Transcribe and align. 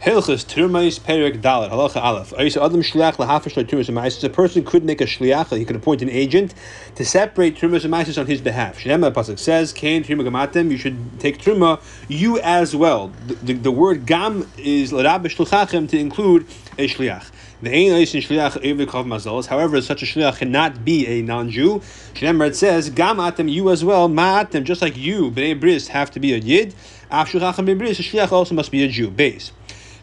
Hilchas 0.00 0.46
Turmais 0.46 0.98
Perik 0.98 1.42
Dalet 1.42 1.68
Halacha 1.68 2.02
Aleph. 2.02 2.32
Adam 2.32 2.80
Shliach 2.80 3.16
Lahafish 3.16 3.52
Turmas 3.66 3.90
Amaisis. 3.90 4.24
A 4.24 4.30
person 4.30 4.64
could 4.64 4.82
make 4.82 5.02
a 5.02 5.04
shliach. 5.04 5.54
He 5.54 5.66
could 5.66 5.76
appoint 5.76 6.00
an 6.00 6.08
agent 6.08 6.54
to 6.94 7.04
separate 7.04 7.58
Turmas 7.58 7.84
Amaisis 7.84 8.18
on 8.18 8.26
his 8.26 8.40
behalf. 8.40 8.78
Shnema 8.78 9.12
Pasuk 9.12 9.38
says, 9.38 9.74
"Kain 9.74 10.02
Truma 10.02 10.26
Gamatem." 10.26 10.70
You 10.70 10.78
should 10.78 11.20
take 11.20 11.36
Truma. 11.36 11.82
You 12.08 12.38
as 12.40 12.74
well. 12.74 13.12
The, 13.26 13.34
the, 13.34 13.52
the 13.52 13.70
word 13.70 14.06
Gam 14.06 14.50
is 14.56 14.90
Larabish 14.90 15.36
Shluchachem 15.36 15.86
to 15.90 15.98
include 15.98 16.46
a 16.78 16.88
shliach. 16.88 17.30
The 17.60 17.68
ain 17.68 17.92
in 17.92 18.00
shliach 18.00 18.52
evikav 18.62 19.04
mazalos. 19.04 19.48
However, 19.48 19.82
such 19.82 20.02
a 20.02 20.06
shliach 20.06 20.38
cannot 20.38 20.82
be 20.82 21.06
a 21.08 21.20
non-Jew. 21.20 21.80
Shnemer 22.14 22.46
it 22.46 22.56
says, 22.56 22.88
"Gam 22.88 23.18
atem 23.18 23.52
you 23.52 23.68
as 23.68 23.84
well, 23.84 24.08
ma'atem." 24.08 24.64
Just 24.64 24.80
like 24.80 24.96
you, 24.96 25.30
bnei 25.30 25.60
bris 25.60 25.88
have 25.88 26.10
to 26.12 26.20
be 26.20 26.32
a 26.32 26.38
yid. 26.38 26.74
Af 27.10 27.30
shluchachem 27.30 27.76
bris, 27.76 28.00
a 28.00 28.02
shliach 28.02 28.32
also 28.32 28.54
must 28.54 28.70
be 28.70 28.82
a 28.82 28.88
Jew. 28.88 29.10
Base. 29.10 29.52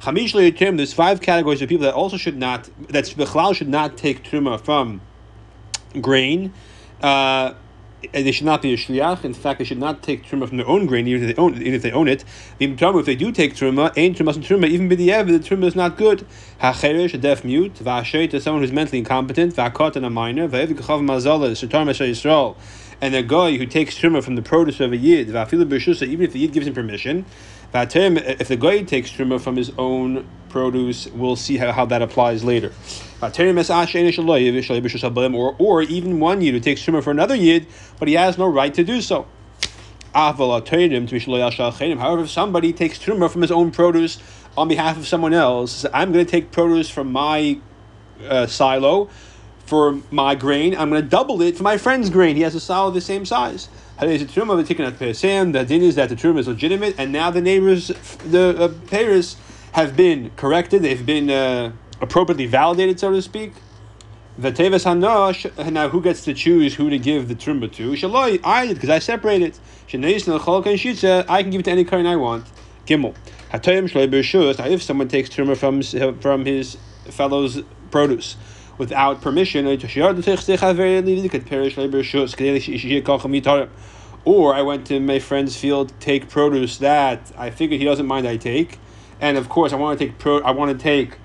Chamish. 0.01 0.77
There's 0.77 0.93
five 0.93 1.21
categories 1.21 1.61
of 1.61 1.69
people 1.69 1.85
that 1.85 1.93
also 1.93 2.17
should 2.17 2.37
not 2.37 2.69
that 2.89 3.05
bechlal 3.05 3.55
should 3.55 3.69
not 3.69 3.97
take 3.97 4.23
truma 4.23 4.59
from 4.59 5.01
grain. 6.01 6.53
Uh, 7.01 7.53
they 8.11 8.31
should 8.31 8.45
not 8.45 8.61
be 8.61 8.73
a 8.73 8.77
shliach. 8.77 9.23
In 9.25 9.33
fact, 9.33 9.59
they 9.59 9.65
should 9.65 9.79
not 9.79 10.03
take 10.03 10.23
truma 10.23 10.47
from 10.47 10.57
their 10.57 10.67
own 10.67 10.85
grain, 10.85 11.07
even 11.07 11.27
if 11.27 11.35
they 11.35 11.41
own, 11.41 11.55
it 11.55 11.61
even 11.61 11.73
if 11.73 11.81
they 11.81 11.91
own 11.91 12.07
it. 12.07 12.23
If 12.59 13.05
they 13.05 13.15
do 13.15 13.31
take 13.31 13.55
truma, 13.55 13.91
ain't 13.97 14.17
truma 14.17 14.35
and 14.35 14.43
truma, 14.43 14.67
even 14.67 14.87
b'di'ev, 14.87 15.27
the 15.27 15.39
truma 15.39 15.65
is 15.65 15.75
not 15.75 15.97
good. 15.97 16.25
Hacherish, 16.61 17.13
a 17.15 17.17
deaf 17.17 17.43
mute, 17.43 17.75
v'ashet, 17.75 18.39
someone 18.41 18.61
who's 18.61 18.71
mentally 18.71 18.99
incompetent, 18.99 19.55
v'akot, 19.55 19.95
and 19.95 20.05
a 20.05 20.09
minor, 20.09 20.47
v'ev 20.47 20.67
kachav 20.67 21.01
mazala, 21.01 21.51
sutar 21.51 21.85
Yisrael, 21.85 22.55
and 23.01 23.15
a 23.15 23.23
guy 23.23 23.57
who 23.57 23.65
takes 23.65 23.97
truma 23.97 24.23
from 24.23 24.35
the 24.35 24.43
produce 24.43 24.79
of 24.79 24.91
a 24.93 24.97
yid, 24.97 25.29
v'afilu 25.29 25.65
b'shusa, 25.65 26.07
even 26.07 26.25
if 26.25 26.33
the 26.33 26.39
yid 26.39 26.53
gives 26.53 26.67
him 26.67 26.75
permission, 26.75 27.25
if 27.73 28.47
the 28.47 28.57
guy 28.57 28.83
takes 28.83 29.11
truma 29.11 29.39
from 29.39 29.55
his 29.55 29.71
own 29.77 30.27
produce, 30.49 31.07
we'll 31.07 31.35
see 31.35 31.57
how, 31.57 31.71
how 31.71 31.85
that 31.85 32.01
applies 32.01 32.43
later. 32.43 32.73
Or, 33.21 33.31
or 35.59 35.81
even 35.81 36.19
one 36.19 36.41
yid 36.41 36.53
who 36.53 36.59
takes 36.59 36.83
truma 36.83 37.03
for 37.03 37.11
another 37.11 37.35
yid, 37.35 37.67
but 37.99 38.07
he 38.07 38.15
has 38.15 38.37
no 38.37 38.47
right 38.47 38.73
to 38.73 38.83
do 38.83 39.01
so. 39.01 39.27
However, 40.13 40.61
if 42.23 42.29
somebody 42.29 42.73
takes 42.73 42.97
truma 42.97 43.29
from 43.29 43.41
his 43.41 43.51
own 43.51 43.71
produce 43.71 44.19
on 44.57 44.67
behalf 44.67 44.97
of 44.97 45.07
someone 45.07 45.33
else, 45.33 45.85
I'm 45.93 46.11
going 46.11 46.25
to 46.25 46.31
take 46.31 46.51
produce 46.51 46.89
from 46.89 47.11
my 47.11 47.59
uh, 48.27 48.47
silo 48.47 49.09
for 49.65 49.99
my 50.09 50.33
grain. 50.33 50.75
I'm 50.75 50.89
going 50.89 51.03
to 51.03 51.07
double 51.07 51.41
it 51.41 51.57
for 51.57 51.63
my 51.63 51.77
friend's 51.77 52.09
grain. 52.09 52.35
He 52.35 52.41
has 52.43 52.55
a 52.55 52.59
silo 52.59 52.89
the 52.89 53.01
same 53.01 53.25
size. 53.25 53.69
The 53.99 55.65
din 55.67 55.81
is 55.81 55.95
that 55.95 56.09
the 56.09 56.15
truma 56.15 56.39
is 56.39 56.47
legitimate, 56.47 56.93
and 56.99 57.11
now 57.11 57.31
the 57.31 57.41
neighbors, 57.41 57.87
the 58.23 58.55
uh, 58.65 58.71
payers, 58.87 59.37
have 59.71 59.97
been 59.97 60.29
corrected. 60.35 60.83
They've 60.83 61.03
been 61.03 61.31
uh, 61.31 61.71
appropriately 61.99 62.45
validated, 62.45 62.99
so 62.99 63.11
to 63.11 63.21
speak. 63.23 63.53
The 64.37 64.51
teves 64.51 64.85
hanosh. 64.85 65.71
Now, 65.71 65.89
who 65.89 65.99
gets 65.99 66.23
to 66.25 66.35
choose 66.35 66.75
who 66.75 66.91
to 66.91 66.99
give 66.99 67.27
the 67.27 67.33
truma 67.33 67.71
to? 67.73 67.93
Shaloi, 67.93 68.39
I 68.43 68.67
did 68.67 68.75
because 68.75 68.89
I 68.89 68.99
separate 68.99 69.41
it. 69.41 69.59
I 69.91 71.41
can 71.41 71.49
give 71.49 71.61
it 71.61 71.63
to 71.63 71.71
any 71.71 71.83
kind 71.83 72.07
I 72.07 72.17
want. 72.17 72.45
Gimel. 72.85 73.15
Now, 73.51 74.65
if 74.65 74.83
someone 74.83 75.07
takes 75.07 75.29
truma 75.29 75.57
from 75.57 75.81
from 76.21 76.45
his 76.45 76.77
fellow's 77.09 77.63
produce 77.89 78.35
without 78.77 79.21
permission, 79.21 79.65
or 84.25 84.53
I 84.53 84.61
went 84.61 84.87
to 84.87 84.99
my 84.99 85.19
friend's 85.19 85.55
field 85.55 85.89
to 85.89 85.95
take 85.95 86.29
produce 86.29 86.77
that 86.79 87.31
I 87.37 87.49
figured 87.49 87.79
he 87.79 87.85
doesn't 87.85 88.05
mind 88.05 88.27
I 88.27 88.37
take, 88.37 88.79
and 89.21 89.37
of 89.37 89.49
course 89.49 89.71
I 89.73 89.77
want 89.77 89.97
to 89.97 90.05
take 90.05 90.19
pro. 90.19 90.39
I 90.41 90.51
want 90.51 90.77
to 90.77 90.83
take 90.83 91.17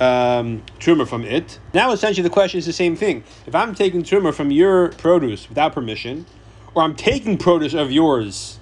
um, 0.00 0.62
truma 0.78 1.06
from 1.06 1.24
it. 1.24 1.58
Now 1.72 1.92
essentially 1.92 2.22
the 2.22 2.30
question 2.30 2.58
is 2.58 2.66
the 2.66 2.72
same 2.72 2.96
thing. 2.96 3.22
If 3.46 3.54
I'm 3.54 3.74
taking 3.74 4.02
truma 4.02 4.34
from 4.34 4.50
your 4.50 4.88
produce 4.88 5.48
without 5.48 5.72
permission, 5.72 6.26
or 6.74 6.82
I'm 6.82 6.96
taking 6.96 7.38
produce 7.38 7.74
of 7.74 7.92
yours 7.92 8.58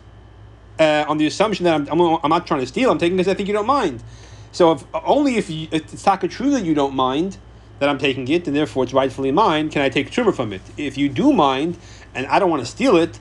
uh, 0.78 1.04
on 1.08 1.18
the 1.18 1.26
assumption 1.26 1.64
that 1.64 1.74
I'm, 1.74 1.88
I'm, 1.88 2.18
I'm, 2.22 2.30
not 2.30 2.46
trying 2.46 2.60
to 2.60 2.66
steal, 2.66 2.90
I'm 2.90 2.98
taking 2.98 3.16
because 3.16 3.28
I 3.28 3.34
think 3.34 3.48
you 3.48 3.54
don't 3.54 3.66
mind. 3.66 4.02
So 4.52 4.72
if 4.72 4.84
only 4.94 5.36
if, 5.36 5.50
you, 5.50 5.68
if 5.70 5.92
it's 5.92 6.06
not 6.06 6.20
true 6.30 6.50
that 6.50 6.64
you 6.64 6.74
don't 6.74 6.94
mind, 6.94 7.38
that 7.78 7.88
I'm 7.88 7.98
taking 7.98 8.26
it, 8.28 8.46
and 8.46 8.56
therefore 8.56 8.84
it's 8.84 8.92
rightfully 8.92 9.30
mine, 9.30 9.70
can 9.70 9.82
I 9.82 9.88
take 9.88 10.10
truma 10.10 10.34
from 10.34 10.52
it? 10.52 10.62
If 10.76 10.98
you 10.98 11.08
do 11.08 11.32
mind, 11.32 11.76
and 12.14 12.26
I 12.26 12.38
don't 12.38 12.50
want 12.50 12.62
to 12.62 12.66
steal 12.66 12.96
it, 12.96 13.20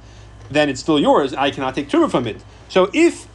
then 0.50 0.70
it's 0.70 0.80
still 0.80 1.00
yours. 1.00 1.34
I 1.34 1.52
cannot 1.52 1.76
take 1.76 1.90
truma 1.90 2.10
from 2.10 2.28
it. 2.28 2.44
So 2.70 2.90
if 2.94 3.28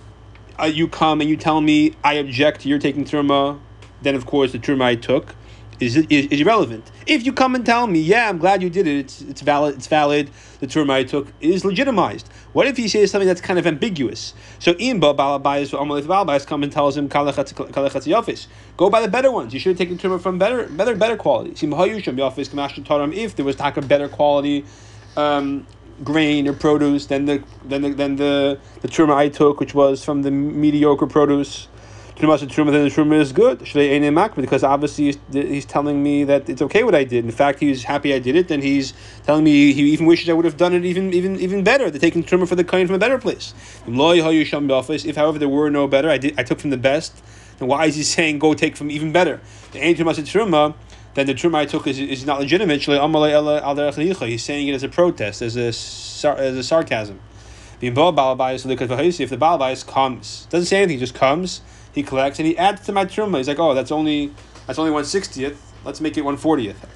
uh, 0.59 0.65
you 0.65 0.89
come 0.89 1.21
and 1.21 1.29
you 1.29 1.37
tell 1.37 1.61
me 1.61 1.95
I 2.03 2.15
object 2.15 2.63
to 2.63 2.69
your 2.69 2.79
taking 2.79 3.05
truma, 3.05 3.61
then 4.01 4.15
of 4.15 4.27
course 4.27 4.53
the 4.53 4.59
truma 4.59 4.83
I 4.83 4.95
took 4.97 5.35
is, 5.81 5.97
is, 5.97 6.27
is 6.27 6.41
irrelevant. 6.41 6.91
If 7.07 7.25
you 7.27 7.33
come 7.33 7.55
and 7.55 7.65
tell 7.67 7.87
me, 7.87 8.01
yeah, 8.01 8.29
I'm 8.29 8.39
glad 8.39 8.63
you 8.63 8.71
did 8.71 8.87
it, 8.87 8.97
it's, 8.99 9.23
it's 9.23 9.41
valid, 9.41 9.77
it's 9.77 9.87
valid, 9.87 10.31
the 10.61 10.67
term 10.67 10.91
I 10.91 11.05
took 11.05 11.29
is 11.41 11.65
legitimized. 11.65 12.29
What 12.53 12.67
if 12.67 12.77
he 12.77 12.87
says 12.89 13.11
something 13.11 13.27
that's 13.27 13.41
kind 13.41 13.59
of 13.59 13.67
ambiguous? 13.67 14.35
So 14.59 14.75
Imba 14.75 15.17
Balabayas 15.17 15.77
Amalith 15.77 16.05
Balbayas 16.05 16.47
come 16.47 16.63
and 16.63 16.71
tells 16.71 16.97
him 16.97 17.09
Go 18.77 18.91
by 18.91 19.01
the 19.01 19.09
better 19.09 19.31
ones. 19.31 19.55
You 19.55 19.61
should 19.61 19.71
have 19.71 19.79
taken 19.79 19.99
term 19.99 20.19
from 20.19 20.39
better 20.39 20.69
better 20.69 20.95
better 20.95 21.17
quality. 21.17 21.51
Office 22.23 22.49
if 22.53 23.37
there 23.37 23.45
was 23.45 23.57
talk 23.57 23.77
of 23.77 23.89
better 23.89 24.09
quality 24.09 24.65
um, 25.17 25.67
grain 26.05 26.49
or 26.49 26.53
produce 26.53 27.07
than 27.07 27.25
the 27.25 27.43
than 27.65 27.83
the 27.83 27.91
than 27.91 28.17
the, 28.17 28.59
the 28.81 28.89
truma 28.89 29.15
I 29.15 29.29
took, 29.29 29.61
which 29.61 29.75
was 29.75 30.05
from 30.05 30.23
the 30.23 30.31
mediocre 30.31 31.07
produce 31.07 31.69
truma 32.17 32.39
truma 32.39 32.71
then 32.73 32.85
the 32.85 32.91
truma 32.91 33.21
is 33.21 33.33
good. 33.33 33.59
Because 34.37 34.65
obviously 34.65 35.05
he's, 35.07 35.19
he's 35.33 35.65
telling 35.65 36.03
me 36.03 36.25
that 36.25 36.49
it's 36.49 36.63
okay 36.63 36.85
what 36.85 36.95
I 36.95 37.05
did. 37.05 37.25
In 37.25 37.31
fact, 37.31 37.59
he's 37.61 37.85
happy 37.85 38.15
I 38.15 38.19
did 38.19 38.37
it. 38.37 38.49
Then 38.49 38.63
he's 38.63 38.93
telling 39.25 39.45
me 39.45 39.73
he 39.73 39.91
even 39.93 40.07
wishes 40.07 40.29
I 40.29 40.33
would 40.33 40.45
have 40.45 40.57
done 40.57 40.75
it 40.75 40.85
even 40.85 41.13
even 41.13 41.41
even 41.41 41.65
better. 41.65 41.91
They're 41.91 42.01
taking 42.01 42.25
truma 42.25 42.49
for 42.49 42.55
the 42.55 42.65
kind 42.65 42.87
from 42.89 42.97
a 42.97 42.99
better 42.99 43.19
place. 43.19 43.55
If 43.87 45.17
however 45.17 45.39
there 45.39 45.49
were 45.49 45.71
no 45.71 45.89
better, 45.89 46.11
I 46.11 46.19
did 46.19 46.39
I 46.39 46.43
took 46.43 46.61
from 46.61 46.71
the 46.71 46.77
best. 46.77 47.23
Then 47.59 47.69
why 47.69 47.87
is 47.87 47.97
he 47.97 48.03
saying 48.03 48.39
go 48.39 48.55
take 48.55 48.77
from 48.77 48.91
even 48.91 49.13
better? 49.13 49.41
The 49.73 49.79
ain't 49.79 49.99
truma 49.99 50.75
then 51.15 51.27
the 51.27 51.35
truma 51.35 51.57
I 51.57 51.67
took 51.67 51.87
is, 51.87 51.99
is 51.99 52.25
not 52.25 52.41
legitimate. 52.41 52.83
He's 52.83 54.45
saying 54.45 54.69
it 54.69 54.75
as 54.75 54.83
a 54.83 54.89
protest, 54.89 55.43
as 55.43 55.57
a 55.57 55.69
as 55.69 56.57
a 56.57 56.63
sarcasm. 56.63 57.21
If 57.81 57.95
the 57.95 58.01
balabais 58.01 59.87
comes, 59.87 60.47
doesn't 60.51 60.67
say 60.67 60.79
anything, 60.79 60.99
just 60.99 61.15
comes 61.15 61.61
he 61.93 62.03
collects 62.03 62.39
and 62.39 62.47
he 62.47 62.57
adds 62.59 62.85
to 62.87 62.93
my 62.93 63.05
truma. 63.05 63.39
He's 63.39 63.49
like, 63.49 63.59
oh, 63.59 63.75
that's 63.75 63.93
only 63.93 64.33
that's 64.67 64.79
only 64.79 64.91
one 64.91 65.05
sixtieth. 65.05 65.73
Let's 65.85 66.01
make 66.01 66.17
it 66.17 66.23
one 66.23 66.37
fortieth. 66.37 66.85
Uh, 66.85 66.89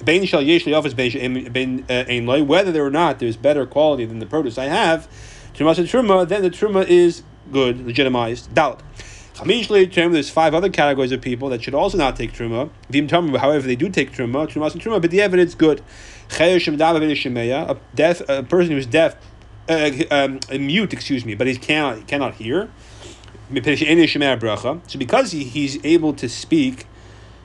whether 2.43 2.71
there 2.71 2.85
or 2.85 2.89
not 2.89 3.19
there's 3.19 3.37
better 3.37 3.65
quality 3.65 4.05
than 4.05 4.19
the 4.19 4.25
produce 4.25 4.57
I 4.57 4.65
have, 4.65 5.07
truma 5.53 5.75
truma, 5.75 6.27
then 6.27 6.41
the 6.41 6.49
truma 6.49 6.87
is 6.87 7.23
good, 7.51 7.85
legitimized. 7.85 8.53
Doubt. 8.53 8.81
There's 9.45 10.29
five 10.31 10.55
other 10.55 10.69
categories 10.69 11.11
of 11.11 11.21
people 11.21 11.49
that 11.49 11.61
should 11.61 11.75
also 11.75 11.95
not 11.95 12.15
take 12.15 12.33
truma. 12.33 12.71
However, 13.37 13.67
they 13.67 13.75
do 13.75 13.87
take 13.87 14.11
truma, 14.11 14.47
truma 14.47 14.71
and 14.71 14.81
truma, 14.81 14.99
but 14.99 15.11
the 15.11 15.21
evidence 15.21 15.53
good. 15.53 15.83
A 16.39 17.77
deaf, 17.93 18.21
a 18.27 18.41
person 18.41 18.71
who's 18.71 18.87
deaf, 18.87 19.15
uh, 19.69 19.91
um, 20.09 20.39
mute, 20.49 20.91
excuse 20.91 21.23
me, 21.23 21.35
but 21.35 21.45
he 21.45 21.55
cannot 21.55 22.07
cannot 22.07 22.33
hear. 22.35 22.71
So 23.49 24.99
because 24.99 25.31
he, 25.31 25.43
he's 25.43 25.83
able 25.85 26.13
to 26.13 26.27
speak, 26.27 26.85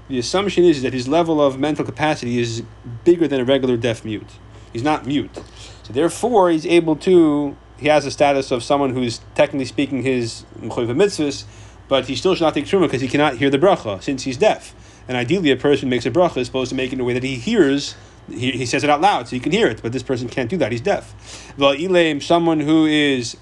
the 0.09 0.19
assumption 0.19 0.65
is 0.65 0.83
that 0.83 0.93
his 0.93 1.07
level 1.09 1.41
of 1.41 1.59
mental 1.59 1.85
capacity 1.85 2.39
is 2.39 2.63
bigger 3.05 3.29
than 3.29 3.41
a 3.41 3.45
regular 3.45 3.77
deaf 3.77 4.05
mute. 4.05 4.31
He's 4.73 4.83
not 4.83 5.07
mute. 5.07 5.31
So 5.83 5.93
therefore, 5.93 6.51
he's 6.51 6.67
able 6.67 6.97
to, 6.97 7.57
he 7.79 7.89
has 7.89 8.05
the 8.05 8.11
status 8.11 8.51
of 8.51 8.63
someone 8.63 8.91
who's 8.91 9.21
technically 9.35 9.67
speaking 9.67 10.03
his 10.03 10.45
mitzvahs, 10.61 11.45
but 11.89 12.07
he 12.07 12.17
still 12.17 12.35
should 12.35 12.45
not 12.45 12.55
take 12.55 12.65
truma 12.65 12.83
because 12.83 13.01
he 13.01 13.09
cannot 13.09 13.37
hear 13.37 13.51
the 13.51 13.59
bracha 13.59 14.03
since 14.03 14.25
he's 14.25 14.37
deaf. 14.37 14.75
And 15.09 15.17
ideally, 15.17 15.51
a 15.51 15.57
person 15.57 15.87
who 15.87 15.91
makes 15.91 16.07
a 16.07 16.11
bracha 16.11 16.39
is 16.39 16.47
supposed 16.47 16.71
to 16.71 16.75
make 16.75 16.91
it 16.93 16.95
in 16.95 17.01
a 17.01 17.05
way 17.05 17.13
that 17.13 17.23
he 17.23 17.37
hears 17.37 17.97
he, 18.31 18.53
he 18.53 18.67
says 18.67 18.85
it 18.85 18.91
out 18.91 19.01
loud 19.01 19.29
so 19.29 19.37
you 19.37 19.43
can 19.43 19.53
hear 19.53 19.67
it, 19.67 19.83
but 19.83 19.93
this 19.93 20.03
person 20.03 20.29
can't 20.29 20.49
do 20.49 20.57
that. 20.59 20.73
He's 20.73 20.81
deaf. 20.81 21.53
Well, 21.59 21.75
Ilam, 21.75 22.23
someone 22.23 22.61
who 22.61 22.87
is 22.87 23.37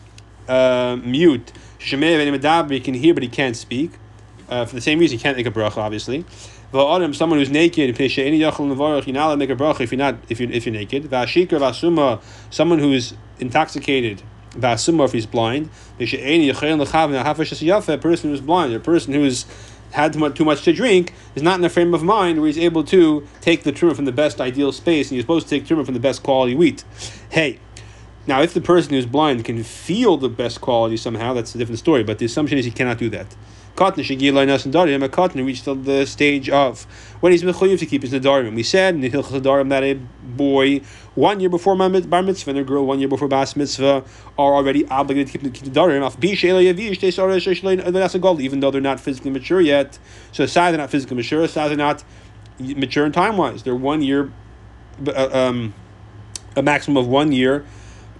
uh, 0.48 0.98
mute, 1.02 1.52
he 1.80 2.80
can 2.80 2.94
hear 2.94 3.14
but 3.14 3.22
he 3.22 3.28
can't 3.28 3.56
speak. 3.56 3.92
Uh, 4.48 4.64
for 4.66 4.74
the 4.74 4.80
same 4.80 4.98
reason, 4.98 5.18
he 5.18 5.22
can't 5.22 5.36
make 5.36 5.46
a 5.46 5.50
bracha, 5.50 5.78
obviously. 5.78 6.24
Someone 6.72 7.38
who's 7.38 7.50
naked, 7.50 7.98
you're 7.98 9.14
not 9.14 9.38
make 9.38 9.50
a 9.50 9.56
bracha 9.56 9.80
if 9.80 9.90
you're 9.90 9.98
not 9.98 10.16
if 10.28 10.40
you're 10.40 10.50
if 10.50 10.66
you're 10.66 10.72
naked. 10.72 11.10
Someone 12.50 12.78
who's 12.78 13.14
intoxicated. 13.38 14.22
If 14.52 15.12
he's 15.12 15.26
blind. 15.26 15.70
A 15.98 16.06
person 17.98 18.30
who's 18.30 18.40
blind, 18.40 18.72
a 18.72 18.80
person 18.80 19.14
who's 19.14 19.46
had 19.92 20.12
too 20.12 20.18
much, 20.18 20.36
too 20.36 20.44
much 20.44 20.62
to 20.62 20.72
drink 20.72 21.14
is 21.34 21.42
not 21.42 21.58
in 21.58 21.64
a 21.64 21.68
frame 21.68 21.94
of 21.94 22.02
mind 22.02 22.38
where 22.38 22.46
he's 22.46 22.58
able 22.58 22.84
to 22.84 23.26
take 23.40 23.64
the 23.64 23.72
truma 23.72 23.96
from 23.96 24.04
the 24.04 24.12
best 24.12 24.40
ideal 24.40 24.72
space, 24.72 25.08
and 25.10 25.16
he's 25.16 25.24
supposed 25.24 25.48
to 25.48 25.58
take 25.58 25.66
truma 25.68 25.84
from 25.84 25.94
the 25.94 26.00
best 26.00 26.22
quality 26.22 26.54
wheat. 26.54 26.84
Hey, 27.30 27.58
now, 28.26 28.42
if 28.42 28.52
the 28.52 28.60
person 28.60 28.92
who's 28.92 29.06
blind 29.06 29.44
can 29.44 29.62
feel 29.64 30.16
the 30.16 30.28
best 30.28 30.60
quality 30.60 30.96
somehow, 30.96 31.32
that's 31.32 31.54
a 31.54 31.58
different 31.58 31.78
story. 31.78 32.04
But 32.04 32.18
the 32.18 32.26
assumption 32.26 32.58
is 32.58 32.64
he 32.64 32.70
cannot 32.70 32.98
do 32.98 33.08
that. 33.10 33.34
Nas 33.76 33.96
Nadarim, 33.96 35.02
a 35.02 35.08
Katan 35.08 35.46
reached 35.46 35.64
the, 35.64 36.04
stage 36.04 36.50
of 36.50 36.82
when 37.20 37.32
he's 37.32 37.42
mechuyev 37.42 37.78
to 37.78 37.86
keep 37.86 38.02
his 38.02 38.12
Nadarim. 38.12 38.54
We 38.54 38.62
said 38.62 38.94
in 38.94 39.00
the 39.00 39.10
Hilchas 39.10 39.42
that 39.70 39.82
a 39.82 39.94
boy 39.94 40.82
one 41.14 41.40
year 41.40 41.48
before 41.48 41.76
bar 41.76 42.22
mitzvah 42.22 42.50
and 42.50 42.58
a 42.58 42.64
girl 42.64 42.84
one 42.84 42.98
year 42.98 43.08
before 43.08 43.26
bas 43.26 43.56
mitzvah 43.56 44.04
are 44.38 44.54
already 44.54 44.86
obligated 44.88 45.32
to 45.32 45.38
keep, 45.38 45.54
keep 45.54 45.72
the 45.72 45.80
Nadarim. 45.80 46.00
Even 48.42 48.60
though 48.60 48.70
they're 48.70 48.80
not 48.82 49.00
physically 49.00 49.30
mature 49.30 49.62
yet. 49.62 49.98
So 50.32 50.44
aside 50.44 50.72
they're 50.72 50.78
not 50.78 50.90
physically 50.90 51.16
mature, 51.16 51.42
aside 51.42 51.68
they're 51.68 51.76
not 51.78 52.04
mature 52.58 53.06
in 53.06 53.12
time 53.12 53.38
wise. 53.38 53.62
They're 53.62 53.74
one 53.74 54.02
year, 54.02 54.30
uh, 55.06 55.30
um, 55.32 55.72
a 56.54 56.62
maximum 56.62 56.98
of 56.98 57.08
one 57.08 57.32
year 57.32 57.64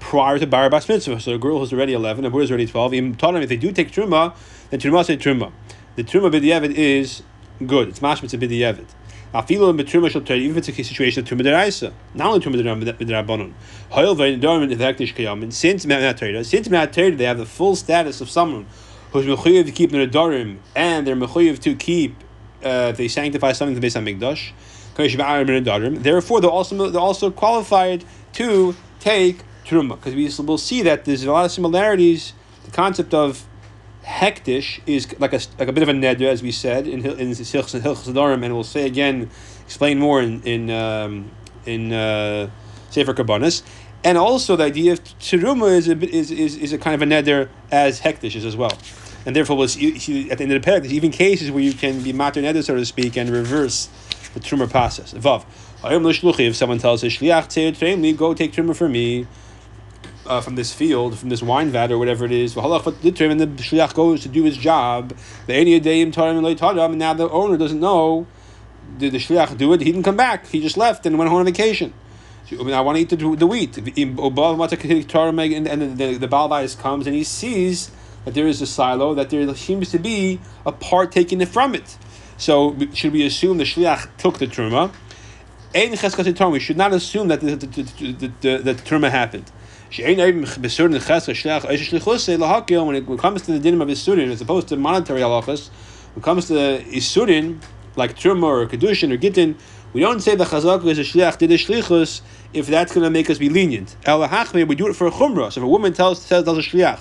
prior 0.00 0.38
to 0.38 0.46
Bar 0.46 0.68
Bas 0.70 0.88
Mitzvah. 0.88 1.20
So 1.20 1.34
a 1.34 1.38
girl 1.38 1.58
who's 1.58 1.72
already 1.72 1.92
11, 1.92 2.24
a 2.24 2.30
boy 2.30 2.40
who's 2.40 2.50
already 2.50 2.66
12, 2.66 2.94
even 2.94 3.14
taught 3.14 3.32
them 3.32 3.42
if 3.42 3.48
they 3.48 3.56
do 3.56 3.70
take 3.70 3.92
Truma, 3.92 4.34
then 4.70 4.80
Truma 4.80 5.04
say 5.04 5.16
Truma. 5.16 5.52
The 5.96 6.02
Truma 6.02 6.32
B'di'evet 6.32 6.74
is 6.74 7.22
good. 7.64 7.88
It's 7.88 8.00
Mashmitz 8.00 8.38
B'di'evet. 8.38 8.86
Afilu 9.32 9.70
and 9.70 9.78
Betruma 9.78 10.10
shall 10.10 10.22
if 10.22 10.56
it's 10.56 10.68
a 10.68 10.72
situation 10.82 11.22
of 11.22 11.28
Truma 11.28 11.42
Deraisa. 11.42 11.92
Not 12.14 12.28
only 12.28 12.40
Truma 12.40 12.82
Derabanon. 12.98 13.52
Hoyel 13.92 14.16
Vein 14.16 14.40
Dorman 14.40 14.72
is 14.72 14.78
Hektish 14.78 15.14
Kayam. 15.14 15.44
And 15.44 15.54
since 15.54 15.86
Me'at 15.86 16.16
Torah, 16.18 16.42
since 16.42 16.68
Me'at 16.68 16.92
Torah, 16.92 17.14
they 17.14 17.24
have 17.24 17.38
the 17.38 17.46
full 17.46 17.76
status 17.76 18.20
of 18.20 18.28
someone 18.28 18.66
who's 19.12 19.26
Mechuyev 19.26 19.66
to 19.66 19.72
keep 19.72 19.90
the 19.90 19.98
Nedarim, 19.98 20.58
and 20.74 21.06
they're 21.06 21.14
Mechuyev 21.14 21.60
to 21.60 21.76
keep, 21.76 22.16
uh, 22.64 22.90
they 22.92 23.06
sanctify 23.06 23.52
something 23.52 23.74
to 23.76 23.80
base 23.80 23.94
on 23.94 24.04
Mikdash. 24.04 24.50
Therefore, 26.02 26.40
they're 26.40 26.50
also, 26.50 26.90
they're 26.90 27.00
also 27.00 27.30
qualified 27.30 28.04
to 28.34 28.74
take 28.98 29.38
truma 29.64 29.96
because 29.96 30.14
we 30.14 30.30
will 30.44 30.58
see 30.58 30.82
that 30.82 31.04
there's 31.04 31.24
a 31.24 31.32
lot 31.32 31.44
of 31.44 31.52
similarities. 31.52 32.32
The 32.64 32.70
concept 32.70 33.14
of 33.14 33.46
hektish 34.04 34.80
is 34.86 35.18
like 35.18 35.32
a 35.32 35.40
like 35.58 35.68
a 35.68 35.72
bit 35.72 35.82
of 35.82 35.88
a 35.88 35.92
neder, 35.92 36.26
as 36.26 36.42
we 36.42 36.52
said 36.52 36.86
in 36.86 37.04
in 37.04 37.30
Hilchas 37.30 38.42
and 38.42 38.54
we'll 38.54 38.64
say 38.64 38.86
again, 38.86 39.30
explain 39.64 39.98
more 39.98 40.20
in 40.22 40.42
in 40.42 40.70
um, 40.70 41.30
in 41.66 41.92
uh, 41.92 42.50
Sefer 42.90 43.14
Kabbanis. 43.14 43.62
And 44.02 44.16
also 44.16 44.56
the 44.56 44.64
idea 44.64 44.94
of 44.94 45.04
teruma 45.18 45.76
is 45.76 45.86
a 45.88 45.94
bit, 45.94 46.08
is, 46.08 46.30
is, 46.30 46.56
is 46.56 46.72
a 46.72 46.78
kind 46.78 46.94
of 46.94 47.02
a 47.02 47.04
neder 47.04 47.50
as 47.70 48.00
hektish 48.00 48.34
is 48.34 48.46
as 48.46 48.56
well. 48.56 48.72
And 49.26 49.36
therefore, 49.36 49.58
we'll 49.58 49.68
see, 49.68 50.30
at 50.30 50.38
the 50.38 50.44
end 50.44 50.52
of 50.52 50.62
the 50.62 50.70
parak, 50.70 50.80
there's 50.80 50.94
even 50.94 51.10
cases 51.10 51.50
where 51.50 51.62
you 51.62 51.74
can 51.74 52.02
be 52.02 52.14
mater 52.14 52.40
neder, 52.40 52.64
so 52.64 52.74
to 52.74 52.86
speak, 52.86 53.18
and 53.18 53.28
reverse 53.28 53.90
the 54.32 54.40
truma 54.40 54.70
process. 54.70 55.12
Vav. 55.12 55.44
If 55.82 56.56
someone 56.56 56.78
tells 56.78 57.04
us, 57.04 57.12
Shliach 57.12 58.16
go 58.16 58.34
take 58.34 58.52
truma 58.52 58.76
for 58.76 58.88
me, 58.88 59.26
uh, 60.26 60.40
from 60.40 60.54
this 60.56 60.72
field, 60.72 61.18
from 61.18 61.28
this 61.28 61.42
wine 61.42 61.70
vat 61.70 61.90
or 61.90 61.98
whatever 61.98 62.24
it 62.24 62.32
is, 62.32 62.56
and 62.56 62.64
the 62.64 63.46
shliach 63.62 63.94
goes 63.94 64.22
to 64.22 64.28
do 64.28 64.44
his 64.44 64.56
job, 64.56 65.14
The 65.46 65.54
and 65.54 66.98
now 66.98 67.14
the 67.14 67.28
owner 67.30 67.56
doesn't 67.56 67.80
know, 67.80 68.26
did 68.98 69.12
the 69.12 69.18
shliach 69.18 69.56
do 69.56 69.72
it? 69.72 69.80
He 69.80 69.92
didn't 69.92 70.04
come 70.04 70.16
back. 70.16 70.46
He 70.46 70.60
just 70.60 70.76
left 70.76 71.06
and 71.06 71.18
went 71.18 71.30
home 71.30 71.40
on 71.40 71.46
vacation. 71.46 71.92
I 72.52 72.54
mean, 72.56 72.74
I 72.74 72.80
want 72.80 72.96
to 72.96 73.02
eat 73.02 73.10
the, 73.10 73.36
the 73.36 73.46
wheat. 73.46 73.78
And, 73.78 73.88
and 75.68 75.82
the, 75.82 75.86
the, 75.86 76.18
the 76.18 76.28
Balbais 76.28 76.78
comes 76.78 77.06
and 77.06 77.14
he 77.14 77.22
sees 77.22 77.92
that 78.24 78.34
there 78.34 78.48
is 78.48 78.60
a 78.60 78.66
silo, 78.66 79.14
that 79.14 79.30
there 79.30 79.54
seems 79.54 79.90
to 79.90 79.98
be 79.98 80.40
a 80.66 80.72
part 80.72 81.12
taken 81.12 81.44
from 81.46 81.74
it. 81.74 81.96
So 82.36 82.76
should 82.92 83.12
we 83.12 83.24
assume 83.24 83.58
the 83.58 83.64
shliach 83.64 84.08
took 84.16 84.38
the 84.38 84.46
truma? 84.46 84.92
We 86.52 86.60
should 86.60 86.76
not 86.76 86.92
assume 86.92 87.28
that 87.28 87.40
the, 87.40 87.54
the, 87.54 87.66
the, 87.66 87.82
the, 88.10 88.32
the, 88.40 88.58
the 88.58 88.74
truma 88.74 89.10
happened. 89.10 89.52
When 89.90 90.06
it 90.06 90.20
comes 90.20 90.36
to 90.36 90.78
the 93.58 93.58
dinim 93.58 93.82
of 93.82 93.88
Isurin, 93.88 94.30
as 94.30 94.40
opposed 94.40 94.68
to 94.68 94.76
monetary 94.76 95.20
halachas, 95.20 95.68
when 96.14 96.18
it 96.18 96.22
comes 96.22 96.46
to 96.46 96.54
Isurin, 96.54 97.60
like 97.96 98.16
Truma 98.16 98.44
or 98.44 98.66
Kedushin 98.68 99.12
or 99.12 99.16
Gittin, 99.16 99.56
we 99.92 100.00
don't 100.00 100.20
say 100.20 100.36
the 100.36 100.44
Chazak 100.44 100.86
is 100.86 101.00
a 101.00 101.02
Shliach 101.02 101.38
did 101.38 101.50
a 101.50 101.58
Shlichus 101.58 102.20
if 102.52 102.68
that's 102.68 102.94
going 102.94 103.02
to 103.02 103.10
make 103.10 103.28
us 103.28 103.38
be 103.38 103.48
lenient. 103.48 103.96
El 104.04 104.20
we 104.20 104.76
do 104.76 104.86
it 104.86 104.94
for 104.94 105.08
a 105.08 105.10
Chumrah. 105.10 105.52
So 105.52 105.60
if 105.60 105.64
a 105.64 105.68
woman 105.68 105.92
tells, 105.92 106.24
tells, 106.28 106.44
tells 106.44 106.58
a 106.58 106.62
Shliach, 106.62 107.00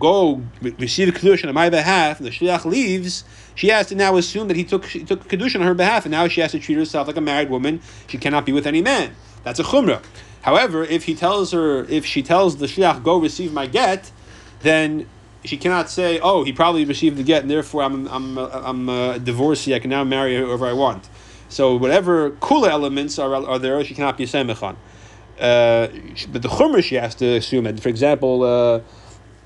go 0.00 0.42
receive 0.62 1.14
Kedushin 1.14 1.46
on 1.46 1.54
my 1.54 1.70
behalf, 1.70 2.18
and 2.18 2.26
the 2.26 2.32
Shliach 2.32 2.64
leaves, 2.64 3.22
she 3.54 3.68
has 3.68 3.86
to 3.86 3.94
now 3.94 4.16
assume 4.16 4.48
that 4.48 4.56
he 4.56 4.64
took, 4.64 4.86
he 4.86 5.04
took 5.04 5.28
Kedushin 5.28 5.60
on 5.60 5.66
her 5.68 5.74
behalf, 5.74 6.04
and 6.04 6.10
now 6.10 6.26
she 6.26 6.40
has 6.40 6.50
to 6.50 6.58
treat 6.58 6.76
herself 6.76 7.06
like 7.06 7.16
a 7.16 7.20
married 7.20 7.50
woman. 7.50 7.80
She 8.08 8.18
cannot 8.18 8.44
be 8.44 8.52
with 8.52 8.66
any 8.66 8.82
man. 8.82 9.14
That's 9.44 9.60
a 9.60 9.62
Chumrah. 9.62 10.02
However, 10.46 10.84
if 10.84 11.02
he 11.04 11.14
tells 11.16 11.50
her, 11.50 11.84
if 11.98 12.06
she 12.06 12.22
tells 12.22 12.56
the 12.58 12.66
shliach, 12.66 13.02
"Go 13.02 13.14
receive 13.18 13.52
my 13.52 13.66
get," 13.66 14.12
then 14.60 15.06
she 15.44 15.56
cannot 15.56 15.90
say, 15.90 16.20
"Oh, 16.20 16.44
he 16.44 16.52
probably 16.52 16.84
received 16.84 17.16
the 17.16 17.24
get, 17.24 17.42
and 17.42 17.50
therefore 17.50 17.82
I'm 17.82 18.06
I'm 18.16 18.38
I'm 18.38 18.88
a 18.88 19.18
divorcee. 19.18 19.74
I 19.74 19.80
can 19.80 19.90
now 19.90 20.04
marry 20.04 20.36
whoever 20.36 20.66
I 20.66 20.72
want." 20.72 21.08
So 21.48 21.76
whatever 21.76 22.30
kula 22.30 22.68
elements 22.68 23.18
are, 23.18 23.34
are 23.34 23.58
there, 23.58 23.82
she 23.84 23.94
cannot 23.94 24.16
be 24.16 24.24
a 24.24 24.26
semichan. 24.28 24.76
Uh, 25.38 25.88
but 26.32 26.42
the 26.42 26.48
chumrah 26.56 26.82
she 26.82 26.94
has 26.94 27.14
to 27.16 27.26
assume 27.40 27.64
that. 27.64 27.80
For 27.80 27.88
example, 27.88 28.44
uh, 28.44 28.80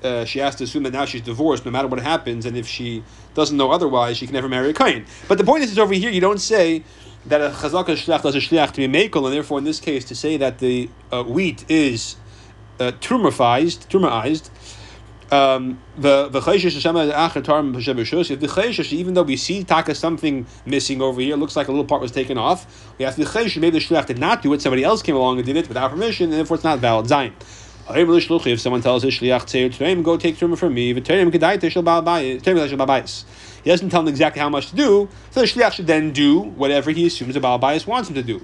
uh, 0.03 0.25
she 0.25 0.39
has 0.39 0.55
to 0.55 0.63
assume 0.63 0.83
that 0.83 0.93
now 0.93 1.05
she's 1.05 1.21
divorced, 1.21 1.65
no 1.65 1.71
matter 1.71 1.87
what 1.87 1.99
happens, 1.99 2.45
and 2.45 2.57
if 2.57 2.67
she 2.67 3.03
doesn't 3.33 3.57
know 3.57 3.71
otherwise, 3.71 4.17
she 4.17 4.25
can 4.25 4.33
never 4.33 4.49
marry 4.49 4.69
a 4.69 4.73
kain. 4.73 5.05
But 5.27 5.37
the 5.37 5.43
point 5.43 5.63
is, 5.63 5.71
is 5.71 5.79
over 5.79 5.93
here, 5.93 6.09
you 6.09 6.21
don't 6.21 6.39
say 6.39 6.83
that 7.25 7.41
a 7.41 7.49
chazaka 7.49 7.95
shliach 7.95 8.23
does 8.23 8.35
a 8.35 8.39
shliach 8.39 8.71
to 8.71 8.87
be 8.87 8.87
makel, 8.87 9.25
and 9.25 9.33
therefore 9.33 9.59
in 9.59 9.63
this 9.63 9.79
case 9.79 10.05
to 10.05 10.15
say 10.15 10.37
that 10.37 10.59
the 10.59 10.89
uh, 11.11 11.23
wheat 11.23 11.65
is 11.69 12.15
uh, 12.79 12.91
trumaized, 12.99 13.87
trumaized. 13.87 14.49
Um, 15.31 15.81
the 15.97 16.27
the 16.27 16.39
if 18.29 18.39
the 18.41 18.95
even 18.97 19.13
though 19.13 19.23
we 19.23 19.37
see 19.37 19.63
taka 19.63 19.95
something 19.95 20.45
missing 20.65 21.01
over 21.01 21.21
here, 21.21 21.35
it 21.35 21.37
looks 21.37 21.55
like 21.55 21.69
a 21.69 21.71
little 21.71 21.85
part 21.85 22.01
was 22.01 22.11
taken 22.11 22.37
off. 22.37 22.93
We 22.97 23.05
have 23.05 23.15
the 23.15 23.23
chayshish. 23.23 23.61
Maybe 23.61 23.79
the 23.79 23.85
shliach 23.85 24.07
did 24.07 24.19
not 24.19 24.41
do 24.41 24.51
it. 24.51 24.61
Somebody 24.61 24.83
else 24.83 25.01
came 25.01 25.15
along 25.15 25.37
and 25.37 25.45
did 25.45 25.55
it 25.55 25.69
without 25.69 25.91
permission, 25.91 26.25
and 26.25 26.33
therefore 26.33 26.55
it's 26.55 26.65
not 26.65 26.79
valid. 26.79 27.05
Zayin. 27.05 27.31
If 27.89 28.59
someone 28.61 28.81
tells 28.81 29.03
his 29.03 29.15
shliach 29.15 29.45
to 29.47 29.69
go 30.01 30.17
take 30.17 30.37
truma 30.37 30.57
from 30.57 30.73
me, 30.73 30.93
he 30.93 31.01
doesn't 33.69 33.89
tell 33.89 34.01
him 34.01 34.07
exactly 34.07 34.39
how 34.39 34.49
much 34.49 34.69
to 34.69 34.75
do, 34.75 35.09
so 35.29 35.41
the 35.41 35.45
shliach 35.47 35.73
should 35.73 35.87
then 35.87 36.11
do 36.11 36.39
whatever 36.39 36.91
he 36.91 37.05
assumes 37.07 37.33
the 37.33 37.39
Baal 37.39 37.57
Bias 37.57 37.85
wants 37.85 38.09
him 38.09 38.15
to 38.15 38.23
do. 38.23 38.39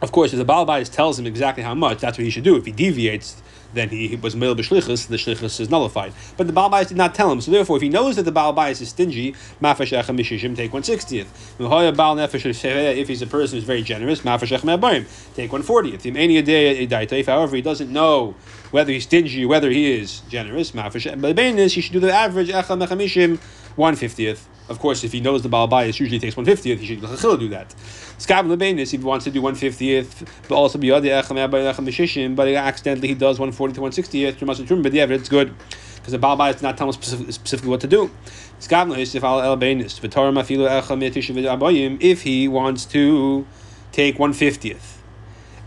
Of 0.00 0.12
course, 0.12 0.32
if 0.32 0.38
the 0.38 0.44
Baal 0.44 0.64
Bias 0.64 0.88
tells 0.88 1.18
him 1.18 1.26
exactly 1.26 1.62
how 1.62 1.74
much, 1.74 1.98
that's 1.98 2.18
what 2.18 2.24
he 2.24 2.30
should 2.30 2.44
do. 2.44 2.56
If 2.56 2.66
he 2.66 2.72
deviates, 2.72 3.42
then 3.74 3.88
he 3.88 4.16
was 4.16 4.34
male 4.36 4.54
b'shlichus, 4.54 5.08
the 5.08 5.16
shlichus 5.16 5.60
is 5.60 5.70
nullified. 5.70 6.12
But 6.36 6.46
the 6.46 6.52
Baal 6.52 6.68
Bias 6.68 6.88
did 6.88 6.96
not 6.96 7.14
tell 7.14 7.30
him, 7.32 7.40
so 7.40 7.50
therefore, 7.50 7.76
if 7.76 7.82
he 7.82 7.88
knows 7.88 8.16
that 8.16 8.24
the 8.24 8.32
Baal 8.32 8.52
Bias 8.52 8.80
is 8.80 8.90
stingy, 8.90 9.32
mafash 9.60 9.92
echem 9.96 10.16
mishishim, 10.18 10.54
take 10.56 10.72
one 10.72 10.82
sixtieth. 10.82 11.28
If 11.58 13.08
he's 13.08 13.22
a 13.22 13.26
person 13.26 13.56
who's 13.56 13.64
very 13.64 13.82
generous, 13.82 14.20
mafash 14.20 14.56
echem 14.56 15.06
take 15.34 15.52
one 15.52 15.62
fortieth. 15.62 16.04
However, 17.26 17.56
he 17.56 17.62
doesn't 17.62 17.92
know 17.92 18.34
whether 18.70 18.92
he's 18.92 19.04
stingy, 19.04 19.44
whether 19.46 19.70
he 19.70 19.92
is 19.92 20.20
generous, 20.28 20.72
mafash. 20.72 21.20
But 21.20 21.38
he 21.70 21.80
should 21.80 21.92
do 21.92 22.00
the 22.00 22.12
average 22.12 22.48
echem 22.48 22.86
mechamishim, 22.86 23.38
one 23.76 23.96
fiftieth. 23.96 24.48
Of 24.68 24.78
course, 24.78 25.02
if 25.04 25.12
he 25.12 25.20
knows 25.20 25.42
the 25.42 25.48
Baal 25.48 25.66
Bias 25.66 25.98
usually 25.98 26.20
takes 26.20 26.36
150th, 26.36 26.78
he 26.78 26.86
should 26.86 27.00
do 27.00 27.48
that. 27.48 27.74
Skab 28.16 28.46
if 28.48 28.90
he 28.92 28.98
wants 28.98 29.24
to 29.24 29.30
do 29.30 29.42
150th, 29.42 30.26
but 30.48 30.54
also 30.54 30.78
be 30.78 30.92
other 30.92 31.08
but 32.34 32.48
accidentally 32.48 33.08
he 33.08 33.14
does 33.14 33.40
140 33.40 33.74
to 33.74 33.80
160th, 33.80 34.82
but 34.82 34.92
yeah, 34.92 35.06
it's 35.10 35.28
good. 35.28 35.52
Because 35.96 36.12
the 36.12 36.18
Bias 36.18 36.54
does 36.56 36.62
not 36.62 36.78
tell 36.78 36.90
him 36.90 36.92
specifically 36.92 37.70
what 37.70 37.80
to 37.80 37.88
do. 37.88 38.10
If 42.00 42.22
he 42.22 42.48
wants 42.48 42.84
to 42.86 43.46
take 43.90 44.16
150th, 44.16 44.96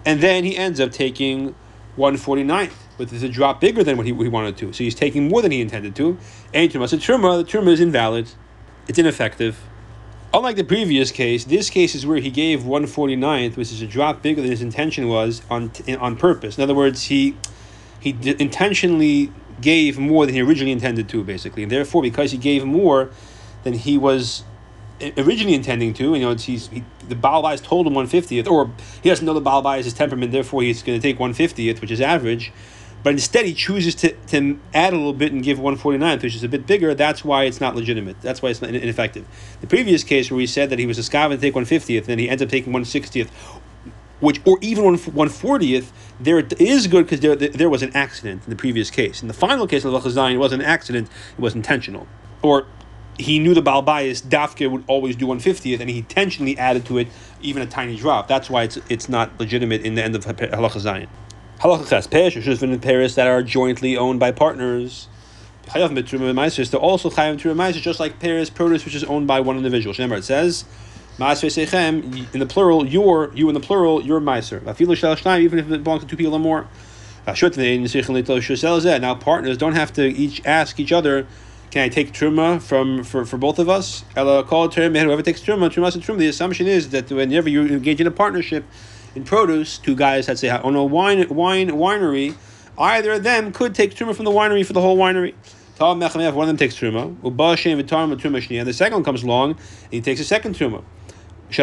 and 0.05 0.21
then 0.21 0.43
he 0.45 0.57
ends 0.57 0.79
up 0.79 0.91
taking 0.91 1.53
149th, 1.97 2.71
but 2.97 3.09
there's 3.09 3.23
a 3.23 3.29
drop 3.29 3.59
bigger 3.59 3.83
than 3.83 3.97
what 3.97 4.05
he, 4.05 4.13
he 4.13 4.27
wanted 4.27 4.57
to. 4.57 4.73
So 4.73 4.83
he's 4.83 4.95
taking 4.95 5.27
more 5.27 5.41
than 5.41 5.51
he 5.51 5.61
intended 5.61 5.95
to. 5.97 6.17
And 6.53 6.71
the 6.71 6.77
Truma, 6.77 7.37
the 7.37 7.43
Truma 7.43 7.69
is 7.69 7.79
invalid 7.79 8.29
it's 8.87 8.99
ineffective. 8.99 9.59
Unlike 10.33 10.57
the 10.57 10.63
previous 10.63 11.11
case, 11.11 11.45
this 11.45 11.69
case 11.69 11.95
is 11.95 12.05
where 12.05 12.17
he 12.17 12.29
gave 12.29 12.61
149th, 12.61 13.55
which 13.55 13.71
is 13.71 13.81
a 13.81 13.87
drop 13.87 14.21
bigger 14.21 14.41
than 14.41 14.51
his 14.51 14.61
intention 14.61 15.07
was 15.07 15.41
on 15.49 15.71
on 15.99 16.17
purpose. 16.17 16.57
In 16.57 16.63
other 16.63 16.75
words, 16.75 17.03
he 17.03 17.37
he 17.99 18.11
d- 18.11 18.35
intentionally 18.37 19.31
gave 19.61 19.97
more 19.97 20.25
than 20.25 20.35
he 20.35 20.41
originally 20.41 20.73
intended 20.73 21.07
to, 21.09 21.23
basically, 21.23 21.63
and 21.63 21.71
therefore, 21.71 22.01
because 22.01 22.31
he 22.31 22.37
gave 22.37 22.65
more 22.65 23.09
than 23.63 23.73
he 23.73 23.97
was 23.97 24.43
eh, 24.99 25.11
originally 25.17 25.55
intending 25.55 25.93
to, 25.93 26.13
you 26.13 26.19
know, 26.19 26.35
he's 26.35 26.67
he, 26.67 26.83
the 27.07 27.15
Baal 27.15 27.57
told 27.57 27.87
him 27.87 27.93
150th, 27.93 28.47
or 28.47 28.69
he 29.01 29.07
doesn't 29.09 29.25
know 29.25 29.33
the 29.33 29.39
Baal 29.39 29.63
his 29.77 29.93
temperament, 29.93 30.33
therefore 30.33 30.63
he's 30.63 30.83
going 30.83 30.99
to 30.99 31.01
take 31.01 31.17
150th, 31.17 31.79
which 31.79 31.91
is 31.91 32.01
average 32.01 32.51
but 33.05 33.13
instead 33.13 33.45
he 33.45 33.53
chooses 33.53 33.93
to, 33.93 34.13
to 34.29 34.59
add 34.73 34.91
a 34.91 34.95
little 34.95 35.13
bit 35.13 35.31
and 35.31 35.43
give 35.43 35.59
149th, 35.59 36.23
which 36.23 36.33
is 36.33 36.43
a 36.43 36.49
bit 36.49 36.65
bigger. 36.65 36.95
That's 36.95 37.23
why 37.23 37.43
it's 37.43 37.61
not 37.61 37.75
legitimate. 37.75 38.19
That's 38.23 38.41
why 38.41 38.49
it's 38.49 38.63
not 38.63 38.71
ineffective. 38.71 39.27
The 39.61 39.67
previous 39.67 40.03
case 40.03 40.31
where 40.31 40.37
we 40.37 40.47
said 40.47 40.71
that 40.71 40.79
he 40.79 40.87
was 40.87 40.97
a 40.97 41.03
scav 41.03 41.31
and 41.31 41.39
take 41.39 41.53
150th, 41.53 41.97
and 41.99 42.05
then 42.07 42.17
he 42.17 42.27
ends 42.27 42.41
up 42.41 42.49
taking 42.49 42.73
160th, 42.73 43.29
which 44.21 44.41
or 44.43 44.57
even 44.61 44.83
one 44.83 44.97
140th, 44.97 45.91
there 46.19 46.39
is 46.57 46.87
good 46.87 47.05
because 47.05 47.19
there, 47.19 47.35
there 47.35 47.69
was 47.69 47.83
an 47.83 47.95
accident 47.95 48.41
in 48.43 48.49
the 48.49 48.55
previous 48.55 48.89
case. 48.89 49.21
In 49.21 49.27
the 49.27 49.35
final 49.35 49.67
case 49.67 49.85
of 49.85 49.93
Zayin, 49.93 50.33
it 50.33 50.37
wasn't 50.39 50.63
an 50.63 50.67
accident; 50.67 51.07
it 51.37 51.41
was 51.41 51.53
intentional, 51.53 52.07
or 52.41 52.65
he 53.19 53.37
knew 53.37 53.53
the 53.53 53.61
Balbayas 53.61 54.23
Dafke 54.23 54.67
would 54.71 54.83
always 54.87 55.15
do 55.15 55.27
one 55.27 55.37
fiftieth, 55.37 55.79
and 55.79 55.91
he 55.91 55.99
intentionally 55.99 56.57
added 56.57 56.87
to 56.87 56.97
it 56.97 57.09
even 57.39 57.61
a 57.61 57.67
tiny 57.67 57.97
drop. 57.97 58.27
That's 58.27 58.49
why 58.49 58.63
it's 58.63 58.79
it's 58.89 59.07
not 59.07 59.39
legitimate 59.39 59.81
in 59.81 59.93
the 59.93 60.03
end 60.03 60.15
of 60.15 60.25
Halacha 60.25 60.81
Zayin. 60.81 61.07
Halacha 61.59 61.89
Ches 61.89 62.07
Pesh 62.07 62.33
should 62.33 62.59
have 62.59 62.81
Paris 62.81 63.15
that 63.15 63.27
are 63.27 63.41
jointly 63.41 63.95
owned 63.95 64.19
by 64.19 64.31
partners. 64.31 65.07
Chayav 65.67 65.91
mitzvah 65.93 66.17
meiser. 66.17 66.69
They're 66.69 66.79
also 66.79 67.09
chayav 67.09 67.35
mitzvah 67.35 67.55
meiser, 67.55 67.81
just 67.81 67.99
like 67.99 68.19
Paris 68.19 68.49
produce, 68.49 68.83
which 68.83 68.93
is 68.93 69.05
owned 69.05 69.25
by 69.25 69.39
one 69.39 69.55
individual. 69.55 69.95
Remember, 69.97 70.17
it 70.17 70.23
says 70.23 70.65
in 71.17 72.39
the 72.39 72.45
plural, 72.45 72.85
your, 72.85 73.31
you 73.33 73.47
in 73.47 73.53
the 73.53 73.61
plural, 73.61 74.01
your 74.03 74.19
meiser. 74.19 74.61
Even 75.39 75.59
if 75.59 75.71
it 75.71 75.83
belongs 75.83 76.03
to 76.03 76.07
two 76.07 76.17
people 76.17 76.33
or 76.33 76.39
more. 76.39 76.67
Now, 77.25 79.15
partners 79.15 79.57
don't 79.57 79.73
have 79.73 79.93
to 79.93 80.05
each 80.05 80.45
ask 80.45 80.77
each 80.77 80.91
other, 80.91 81.25
can 81.71 81.83
I 81.83 81.89
take 81.89 82.11
truma 82.11 82.61
from 82.61 83.03
for, 83.05 83.25
for 83.25 83.37
both 83.37 83.59
of 83.59 83.69
us? 83.69 84.03
Whoever 84.13 84.43
takes 84.43 85.41
truma, 85.41 85.69
truma 85.69 85.91
truma. 85.93 86.17
The 86.17 86.27
assumption 86.27 86.67
is 86.67 86.89
that 86.89 87.09
whenever 87.09 87.47
you 87.47 87.65
engage 87.65 88.01
in 88.01 88.07
a 88.07 88.11
partnership 88.11 88.65
in 89.15 89.23
produce, 89.23 89.77
two 89.77 89.95
guys 89.95 90.27
that 90.27 90.37
say 90.37 90.49
oh, 90.49 90.61
own 90.61 90.75
a 90.75 90.83
wine 90.83 91.27
wine 91.29 91.69
winery, 91.69 92.35
either 92.77 93.13
of 93.13 93.23
them 93.23 93.51
could 93.51 93.73
take 93.73 93.95
truma 93.95 94.15
from 94.15 94.25
the 94.25 94.31
winery 94.31 94.65
for 94.65 94.73
the 94.73 94.81
whole 94.81 94.97
winery. 94.97 95.33
One 95.77 96.01
of 96.01 96.11
them 96.47 96.57
takes 96.57 96.75
truma, 96.75 98.59
and 98.59 98.67
the 98.67 98.73
second 98.73 98.93
one 98.93 99.03
comes 99.03 99.23
along 99.23 99.51
and 99.51 99.59
he 99.91 100.01
takes 100.01 100.19
a 100.21 100.23
second 100.23 100.55
truma. 100.55 100.83
He 101.49 101.57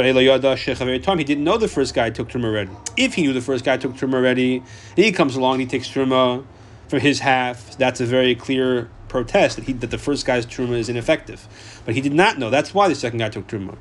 didn't 1.25 1.44
know 1.44 1.59
the 1.59 1.68
first 1.68 1.94
guy 1.94 2.11
took 2.11 2.28
truma 2.28 2.44
already. 2.44 2.71
If 2.97 3.14
he 3.14 3.23
knew 3.23 3.32
the 3.32 3.40
first 3.40 3.64
guy 3.64 3.76
took 3.76 3.94
truma 3.94 4.14
already, 4.14 4.62
he 4.97 5.12
comes 5.12 5.35
along, 5.35 5.54
and 5.54 5.62
he 5.62 5.66
takes 5.66 5.88
truma 5.88 6.44
for 6.88 6.99
his 6.99 7.21
half. 7.21 7.76
That's 7.78 8.00
a 8.00 8.06
very 8.06 8.35
clear 8.35 8.90
protest 9.09 9.56
that 9.56 9.66
he 9.66 9.73
that 9.75 9.90
the 9.90 9.99
first 9.99 10.25
guy's 10.25 10.47
truma 10.47 10.78
is 10.78 10.88
ineffective. 10.88 11.47
But 11.85 11.94
he 11.94 12.00
did 12.00 12.14
not 12.14 12.38
know. 12.38 12.49
That's 12.49 12.73
why 12.73 12.88
the 12.88 12.94
second 12.94 13.18
guy 13.18 13.28
took 13.28 13.47
truma. 13.49 13.76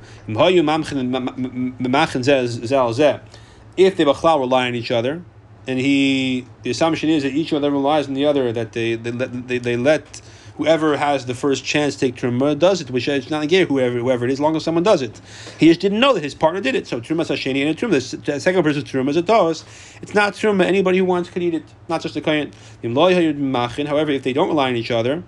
If 3.85 3.97
they 3.97 4.05
rely 4.05 4.67
on 4.67 4.75
each 4.75 4.91
other, 4.91 5.23
and 5.67 5.79
he 5.79 6.45
the 6.63 6.69
assumption 6.69 7.09
is 7.09 7.23
that 7.23 7.33
each 7.33 7.51
one 7.51 7.57
of 7.57 7.61
them 7.63 7.73
relies 7.73 8.07
on 8.07 8.13
the 8.13 8.25
other, 8.25 8.51
that 8.51 8.73
they 8.73 8.95
they, 8.95 9.11
they, 9.11 9.57
they 9.57 9.77
let 9.77 10.21
whoever 10.57 10.97
has 10.97 11.25
the 11.25 11.33
first 11.33 11.63
chance 11.63 11.95
take 11.95 12.15
truma 12.15 12.57
does 12.57 12.81
it, 12.81 12.91
which 12.91 13.07
is 13.07 13.29
not 13.29 13.41
a 13.41 13.43
again 13.43 13.67
whoever 13.67 13.97
whoever 13.97 14.25
it 14.25 14.31
is, 14.31 14.35
as 14.35 14.39
long 14.39 14.55
as 14.55 14.63
someone 14.63 14.83
does 14.83 15.01
it. 15.01 15.19
He 15.59 15.67
just 15.67 15.79
didn't 15.79 15.99
know 15.99 16.13
that 16.13 16.23
his 16.23 16.35
partner 16.35 16.61
did 16.61 16.75
it. 16.75 16.87
So 16.87 16.99
truma 17.01 17.25
sasheni 17.25 17.61
and 17.65 17.69
a 17.69 17.73
truma. 17.73 18.25
The 18.25 18.39
second 18.39 18.63
person's 18.63 18.85
truma 18.85 19.09
is 19.09 19.17
a 19.17 19.21
tos. 19.21 19.65
It's 20.01 20.13
not 20.13 20.33
truma. 20.33 20.65
Anybody 20.65 20.97
who 20.99 21.05
wants 21.05 21.29
can 21.29 21.41
eat 21.41 21.53
it, 21.53 21.63
not 21.87 22.01
just 22.01 22.15
a 22.15 22.21
kohen. 22.21 22.51
However, 22.83 24.11
if 24.11 24.23
they 24.23 24.33
don't 24.33 24.49
rely 24.49 24.69
on 24.69 24.75
each 24.75 24.91
other, 24.91 25.23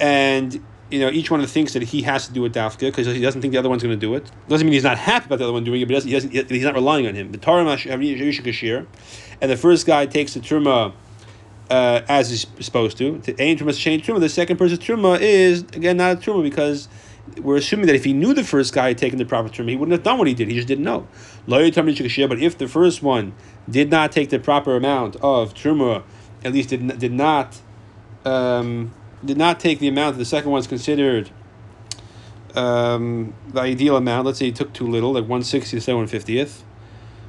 and 0.00 0.64
you 0.94 1.00
know, 1.00 1.10
each 1.10 1.28
one 1.28 1.40
of 1.40 1.50
thinks 1.50 1.72
that 1.72 1.82
he 1.82 2.02
has 2.02 2.28
to 2.28 2.32
do 2.32 2.44
it 2.44 2.52
dafka 2.52 2.78
because 2.78 3.08
he 3.08 3.20
doesn't 3.20 3.40
think 3.40 3.50
the 3.52 3.58
other 3.58 3.68
one's 3.68 3.82
going 3.82 3.98
to 3.98 4.00
do 4.00 4.14
it. 4.14 4.30
Doesn't 4.48 4.64
mean 4.64 4.74
he's 4.74 4.84
not 4.84 4.96
happy 4.96 5.26
about 5.26 5.38
the 5.38 5.44
other 5.44 5.52
one 5.52 5.64
doing 5.64 5.80
it, 5.80 5.88
but 5.88 6.04
he 6.04 6.12
doesn't, 6.12 6.30
he's 6.30 6.62
not 6.62 6.74
relying 6.74 7.08
on 7.08 7.14
him. 7.14 7.32
The 7.32 8.86
and 9.40 9.50
the 9.50 9.56
first 9.56 9.86
guy 9.86 10.06
takes 10.06 10.34
the 10.34 10.40
truma 10.40 10.92
uh, 11.68 12.02
as 12.08 12.30
he's 12.30 12.46
supposed 12.60 12.96
to. 12.98 13.18
To 13.18 13.42
aim 13.42 13.58
truma 13.58 13.76
change 13.76 14.06
truma. 14.06 14.20
The 14.20 14.28
second 14.28 14.56
person's 14.56 14.78
truma 14.78 15.20
is 15.20 15.62
again 15.62 15.96
not 15.96 16.12
a 16.12 16.20
truma 16.20 16.44
because 16.44 16.88
we're 17.40 17.56
assuming 17.56 17.86
that 17.86 17.96
if 17.96 18.04
he 18.04 18.12
knew 18.12 18.34
the 18.34 18.44
first 18.44 18.72
guy 18.72 18.88
had 18.88 18.98
taken 18.98 19.18
the 19.18 19.24
proper 19.24 19.48
truma, 19.48 19.70
he 19.70 19.76
wouldn't 19.76 19.92
have 19.92 20.04
done 20.04 20.18
what 20.18 20.28
he 20.28 20.34
did. 20.34 20.48
He 20.48 20.54
just 20.54 20.68
didn't 20.68 20.84
know. 20.84 21.08
But 21.46 21.62
if 21.62 22.58
the 22.58 22.68
first 22.68 23.02
one 23.02 23.34
did 23.68 23.90
not 23.90 24.12
take 24.12 24.30
the 24.30 24.38
proper 24.38 24.76
amount 24.76 25.16
of 25.16 25.54
truma, 25.54 26.04
at 26.44 26.52
least 26.52 26.68
did 26.68 26.98
did 26.98 27.12
not 27.12 27.58
um, 28.24 28.92
did 29.24 29.38
not 29.38 29.60
take 29.60 29.78
the 29.78 29.88
amount 29.88 30.14
that 30.14 30.18
the 30.18 30.24
second 30.24 30.50
one's 30.50 30.66
considered 30.66 31.30
um, 32.54 33.34
the 33.48 33.60
ideal 33.60 33.96
amount. 33.96 34.26
Let's 34.26 34.38
say 34.38 34.46
he 34.46 34.52
took 34.52 34.72
too 34.72 34.86
little, 34.86 35.12
like 35.12 35.26
one 35.26 35.42
sixty 35.42 35.80
to 35.80 35.96
one 35.96 36.06
fiftieth 36.06 36.64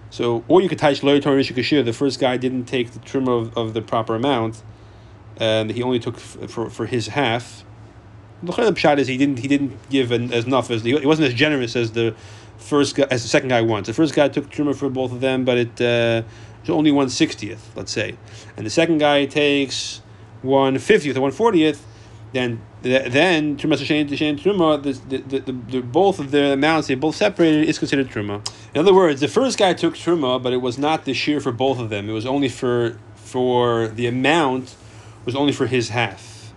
so, 0.10 0.46
or 0.48 0.62
you 0.62 0.70
could 0.70 0.80
touch 0.80 1.04
loy 1.04 1.20
Torah 1.20 1.42
Kashir. 1.42 1.84
The 1.84 1.92
first 1.92 2.22
guy 2.22 2.38
didn't 2.38 2.66
take 2.66 2.92
the 2.92 3.00
trim 3.00 3.28
of, 3.28 3.58
of 3.58 3.74
the 3.74 3.82
proper 3.82 4.16
amount, 4.16 4.64
and 5.36 5.72
he 5.72 5.84
only 5.84 6.00
took 6.00 6.16
f- 6.16 6.50
for 6.50 6.70
for 6.70 6.86
his 6.86 7.08
half. 7.08 7.66
The 8.42 8.52
pshat 8.52 8.98
is 8.98 9.08
he 9.08 9.18
didn't 9.18 9.40
he 9.40 9.50
didn't 9.50 9.90
give 9.90 10.12
an, 10.12 10.32
as 10.32 10.46
enough 10.46 10.72
as 10.72 10.84
he 10.84 10.94
wasn't 11.06 11.28
as 11.28 11.34
generous 11.34 11.76
as 11.76 11.92
the 11.92 12.16
first 12.58 12.96
guy 12.96 13.08
as 13.12 13.24
the 13.24 13.28
second 13.28 13.50
guy 13.50 13.62
wants. 13.62 13.88
The 13.88 13.94
first 13.94 14.14
guy 14.14 14.30
took 14.30 14.50
trimmer 14.50 14.74
for 14.74 14.90
both 14.90 15.12
of 15.12 15.20
them, 15.20 15.44
but 15.44 15.58
it 15.58 15.82
uh, 15.82 16.24
was 16.62 16.70
only 16.70 16.92
one 16.92 17.10
sixtieth, 17.10 17.76
let's 17.76 17.92
say, 17.92 18.16
and 18.56 18.66
the 18.66 18.70
second 18.70 19.00
guy 19.00 19.26
takes 19.26 20.02
one 20.46 20.78
fiftieth 20.80 21.18
or 21.18 21.22
one 21.22 21.32
fortieth 21.32 21.86
then 22.36 22.62
then 22.82 23.58
truma 23.58 23.78
truma 24.38 24.84
the, 24.84 24.92
the, 25.18 25.40
the, 25.40 25.52
the, 25.52 25.82
both 25.82 26.20
of 26.20 26.32
the 26.32 26.54
amounts 26.54 26.88
they 26.88 26.96
both 26.96 27.16
separated 27.16 27.68
is 27.68 27.80
considered 27.80 28.10
truma. 28.10 28.46
In 28.74 28.82
other 28.82 28.94
words, 28.94 29.22
the 29.22 29.28
first 29.28 29.58
guy 29.58 29.74
took 29.74 29.96
truma, 29.96 30.42
but 30.42 30.54
it 30.54 30.58
was 30.58 30.78
not 30.78 31.06
the 31.06 31.14
shear 31.14 31.40
for 31.40 31.52
both 31.52 31.80
of 31.80 31.90
them. 31.90 32.10
It 32.10 32.14
was 32.14 32.26
only 32.26 32.50
for 32.50 33.00
for 33.16 33.88
the 33.88 34.06
amount 34.06 34.76
was 35.26 35.36
only 35.36 35.54
for 35.54 35.66
his 35.66 35.90
half. 35.90 36.54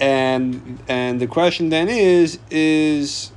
And 0.00 0.82
and 0.88 1.20
the 1.20 1.26
question 1.26 1.68
then 1.70 1.88
is 1.88 2.38
is 2.50 3.32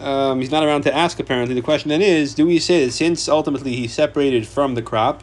um, 0.00 0.40
he's 0.40 0.50
not 0.50 0.64
around 0.64 0.82
to 0.82 0.94
ask 0.94 1.18
apparently. 1.18 1.54
The 1.54 1.62
question 1.62 1.88
then 1.88 2.02
is, 2.02 2.34
do 2.34 2.46
we 2.46 2.58
say 2.58 2.86
that 2.86 2.92
since 2.92 3.28
ultimately 3.28 3.74
he 3.74 3.88
separated 3.88 4.46
from 4.46 4.74
the 4.74 4.82
crop, 4.82 5.22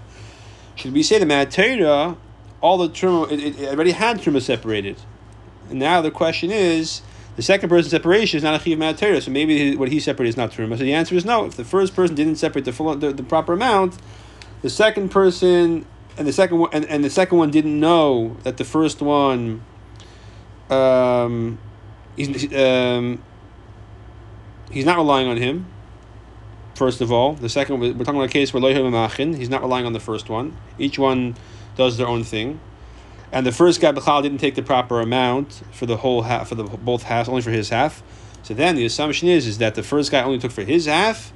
should 0.75 0.93
we 0.93 1.03
say 1.03 1.19
the 1.19 1.25
Matera, 1.25 2.17
all 2.61 2.77
the 2.77 2.89
truma, 2.89 3.31
it, 3.31 3.59
it 3.59 3.69
already 3.69 3.91
had 3.91 4.19
truma 4.19 4.41
separated? 4.41 4.97
And 5.69 5.79
now 5.79 6.01
the 6.01 6.11
question 6.11 6.51
is, 6.51 7.01
the 7.35 7.41
second 7.41 7.69
person's 7.69 7.91
separation 7.91 8.37
is 8.37 8.43
not 8.43 8.59
a 8.59 8.63
chiv 8.63 8.77
matera, 8.77 9.21
so 9.21 9.31
maybe 9.31 9.75
what 9.75 9.89
he 9.89 9.99
separated 9.99 10.29
is 10.29 10.37
not 10.37 10.51
truma. 10.51 10.77
So 10.77 10.83
the 10.83 10.93
answer 10.93 11.15
is 11.15 11.25
no. 11.25 11.45
If 11.45 11.55
the 11.55 11.65
first 11.65 11.95
person 11.95 12.15
didn't 12.15 12.35
separate 12.35 12.65
the 12.65 12.73
full 12.73 12.95
the, 12.95 13.13
the 13.13 13.23
proper 13.23 13.53
amount, 13.53 13.97
the 14.61 14.69
second 14.69 15.09
person 15.09 15.85
and 16.17 16.27
the 16.27 16.33
second 16.33 16.59
one 16.59 16.69
and, 16.73 16.85
and 16.85 17.03
the 17.03 17.09
second 17.09 17.37
one 17.37 17.51
didn't 17.51 17.79
know 17.79 18.37
that 18.43 18.57
the 18.57 18.65
first 18.65 19.01
one 19.01 19.63
um, 20.69 21.57
he's 22.15 22.53
um, 22.53 23.23
he's 24.69 24.85
not 24.85 24.97
relying 24.97 25.27
on 25.27 25.37
him. 25.37 25.67
First 26.75 27.01
of 27.01 27.11
all, 27.11 27.33
the 27.33 27.49
second 27.49 27.79
we're 27.79 27.93
talking 27.93 28.15
about 28.15 28.23
a 28.23 28.29
case 28.29 28.53
where 28.53 28.61
loyhim 28.61 29.35
he's 29.35 29.49
not 29.49 29.61
relying 29.61 29.85
on 29.85 29.93
the 29.93 29.99
first 29.99 30.29
one. 30.29 30.57
Each 30.77 30.99
one 30.99 31.35
does 31.81 31.97
their 31.97 32.07
own 32.07 32.23
thing 32.23 32.59
and 33.31 33.45
the 33.45 33.51
first 33.51 33.79
guy 33.79 33.91
Bechal 33.91 34.21
didn't 34.21 34.39
take 34.39 34.55
the 34.55 34.61
proper 34.61 34.99
amount 34.99 35.61
for 35.71 35.85
the 35.85 35.97
whole 35.97 36.23
half 36.23 36.49
for 36.49 36.55
the 36.55 36.63
both 36.63 37.03
halves, 37.03 37.29
only 37.29 37.41
for 37.41 37.51
his 37.51 37.69
half. 37.69 38.03
So 38.43 38.53
then 38.53 38.75
the 38.75 38.85
assumption 38.85 39.27
is 39.27 39.47
is 39.47 39.59
that 39.59 39.75
the 39.75 39.83
first 39.83 40.11
guy 40.11 40.23
only 40.23 40.39
took 40.39 40.51
for 40.51 40.63
his 40.63 40.85
half, 40.85 41.31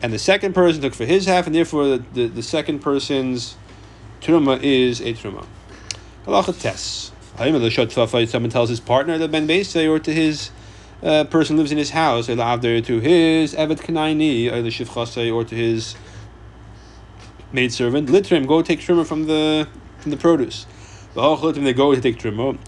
and 0.00 0.12
the 0.12 0.18
second 0.18 0.54
person 0.54 0.80
took 0.80 0.94
for 0.94 1.04
his 1.04 1.26
half, 1.26 1.46
and 1.46 1.54
therefore 1.54 1.86
the, 1.86 2.04
the, 2.14 2.26
the 2.26 2.42
second 2.42 2.80
person's 2.80 3.56
truma 4.20 4.62
is 4.62 5.00
a 5.00 5.12
truma. 5.12 5.46
Halacha 6.26 6.58
tes. 6.58 7.10
Someone 8.30 8.50
tells 8.50 8.68
his 8.68 8.80
partner 8.80 9.18
that 9.18 9.30
ben 9.30 9.46
Beisay 9.46 9.90
or 9.90 9.98
to 9.98 10.12
his 10.12 10.50
uh, 11.02 11.24
person 11.24 11.56
lives 11.56 11.72
in 11.72 11.78
his 11.78 11.90
house, 11.90 12.28
or 12.30 12.36
to 12.36 13.00
his 13.00 13.54
evet 13.54 13.80
kanaini, 13.80 14.50
or 14.50 14.62
the 14.62 15.30
or 15.30 15.44
to 15.44 15.54
his 15.54 15.94
maidservant. 17.52 18.08
Litrim, 18.08 18.46
go 18.46 18.62
take 18.62 18.80
truma 18.80 19.04
from 19.04 19.26
the 19.26 19.68
from 20.04 20.12
the 20.12 20.16
produce. 20.16 20.66
They 21.14 21.72
go 21.72 21.94
to 21.94 22.00
take 22.00 22.18
truma. 22.18 22.58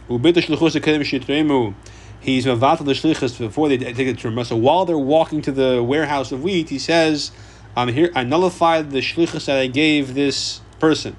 He's 2.18 2.46
mavatal 2.46 2.84
the 2.84 2.92
shlichus 2.92 3.38
before 3.38 3.68
they 3.68 3.76
take 3.76 3.96
the 3.96 4.14
truma. 4.14 4.44
So 4.44 4.56
while 4.56 4.84
they're 4.84 4.98
walking 4.98 5.42
to 5.42 5.52
the 5.52 5.82
warehouse 5.82 6.32
of 6.32 6.42
wheat, 6.42 6.70
he 6.70 6.78
says, 6.78 7.30
"I'm 7.76 7.88
here. 7.88 8.10
I 8.14 8.24
nullified 8.24 8.90
the 8.90 9.00
shlichus 9.00 9.44
that 9.46 9.58
I 9.58 9.68
gave 9.68 10.14
this 10.14 10.60
person." 10.80 11.16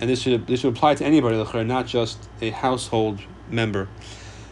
And 0.00 0.08
this 0.10 0.22
should 0.22 0.46
this 0.46 0.64
would 0.64 0.76
apply 0.76 0.94
to 0.96 1.04
anybody, 1.04 1.36
not 1.64 1.86
just 1.86 2.28
a 2.40 2.50
household 2.50 3.20
member. 3.50 3.88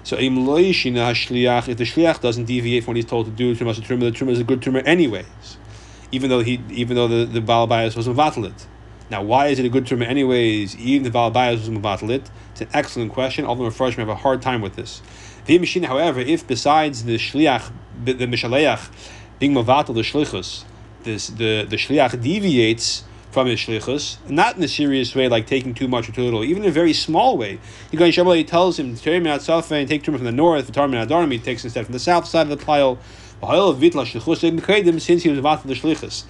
So 0.04 0.16
if 0.16 0.20
the 0.20 1.84
shliach 1.84 2.20
doesn't 2.20 2.44
deviate 2.44 2.84
from 2.84 2.92
what 2.92 2.96
he's 2.96 3.04
told 3.04 3.26
to 3.26 3.32
do, 3.32 3.54
truma 3.54 3.74
the 3.74 3.82
truma 3.82 4.30
is 4.30 4.40
a 4.40 4.44
good 4.44 4.60
truma 4.60 4.82
anyways, 4.86 5.58
even 6.12 6.28
though 6.30 6.40
he 6.40 6.60
even 6.70 6.96
though 6.96 7.08
the 7.08 7.24
the 7.24 7.40
balabayas 7.40 7.96
was 7.96 8.06
mavatal 8.08 8.44
now, 9.10 9.22
why 9.22 9.46
is 9.46 9.58
it 9.58 9.64
a 9.64 9.68
good 9.68 9.86
term 9.86 10.02
anyways, 10.02 10.76
even 10.76 11.10
the 11.10 11.16
Balbayas 11.16 11.58
was 11.58 11.70
Mubatalit? 11.70 12.28
It's 12.52 12.60
an 12.60 12.68
excellent 12.74 13.12
question. 13.12 13.44
All 13.44 13.54
the 13.54 13.64
Mepharshim 13.64 13.96
have 13.96 14.08
a 14.08 14.14
hard 14.14 14.42
time 14.42 14.60
with 14.60 14.76
this. 14.76 15.00
The 15.46 15.58
machine, 15.58 15.84
however, 15.84 16.20
if 16.20 16.46
besides 16.46 17.04
the 17.04 17.16
Shliach, 17.16 17.72
the 18.04 18.14
Mishaleach, 18.14 18.90
being 19.38 19.54
Mavatal 19.54 19.94
the 19.94 20.02
Shlichus, 20.02 20.64
this, 21.04 21.28
the, 21.28 21.64
the 21.64 21.76
Shliach 21.76 22.20
deviates 22.22 23.04
from 23.30 23.46
his 23.46 23.60
shlichus, 23.60 24.16
not 24.28 24.56
in 24.56 24.62
a 24.62 24.68
serious 24.68 25.14
way 25.14 25.28
like 25.28 25.46
taking 25.46 25.74
too 25.74 25.86
much 25.86 26.08
or 26.08 26.12
too 26.12 26.22
little, 26.22 26.42
even 26.42 26.62
in 26.62 26.68
a 26.68 26.72
very 26.72 26.92
small 26.92 27.36
way. 27.36 27.60
Goes 27.94 28.16
He 28.16 28.44
tells 28.44 28.78
him, 28.78 28.96
"Take 28.96 29.26
out 29.26 29.42
south 29.42 29.70
and 29.70 29.88
take 29.88 30.04
from 30.04 30.24
the 30.24 30.32
north. 30.32 30.66
The 30.66 30.72
Tarmin 30.72 31.06
Adarim 31.06 31.30
he 31.30 31.38
takes 31.38 31.62
instead 31.62 31.84
from 31.84 31.92
the 31.92 31.98
south 31.98 32.26
side 32.26 32.50
of 32.50 32.58
the 32.58 32.64
pile." 32.64 32.98
Since 33.40 35.22
he 35.22 35.28
was 35.28 35.38
about 35.38 35.64
the 35.64 35.74
shlichus, 35.74 36.24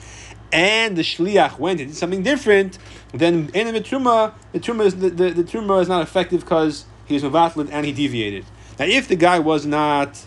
and 0.53 0.97
the 0.97 1.03
shliach 1.03 1.59
went 1.59 1.81
and 1.81 1.91
did 1.91 1.97
something 1.97 2.23
different, 2.23 2.79
then 3.13 3.51
in 3.55 3.73
the 3.73 3.81
truma, 3.81 4.35
the 4.53 4.61
truma 4.61 4.87
is 4.87 4.97
the, 4.97 5.11
the, 5.11 5.31
the 5.31 5.45
truma 5.45 5.81
is 5.83 5.89
not 5.89 6.03
effective 6.03 6.41
because 6.41 6.85
he 7.07 7.15
was 7.15 7.23
mavatlit 7.23 7.69
and 7.71 7.87
he 7.87 7.93
deviated. 7.93 8.45
Now, 8.79 8.87
if 8.87 9.09
the 9.09 9.17
guy 9.17 9.39
was 9.39 9.67
not 9.67 10.27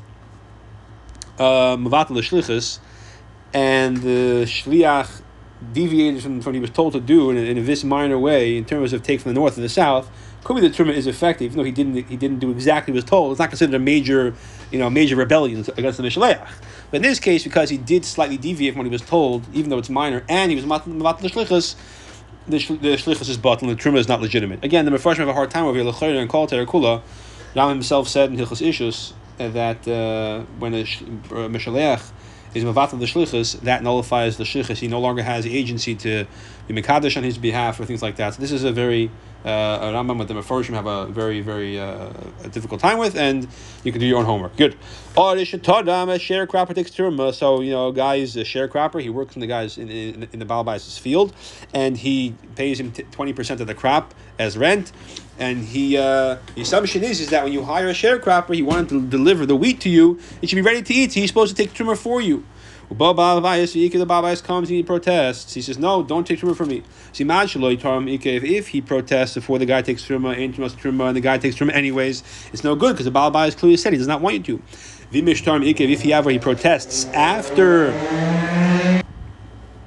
uh, 1.40 1.78
mavatl 1.78 2.18
shlichus, 2.18 2.80
and 3.54 3.98
the 3.98 4.46
shliach 4.46 5.22
deviated 5.74 6.22
from, 6.24 6.42
from 6.42 6.52
what 6.52 6.56
he 6.56 6.62
was 6.62 6.70
told 6.70 6.94
to 6.94 7.00
do 7.00 7.30
in 7.30 7.38
a, 7.38 7.42
in 7.42 7.58
a 7.58 7.62
this 7.62 7.84
minor 7.84 8.18
way 8.18 8.58
in 8.58 8.66
terms 8.66 8.94
of 8.94 9.04
take 9.04 9.22
from 9.22 9.34
the 9.34 9.40
north 9.40 9.56
and 9.56 9.64
the 9.64 9.70
south, 9.70 10.10
could 10.44 10.56
be 10.56 10.62
the 10.62 10.70
truma 10.70 10.94
is 10.94 11.08
effective, 11.08 11.46
even 11.46 11.58
though 11.58 11.64
he 11.64 11.72
didn't 11.72 11.96
he 12.08 12.18
didn't 12.18 12.40
do 12.40 12.50
exactly 12.50 12.92
what 12.92 12.96
he 12.96 12.98
was 12.98 13.10
told. 13.10 13.32
It's 13.32 13.40
not 13.40 13.50
considered 13.50 13.76
a 13.76 13.80
major, 13.80 14.34
you 14.72 14.80
know, 14.80 14.90
major 14.90 15.16
rebellion 15.16 15.60
against 15.78 15.98
the 15.98 16.04
Mishleach. 16.04 16.48
But 16.90 16.98
in 16.98 17.04
this 17.04 17.20
case, 17.20 17.44
because 17.44 17.70
he 17.70 17.78
did 17.78 18.04
slightly 18.04 18.38
deviate 18.38 18.74
from 18.74 18.80
what 18.80 18.86
he 18.86 18.92
was 18.92 19.02
told, 19.02 19.46
even 19.54 19.70
though 19.70 19.78
it's 19.78 19.90
minor, 19.90 20.24
and 20.28 20.52
he 20.52 20.56
was 20.56 20.66
mavat 20.66 21.20
the 21.20 21.30
shlichus, 21.30 21.76
the, 22.48 22.58
the 22.58 22.98
shlichus 22.98 23.30
is 23.30 23.38
bottled, 23.38 23.70
and 23.70 23.80
the 23.80 23.82
truma 23.82 23.98
is 23.98 24.08
not 24.08 24.20
legitimate. 24.20 24.64
Again, 24.64 24.86
the 24.86 24.92
Mepharshim 24.92 25.18
have 25.18 25.28
a 25.28 25.34
hard 25.34 25.52
time 25.52 25.66
over 25.66 25.78
here. 25.78 26.20
And 26.20 26.30
Kol 26.30 26.48
Terakula, 26.48 27.02
Ram 27.56 27.70
himself 27.70 28.08
said 28.08 28.32
in 28.32 28.38
Hilchas 28.38 28.68
Ishus 28.68 29.14
that 29.38 29.88
uh, 29.88 30.44
when 30.60 30.74
a 30.74 30.84
Mishleach 30.84 32.12
is 32.54 32.64
mavat 32.64 32.90
the 32.92 33.06
shlichus, 33.06 33.60
that 33.62 33.84
nullifies 33.84 34.38
the 34.38 34.44
shlichus. 34.44 34.78
He 34.78 34.88
no 34.88 35.00
longer 35.00 35.24
has 35.24 35.46
agency 35.46 35.96
to 35.96 36.26
be 36.68 36.74
mekadosh 36.74 37.18
on 37.18 37.24
his 37.24 37.38
behalf 37.38 37.80
or 37.80 37.86
things 37.86 38.02
like 38.02 38.18
that. 38.18 38.34
So 38.34 38.42
this 38.42 38.52
is 38.52 38.64
a 38.64 38.72
very 38.72 39.10
uh, 39.44 39.80
a 39.82 39.86
Rambam 39.94 40.20
with 40.20 40.28
the 40.28 40.36
Mefarshim 40.36 40.74
have 40.74 40.86
a 40.86 41.08
very 41.08 41.42
very 41.42 41.80
uh, 41.80 42.12
a 42.44 42.50
difficult 42.50 42.80
time 42.80 43.00
with, 43.00 43.16
and 43.16 43.48
you 43.84 43.92
can 43.92 44.00
do 44.00 44.06
your 44.06 44.20
own 44.20 44.26
homework. 44.26 44.56
Good. 44.56 44.74
Is 44.74 45.54
a 45.54 45.58
sharecropper 45.58 46.76
takes 46.76 46.92
turma. 46.92 47.34
So 47.34 47.62
you 47.62 47.72
know, 47.72 47.88
a 47.88 47.94
guy 47.94 48.16
is 48.16 48.38
a 48.38 48.44
sharecropper. 48.44 49.02
He 49.02 49.10
works 49.10 49.36
in 49.36 49.42
the 49.42 49.48
guys 49.48 49.78
in, 49.78 49.90
in, 49.90 50.30
in 50.32 50.40
the 50.40 50.46
Balabais' 50.46 51.00
field, 51.00 51.34
and 51.74 51.98
he 51.98 52.36
pays 52.56 52.80
him 52.80 52.92
twenty 52.92 53.34
percent 53.34 53.62
of 53.62 53.68
the 53.68 53.74
crop 53.74 54.14
as 54.38 54.58
rent. 54.58 54.92
And 55.40 55.64
he 55.64 55.98
uh, 55.98 56.38
the 56.56 56.62
assumption 56.62 57.04
is 57.04 57.20
is 57.20 57.30
that 57.30 57.44
when 57.44 57.54
you 57.54 57.64
hire 57.64 57.90
a 57.90 57.94
sharecropper, 57.94 58.54
he 58.54 58.62
wanted 58.62 58.90
to 58.90 59.02
deliver 59.02 59.46
the 59.46 59.56
wheat 59.56 59.80
to 59.82 59.90
you. 59.90 60.20
It 60.42 60.50
should 60.50 60.56
be 60.56 60.62
ready 60.62 60.82
to 60.82 60.94
eat. 60.94 61.14
He's 61.14 61.30
supposed 61.30 61.56
to 61.56 61.64
take 61.64 61.74
turma 61.74 61.98
for 61.98 62.22
you. 62.22 62.46
The 62.92 62.98
Babais 62.98 64.44
comes 64.44 64.70
and 64.70 64.76
he 64.76 64.84
protests. 64.84 65.54
He 65.54 65.62
says, 65.62 65.78
No, 65.78 66.04
don't 66.04 66.28
take 66.28 66.42
Truma 66.42 66.58
from 66.58 66.68
me. 66.68 66.84
If 67.14 68.68
he 68.68 68.82
protests 68.82 69.36
before 69.36 69.60
the 69.60 69.66
guy 69.66 69.82
takes 69.82 70.04
Truma, 70.06 70.38
and 70.38 71.16
the 71.16 71.22
guy 71.22 71.38
takes 71.38 71.56
Truma 71.56 71.74
anyways, 71.74 72.22
it's 72.52 72.66
no 72.66 72.76
good 72.76 72.92
because 72.92 73.06
the 73.06 73.12
Babais 73.12 73.56
clearly 73.56 73.78
said 73.78 73.94
he 73.94 73.98
does 73.98 74.08
not 74.08 74.20
want 74.20 74.36
you 74.36 74.58
to. 74.58 74.62
If 75.14 76.02
he 76.02 76.12
ever 76.12 76.30
he 76.32 76.40
protests 76.40 77.06
after 77.14 77.92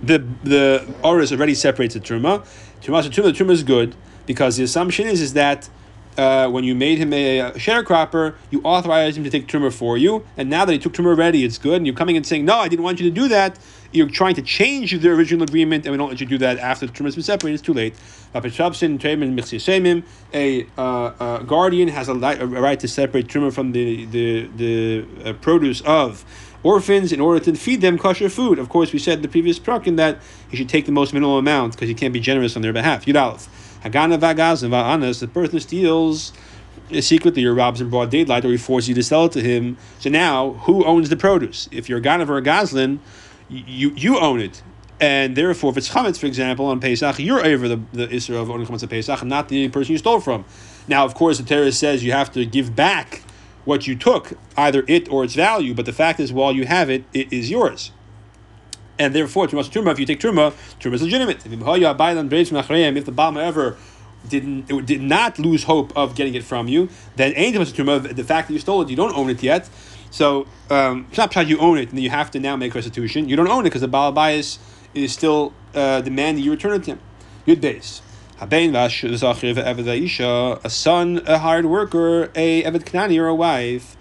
the 0.03 0.25
the 0.43 0.95
Oris 1.03 1.31
already 1.31 1.55
separates 1.55 1.93
the 1.93 2.01
Truma, 2.01 2.47
Truma, 2.81 3.03
the 3.03 3.33
Truma 3.33 3.51
is 3.51 3.63
good 3.63 3.95
because 4.27 4.57
the 4.57 4.65
assumption 4.65 5.07
is, 5.07 5.21
is 5.21 5.35
that 5.35 5.69
uh, 6.17 6.49
when 6.49 6.65
you 6.65 6.75
made 6.75 6.99
him 6.99 7.13
a, 7.13 7.41
a 7.41 7.53
sharecropper, 7.53 8.35
you 8.51 8.61
authorized 8.63 9.17
him 9.17 9.25
to 9.25 9.31
take 9.31 9.47
truma 9.47 9.73
for 9.73 9.97
you, 9.99 10.25
and 10.37 10.49
now 10.49 10.65
that 10.65 10.73
he 10.73 10.79
took 10.79 10.93
truma 10.93 11.07
already, 11.07 11.45
it's 11.45 11.59
good. 11.59 11.77
And 11.77 11.87
you're 11.87 11.97
coming 11.97 12.17
and 12.17 12.27
saying, 12.27 12.45
"No, 12.45 12.59
I 12.59 12.69
didn't 12.69 12.85
want 12.85 13.01
you 13.01 13.09
to 13.09 13.15
do 13.15 13.29
that." 13.29 13.59
You're 13.93 14.09
trying 14.09 14.35
to 14.35 14.43
change 14.43 14.99
the 14.99 15.11
original 15.11 15.45
agreement, 15.45 15.87
and 15.87 15.93
we 15.93 15.99
don't 15.99 16.09
let 16.09 16.21
you 16.21 16.27
do 16.27 16.39
that 16.39 16.59
after 16.59 16.87
the 16.87 16.93
truma 16.93 17.05
has 17.07 17.15
been 17.15 17.25
separated. 17.25 17.55
It's 17.55 17.63
too 17.63 17.75
late. 17.75 17.95
A 18.35 18.39
uh, 20.77 20.83
uh, 20.83 21.39
guardian 21.43 21.89
has 21.89 22.09
a, 22.09 22.13
a, 22.13 22.47
right 22.47 22.81
to 22.81 22.89
separate 22.89 23.29
truma 23.29 23.53
from 23.53 23.71
the 23.73 24.07
the 24.07 24.49
the 24.57 25.07
uh, 25.25 25.33
produce 25.35 25.81
of 25.83 26.25
orphans 26.65 27.13
in 27.13 27.21
order 27.21 27.39
to 27.45 27.55
feed 27.55 27.81
them 27.81 27.99
kosher 27.99 28.29
food. 28.29 28.59
Of 28.59 28.69
course, 28.69 28.93
we 28.93 28.99
said 28.99 29.19
in 29.19 29.23
the 29.23 29.29
previous 29.29 29.61
prakin 29.61 29.97
that 29.97 30.19
he 30.49 30.57
should 30.57 30.69
take 30.69 30.87
the 30.87 30.93
most 30.93 31.13
minimal 31.13 31.39
amount 31.39 31.75
because 31.75 31.89
he 31.89 31.95
can't 31.95 32.13
be 32.13 32.21
generous 32.21 32.57
on 32.57 32.63
their 32.63 32.73
behalf. 32.73 33.05
Yudalef. 33.05 33.47
Hagana 33.85 34.19
vagaz 34.19 34.63
and 34.63 34.73
va'anas, 34.73 35.21
the 35.21 35.29
person 35.29 35.61
steals 35.61 36.33
secretly 37.01 37.45
or 37.45 37.55
robs 37.55 37.81
in 37.81 37.91
broad 37.91 38.11
daylight 38.11 38.45
or 38.45 38.51
he 38.51 38.57
forces 38.57 38.89
you 38.89 38.95
to 38.95 39.03
sell 39.03 39.27
it 39.27 39.33
to 39.33 39.41
him. 39.41 39.77
So 39.99 40.11
now, 40.11 40.53
who 40.53 40.85
owns 40.85 41.09
the 41.09 41.17
produce? 41.17 41.69
If 41.71 41.89
you're 41.89 41.99
a 41.99 42.03
Ganav 42.03 42.29
or 42.29 42.39
a 42.39 42.43
Gazlin, 42.43 42.99
you, 43.49 43.91
you 43.91 44.19
own 44.19 44.41
it. 44.41 44.63
And 45.01 45.37
therefore, 45.37 45.71
if 45.71 45.77
it's 45.77 45.91
chametz, 45.91 46.19
for 46.19 46.27
example, 46.27 46.67
on 46.67 46.81
Pesach, 46.81 47.19
you're 47.19 47.45
over 47.45 47.69
the, 47.69 47.81
the 47.93 48.07
Isra 48.09 48.41
of 48.41 48.51
owning 48.51 48.67
chametz 48.67 48.83
on 48.83 48.89
Pesach, 48.89 49.23
not 49.25 49.49
the 49.49 49.69
person 49.69 49.93
you 49.93 49.99
stole 49.99 50.21
from. 50.21 50.45
Now, 50.89 51.05
of 51.05 51.15
course, 51.15 51.39
the 51.39 51.45
Torah 51.45 51.73
says 51.73 52.05
you 52.05 52.13
have 52.13 52.33
to 52.33 52.47
give 52.47 52.75
back 52.75 53.23
what 53.65 53.87
you 53.87 53.97
took, 53.97 54.39
either 54.57 54.85
it 54.89 55.11
or 55.11 55.25
its 55.25 55.35
value, 55.35 55.75
but 55.75 55.87
the 55.87 55.93
fact 55.93 56.21
is, 56.21 56.33
while 56.33 56.53
you 56.53 56.67
have 56.67 56.91
it, 56.91 57.05
it 57.13 57.33
is 57.33 57.51
yours 57.51 57.93
and 58.99 59.15
therefore 59.15 59.47
Truma 59.47 59.65
Truma. 59.71 59.93
If 59.93 59.99
you 59.99 60.07
take 60.07 60.21
Truma, 60.21 60.53
Truma 60.81 60.95
is 60.95 61.03
legitimate. 61.03 61.45
If 61.45 61.51
the 61.51 63.13
Bama 63.13 63.43
ever 63.43 63.77
didn't 64.29 64.87
did 64.87 65.03
not 65.03 65.39
lose 65.39 65.65
hope 65.65 65.93
of 65.97 66.15
getting 66.15 66.35
it 66.35 66.45
from 66.45 66.69
you, 66.69 66.89
then 67.17 67.33
ain't 67.37 67.57
Truma. 67.57 68.15
The 68.15 68.25
fact 68.25 68.49
that 68.49 68.55
you 68.55 68.61
stole 68.61 68.83
it, 68.83 68.91
you 68.91 68.97
don't 68.97 69.17
own 69.17 69.31
it 69.31 69.43
yet. 69.43 69.69
So 70.11 70.47
um, 70.71 71.07
it's 71.09 71.19
not 71.19 71.49
you 71.49 71.59
own 71.59 71.79
it, 71.79 71.91
and 71.91 72.01
you 72.01 72.11
have 72.11 72.31
to 72.33 72.41
now 72.41 72.57
make 72.57 72.75
restitution. 72.75 73.29
You 73.29 73.37
don't 73.37 73.49
own 73.49 73.61
it 73.61 73.65
because 73.65 73.81
the 73.81 73.89
Baal 73.89 74.13
bias 74.13 74.59
is 74.95 75.13
still 75.13 75.53
uh, 75.75 76.01
demanding 76.03 76.45
you 76.45 76.53
return 76.53 76.75
it 76.75 76.85
to 76.85 76.93
him. 76.93 77.01
Good 77.47 77.61
base. 77.61 78.01
A 78.41 78.47
son, 80.71 81.23
a 81.27 81.39
hired 81.39 81.67
worker, 81.67 82.31
a 82.35 82.63
Evet 82.63 82.85
Knani, 82.85 83.19
or 83.19 83.27
a 83.27 83.35
wife. 83.35 83.97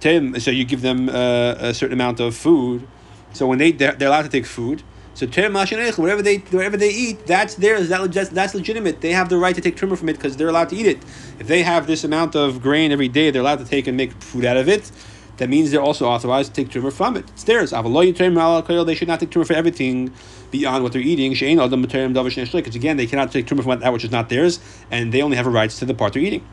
Tim, 0.00 0.38
so 0.38 0.50
you 0.50 0.64
give 0.64 0.82
them 0.82 1.08
uh, 1.08 1.54
a 1.58 1.72
certain 1.72 1.94
amount 1.94 2.20
of 2.20 2.36
food 2.36 2.86
so 3.34 3.46
when 3.46 3.58
they 3.58 3.72
they're, 3.72 3.92
they're 3.92 4.08
allowed 4.08 4.22
to 4.22 4.28
take 4.28 4.46
food, 4.46 4.82
so 5.14 5.26
whatever 5.26 6.22
they 6.22 6.38
whatever 6.38 6.76
they 6.76 6.90
eat, 6.90 7.26
that's 7.26 7.54
theirs. 7.54 7.88
That, 7.88 8.12
that's, 8.12 8.30
that's 8.30 8.54
legitimate. 8.54 9.00
They 9.00 9.12
have 9.12 9.28
the 9.28 9.38
right 9.38 9.54
to 9.54 9.60
take 9.60 9.76
truma 9.76 9.96
from 9.96 10.08
it 10.08 10.14
because 10.14 10.36
they're 10.36 10.48
allowed 10.48 10.70
to 10.70 10.76
eat 10.76 10.86
it. 10.86 10.98
If 11.38 11.46
they 11.46 11.62
have 11.62 11.86
this 11.86 12.02
amount 12.02 12.34
of 12.34 12.60
grain 12.60 12.90
every 12.90 13.08
day, 13.08 13.30
they're 13.30 13.42
allowed 13.42 13.60
to 13.60 13.64
take 13.64 13.86
and 13.86 13.96
make 13.96 14.12
food 14.20 14.44
out 14.44 14.56
of 14.56 14.68
it. 14.68 14.90
That 15.36 15.48
means 15.48 15.70
they're 15.70 15.80
also 15.80 16.06
authorized 16.06 16.54
to 16.54 16.64
take 16.64 16.72
truma 16.72 16.92
from 16.92 17.16
it. 17.16 17.28
It's 17.30 17.44
theirs. 17.44 17.70
They 17.72 18.94
should 18.94 19.08
not 19.08 19.20
take 19.20 19.30
truma 19.30 19.46
for 19.46 19.52
everything 19.52 20.12
beyond 20.50 20.82
what 20.82 20.92
they're 20.92 21.02
eating. 21.02 21.30
Because 21.32 22.74
again, 22.74 22.96
they 22.96 23.06
cannot 23.06 23.32
take 23.32 23.46
truma 23.46 23.62
from 23.62 23.80
that 23.80 23.92
which 23.92 24.04
is 24.04 24.10
not 24.10 24.28
theirs, 24.28 24.58
and 24.90 25.12
they 25.12 25.22
only 25.22 25.36
have 25.36 25.46
a 25.46 25.50
rights 25.50 25.78
to 25.80 25.84
the 25.84 25.94
part 25.94 26.12
they're 26.12 26.22
eating. 26.22 26.44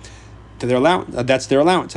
To 0.60 0.67
their 0.67 0.78
allowance. 0.78 1.15
Uh, 1.15 1.24
that's 1.24 1.48
their 1.48 1.60
allowance 1.60 1.96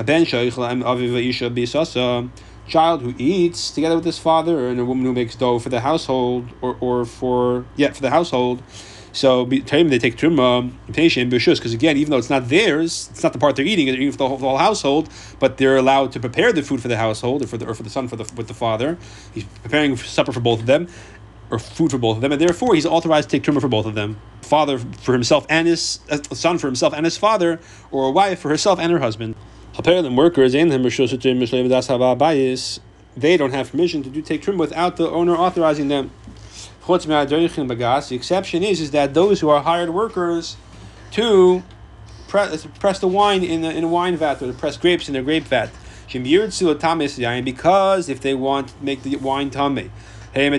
child 2.66 3.02
who 3.02 3.14
eats 3.18 3.70
together 3.70 3.96
with 3.96 4.04
his 4.04 4.18
father, 4.18 4.68
and 4.68 4.80
a 4.80 4.84
woman 4.84 5.04
who 5.04 5.12
makes 5.12 5.34
dough 5.34 5.58
for 5.58 5.68
the 5.68 5.80
household, 5.80 6.48
or, 6.60 6.76
or 6.80 7.04
for 7.04 7.64
yeah 7.76 7.92
for 7.92 8.02
the 8.02 8.10
household. 8.10 8.62
So 9.12 9.44
they 9.44 9.60
take 9.60 10.16
truma 10.16 10.72
because 10.86 11.72
again, 11.72 11.96
even 11.96 12.10
though 12.10 12.18
it's 12.18 12.30
not 12.30 12.48
theirs, 12.48 13.08
it's 13.12 13.22
not 13.22 13.32
the 13.32 13.38
part 13.38 13.54
they're 13.54 13.64
eating, 13.64 13.86
they're 13.86 14.10
for 14.10 14.18
the 14.18 14.28
whole, 14.28 14.38
the 14.38 14.48
whole, 14.48 14.58
household, 14.58 15.08
but 15.38 15.56
they're 15.56 15.76
allowed 15.76 16.10
to 16.12 16.20
prepare 16.20 16.52
the 16.52 16.62
food 16.62 16.82
for 16.82 16.88
the 16.88 16.96
household 16.96 17.40
or 17.42 17.46
for 17.46 17.56
the 17.56 17.64
or 17.64 17.74
for 17.74 17.84
the 17.84 17.90
son 17.90 18.08
for 18.08 18.16
the 18.16 18.24
with 18.36 18.48
the 18.48 18.54
father. 18.54 18.98
He's 19.32 19.44
preparing 19.62 19.96
supper 19.96 20.32
for 20.32 20.40
both 20.40 20.60
of 20.60 20.66
them, 20.66 20.88
or 21.50 21.60
food 21.60 21.92
for 21.92 21.98
both 21.98 22.16
of 22.16 22.22
them, 22.22 22.32
and 22.32 22.40
therefore 22.40 22.74
he's 22.74 22.86
authorized 22.86 23.30
to 23.30 23.38
take 23.38 23.44
truma 23.44 23.60
for 23.60 23.68
both 23.68 23.86
of 23.86 23.94
them. 23.94 24.20
Father 24.42 24.78
for 24.78 25.12
himself 25.12 25.46
and 25.48 25.68
his 25.68 26.00
uh, 26.10 26.18
son 26.34 26.58
for 26.58 26.66
himself 26.66 26.92
and 26.92 27.04
his 27.04 27.16
father, 27.16 27.60
or 27.92 28.08
a 28.08 28.10
wife 28.10 28.40
for 28.40 28.48
herself 28.48 28.80
and 28.80 28.90
her 28.90 28.98
husband. 28.98 29.36
Apparently, 29.76 30.14
workers 30.14 30.52
they 33.16 33.36
don't 33.36 33.52
have 33.52 33.70
permission 33.70 34.02
to 34.02 34.10
do 34.10 34.22
take 34.22 34.42
trim 34.42 34.58
without 34.58 34.96
the 34.96 35.08
owner 35.08 35.36
authorizing 35.36 35.88
them. 35.88 36.10
The 36.86 38.14
exception 38.14 38.62
is 38.62 38.80
is 38.80 38.90
that 38.92 39.14
those 39.14 39.40
who 39.40 39.48
are 39.48 39.62
hired 39.62 39.90
workers 39.90 40.56
to 41.12 41.62
press, 42.28 42.66
press 42.78 42.98
the 42.98 43.08
wine 43.08 43.42
in 43.42 43.62
the, 43.62 43.70
in 43.70 43.84
a 43.84 43.88
wine 43.88 44.16
vat 44.16 44.42
or 44.42 44.46
to 44.48 44.52
press 44.52 44.76
grapes 44.76 45.08
in 45.08 45.14
their 45.14 45.22
grape 45.22 45.44
vat. 45.44 45.70
Because 46.12 48.08
if 48.08 48.20
they 48.20 48.34
want 48.34 48.68
to 48.68 48.74
make 48.82 49.02
the 49.02 49.16
wine 49.16 49.50
tame, 49.50 49.90
they 50.34 50.50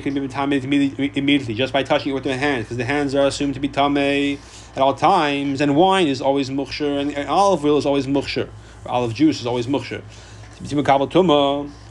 can 0.00 0.14
be 0.14 0.28
tame 0.28 0.52
immediately 0.52 1.54
just 1.54 1.72
by 1.72 1.82
touching 1.82 2.10
it 2.10 2.14
with 2.14 2.24
their 2.24 2.38
hands, 2.38 2.64
because 2.64 2.76
the 2.76 2.84
hands 2.84 3.14
are 3.14 3.26
assumed 3.26 3.54
to 3.54 3.60
be 3.60 3.68
tame 3.68 4.38
at 4.76 4.82
all 4.82 4.94
times, 4.94 5.60
and 5.60 5.74
wine 5.74 6.06
is 6.06 6.20
always 6.20 6.50
muksher, 6.50 7.00
and, 7.00 7.12
and 7.16 7.28
olive 7.28 7.64
oil 7.64 7.78
is 7.78 7.86
always 7.86 8.06
muksher. 8.06 8.48
Olive 8.84 9.14
juice 9.14 9.40
is 9.40 9.46
always 9.46 9.66
muksher. 9.66 10.02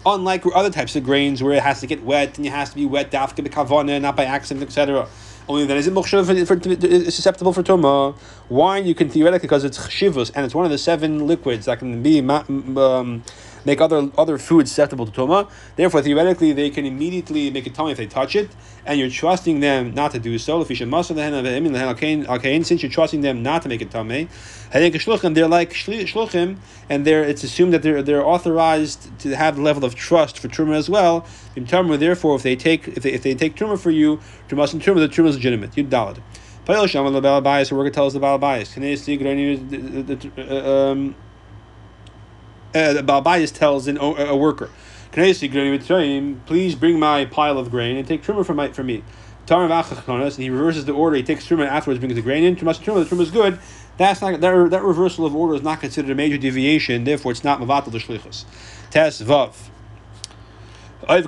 Unlike 0.07 0.45
other 0.53 0.69
types 0.69 0.95
of 0.95 1.03
grains 1.03 1.41
where 1.41 1.53
it 1.53 1.63
has 1.63 1.81
to 1.81 1.87
get 1.87 2.03
wet 2.03 2.37
and 2.37 2.45
it 2.45 2.51
has 2.51 2.69
to 2.69 2.75
be 2.75 2.85
wet 2.85 3.13
after 3.13 3.41
the 3.41 3.49
kavana, 3.49 3.99
not 3.99 4.15
by 4.15 4.25
accident, 4.25 4.65
etc. 4.65 5.07
Only 5.47 5.65
then 5.65 5.77
is 5.77 5.87
it 5.87 5.93
muksher 5.93 6.25
for, 6.25 6.45
for, 6.45 7.11
susceptible 7.11 7.53
for 7.53 7.63
tuma. 7.63 8.15
Wine 8.49 8.85
you 8.85 8.95
can 8.95 9.09
theoretically 9.09 9.47
because 9.47 9.63
it's 9.63 9.77
chshivus 9.77 10.31
and 10.35 10.45
it's 10.45 10.55
one 10.55 10.65
of 10.65 10.71
the 10.71 10.77
seven 10.77 11.27
liquids 11.27 11.65
that 11.65 11.79
can 11.79 12.01
be 12.01 12.19
um, 12.19 13.23
make 13.65 13.81
other 13.81 14.09
other 14.17 14.37
foods 14.37 14.71
susceptible 14.71 15.05
to 15.05 15.11
tuma. 15.11 15.49
Therefore, 15.75 16.01
theoretically, 16.01 16.53
they 16.53 16.69
can 16.69 16.85
immediately 16.85 17.49
make 17.51 17.67
a 17.67 17.69
tummy 17.69 17.91
if 17.91 17.97
they 17.97 18.07
touch 18.07 18.35
it, 18.35 18.49
and 18.85 18.99
you're 18.99 19.09
trusting 19.09 19.59
them 19.59 19.93
not 19.93 20.11
to 20.11 20.19
do 20.19 20.37
so. 20.37 20.63
The 20.63 20.81
in 20.81 20.89
the 20.89 22.63
since 22.63 22.83
you're 22.83 22.91
trusting 22.91 23.21
them 23.21 23.43
not 23.43 23.61
to 23.63 23.69
make 23.69 23.81
a 23.81 23.85
tummy, 23.85 24.27
they're 24.71 25.47
like 25.47 25.71
shluchim, 25.73 26.57
and 26.89 27.05
they're 27.05 27.23
it's 27.23 27.43
assumed 27.43 27.73
that 27.73 27.81
they're 27.81 28.01
they're 28.01 28.25
authorized 28.25 29.17
to 29.19 29.35
have 29.35 29.55
the 29.55 29.61
level 29.61 29.83
of 29.83 29.95
trust 29.95 30.39
for 30.39 30.47
truma 30.47 30.75
as 30.75 30.89
well. 30.89 31.25
Therefore, 31.55 32.35
if 32.35 32.43
they 32.43 32.55
take 32.55 32.87
if 32.89 33.03
they, 33.03 33.13
if 33.13 33.23
they 33.23 33.35
take 33.35 33.55
truma 33.55 33.79
for 33.79 33.91
you, 33.91 34.19
trumas 34.47 34.73
and 34.73 34.81
truma, 34.81 34.95
the 34.95 35.09
truma 35.09 35.27
is 35.27 35.35
legitimate. 35.35 35.75
You 35.77 35.83
dalad. 35.83 36.21
Payel 36.65 36.89
Shama 36.89 37.11
the 37.11 37.21
Balabais, 37.21 37.69
the 37.69 37.75
worker 37.75 37.91
tells 37.91 38.13
the 38.13 38.19
Balabais. 38.19 38.75
Um, 40.49 41.15
uh, 42.75 42.93
the 42.93 43.01
Balabais 43.01 43.53
tells 43.53 43.87
an, 43.87 43.97
a 43.97 44.35
worker, 44.35 44.69
please 45.11 46.75
bring 46.75 46.99
my 46.99 47.25
pile 47.25 47.57
of 47.57 47.71
grain 47.71 47.95
and 47.95 48.05
take 48.05 48.21
truma 48.21 48.45
from, 48.45 48.57
my, 48.57 48.71
from 48.71 48.87
me. 48.87 49.01
And 49.49 50.33
he 50.33 50.49
reverses 50.49 50.85
the 50.85 50.91
order. 50.91 51.15
He 51.15 51.23
takes 51.23 51.47
truma 51.47 51.67
afterwards, 51.67 51.99
brings 51.99 52.15
the 52.15 52.21
grain 52.21 52.43
in. 52.43 52.55
Truma, 52.55 52.77
truma, 52.77 53.07
the 53.07 53.15
truma 53.15 53.21
is 53.21 53.31
good. 53.31 53.59
That's 53.97 54.19
not 54.19 54.41
that, 54.41 54.69
that 54.71 54.83
reversal 54.83 55.25
of 55.25 55.33
order 55.35 55.55
is 55.55 55.61
not 55.61 55.79
considered 55.79 56.11
a 56.11 56.15
major 56.15 56.37
deviation. 56.37 57.05
Therefore, 57.05 57.31
it's 57.31 57.43
not 57.45 57.61
mavatal 57.61 57.91
the 57.91 57.99
shlichus. 57.99 58.43
Tes 58.91 59.21
vav. 59.21 59.53
A 61.07 61.21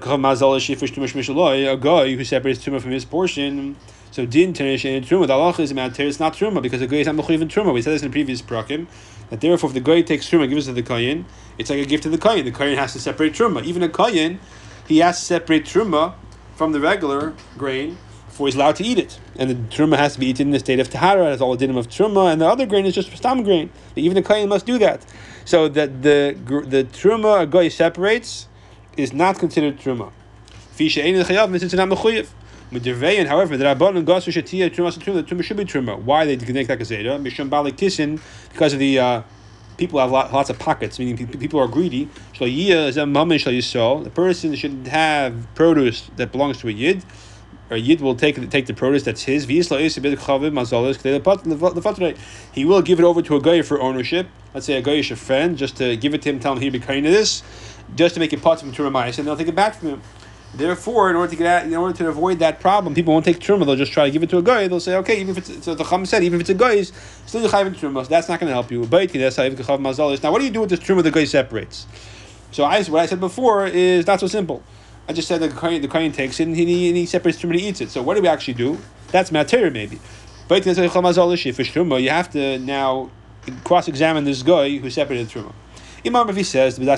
guy 1.78 2.16
who 2.16 2.24
separates 2.26 2.66
truma 2.66 2.82
from 2.82 2.92
his 2.92 3.06
portion 3.06 3.76
so 4.18 4.26
din 4.26 4.52
tenish 4.52 4.84
and 4.84 5.06
truma. 5.06 5.28
The 5.28 5.34
halacha 5.34 5.60
is 5.60 5.70
about 5.70 6.00
it's 6.00 6.20
not 6.20 6.34
truma 6.34 6.60
because 6.60 6.80
the 6.80 6.88
guy 6.88 6.98
is 6.98 7.06
not 7.06 7.18
mechuyev 7.18 7.40
truma. 7.50 7.72
We 7.72 7.84
said 7.84 7.94
this 7.94 8.02
in 8.02 8.10
the 8.10 8.12
previous 8.12 8.42
prakim 8.42 8.88
that 9.30 9.42
therefore 9.42 9.70
if 9.70 9.76
the 9.76 9.80
guy 9.80 10.02
takes 10.02 10.28
truma 10.28 10.50
gives 10.50 10.68
it 10.68 10.72
to 10.72 10.82
the 10.82 10.82
kohen, 10.82 11.28
it's 11.60 11.70
like 11.70 11.78
a 11.78 11.86
gift 11.86 12.02
to 12.02 12.10
the 12.10 12.18
kohen. 12.18 12.44
The 12.44 12.52
kohen 12.52 12.76
has 12.80 12.94
to 12.94 13.00
separate 13.00 13.34
truma. 13.34 13.64
Even 13.64 13.84
a 13.84 13.90
kohen, 13.90 14.40
he 14.88 14.98
has 14.98 15.20
to 15.20 15.24
separate 15.24 15.66
truma 15.66 16.16
from 16.56 16.72
the 16.72 16.80
regular 16.80 17.36
grain 17.60 18.00
before 18.26 18.48
he's 18.48 18.56
allowed 18.56 18.78
to 18.78 18.84
eat 18.84 18.98
it. 18.98 19.20
And 19.36 19.52
the 19.52 19.54
truma 19.54 19.98
has 19.98 20.16
to 20.16 20.20
be 20.20 20.26
eaten 20.26 20.48
in 20.48 20.52
the 20.52 20.60
state 20.60 20.80
of 20.80 20.90
tahara, 20.90 21.28
as 21.28 21.40
all 21.40 21.56
the 21.56 21.68
dinim 21.68 21.78
of 21.78 21.88
truma, 21.88 22.32
and 22.32 22.42
the 22.42 22.48
other 22.48 22.66
grain 22.66 22.88
is 22.88 22.96
just 22.96 23.16
stam 23.16 23.44
grain. 23.44 23.70
Even 23.96 24.16
the 24.16 24.24
kohen 24.24 24.50
must 24.50 24.66
do 24.66 24.80
that. 24.80 25.06
So 25.46 25.68
that 25.68 26.02
the 26.02 26.36
the 26.66 26.86
truma 26.86 27.44
a 27.44 27.46
guy 27.46 27.68
separates 27.68 28.48
is 28.98 29.14
not 29.14 29.38
considered 29.38 29.78
truma. 29.80 30.12
Fisha 30.76 31.06
ein 31.06 31.24
chayav, 31.24 31.52
since 31.60 31.72
it's 31.72 31.76
not 31.76 31.90
mechuyev. 31.90 32.30
Medirvein, 32.72 33.28
however, 33.28 33.56
the 33.56 33.64
Rabbanon 33.64 34.04
Gasu 34.04 34.30
Shatia 34.30 34.70
Trumas 34.70 34.98
Truma, 34.98 35.16
the 35.16 35.24
Truma 35.24 35.42
should 35.42 35.56
be 35.56 35.64
Truma. 35.64 35.98
Why 35.98 36.26
they 36.26 36.36
make 36.52 36.68
that 36.68 36.80
Gazeta? 36.80 37.18
Mishum 37.22 37.50
Balik 37.50 37.78
Kisin, 37.78 38.20
because 38.52 38.74
of 38.74 38.80
the 38.80 39.00
uh, 39.00 39.22
people 39.78 40.00
have 40.00 40.12
lots 40.12 40.50
of 40.50 40.60
pockets, 40.60 41.00
meaning 41.00 41.16
people 41.28 41.62
are 41.62 41.68
greedy. 41.68 42.10
Shlayiya 42.34 42.90
is 42.90 42.98
a 42.98 43.06
you 43.54 43.62
saw. 43.62 44.02
The 44.02 44.10
person 44.10 44.54
should 44.56 44.88
have 44.88 45.48
produce 45.56 46.10
that 46.18 46.34
belongs 46.34 46.58
to 46.60 46.68
a 46.68 46.72
Yid. 46.72 47.06
A 47.70 47.78
Yid 47.78 48.02
will 48.02 48.16
take 48.16 48.50
take 48.50 48.66
the 48.66 48.74
produce 48.74 49.04
that's 49.04 49.24
his. 49.24 49.46
He 49.46 49.60
will 52.66 52.82
give 52.82 53.00
it 53.00 53.04
over 53.04 53.22
to 53.22 53.36
a 53.36 53.42
guy 53.42 53.62
for 53.62 53.82
ownership. 53.82 54.28
Let's 54.54 54.66
say 54.66 54.74
a 54.74 54.82
guy 54.82 54.94
is 54.94 55.12
a 55.12 55.16
friend, 55.16 55.58
just 55.58 55.78
to 55.78 55.96
give 55.96 56.14
it 56.14 56.22
to 56.24 56.30
him, 56.30 56.40
tell 56.40 56.54
him 56.54 56.62
he'd 56.62 56.74
be 56.74 56.80
kind 56.80 57.06
of 57.06 57.14
this, 57.14 57.44
just 57.96 58.16
to 58.16 58.20
make 58.20 58.34
it 58.34 58.44
him 58.44 58.72
to 58.72 58.84
remind 58.84 59.20
and 59.20 59.28
they'll 59.28 59.38
take 59.38 59.48
it 59.48 59.56
back 59.56 59.76
from 59.76 59.90
him. 59.90 60.02
Therefore, 60.54 61.10
in 61.10 61.16
order 61.16 61.30
to 61.30 61.36
get 61.36 61.46
at, 61.46 61.66
in 61.66 61.76
order 61.76 61.96
to 61.98 62.08
avoid 62.08 62.40
that 62.40 62.60
problem, 62.60 62.96
people 62.96 63.14
won't 63.14 63.26
take 63.26 63.40
truma. 63.40 63.66
They'll 63.66 63.76
just 63.76 63.92
try 63.92 64.06
to 64.06 64.12
give 64.12 64.24
it 64.24 64.30
to 64.32 64.38
a 64.38 64.42
guy. 64.42 64.68
They'll 64.68 64.80
say, 64.80 64.96
okay, 64.96 65.20
even 65.20 65.36
if 65.36 65.50
it's 65.50 65.66
so 65.66 65.76
the 65.76 65.84
chum 65.84 66.06
said, 66.06 66.24
even 66.24 66.38
if 66.38 66.42
it's 66.42 66.50
a 66.50 66.56
guy, 66.56 66.82
still 66.82 67.42
you 67.42 67.48
chayv 67.48 67.76
truma. 67.76 68.04
So 68.04 68.10
that's 68.10 68.28
not 68.30 68.40
going 68.40 68.48
to 68.50 68.54
help 68.54 68.72
you. 68.72 68.82
Now, 68.82 70.32
what 70.32 70.40
do 70.40 70.46
you 70.46 70.52
do 70.52 70.62
with 70.62 70.70
this 70.70 70.80
truma 70.80 71.04
the 71.04 71.12
guy 71.12 71.26
separates? 71.26 71.86
So 72.52 72.64
I, 72.64 72.82
what 72.84 73.02
I 73.02 73.06
said 73.06 73.20
before 73.20 73.68
is 73.68 74.08
not 74.08 74.20
so 74.20 74.28
simple. 74.28 74.64
I 75.08 75.14
just 75.14 75.28
said 75.28 75.42
the 75.42 75.50
kohen, 75.50 75.82
the 75.82 75.88
kohen 75.88 76.12
takes 76.12 76.40
it 76.40 76.48
and 76.48 76.56
he, 76.56 76.88
and 76.88 76.98
he 76.98 77.06
separates 77.06 77.40
truma 77.40 77.52
and 77.52 77.60
he 77.60 77.68
eats 77.68 77.82
it. 77.82 77.90
So 77.90 78.02
what 78.02 78.16
do 78.16 78.22
we 78.22 78.28
actually 78.28 78.56
do? 78.56 78.80
That's 79.10 79.32
matter 79.32 79.70
maybe. 79.70 80.00
But 80.48 80.66
you 80.66 80.74
have 82.10 82.32
to 82.32 82.60
now 82.60 83.10
cross-examine 83.64 84.24
this 84.24 84.44
guy 84.44 84.78
who 84.78 84.90
separated 84.90 85.28
truma. 85.30 85.54
Imam 86.06 86.28
Ravi 86.28 86.44
says 86.44 86.78
the 86.78 86.90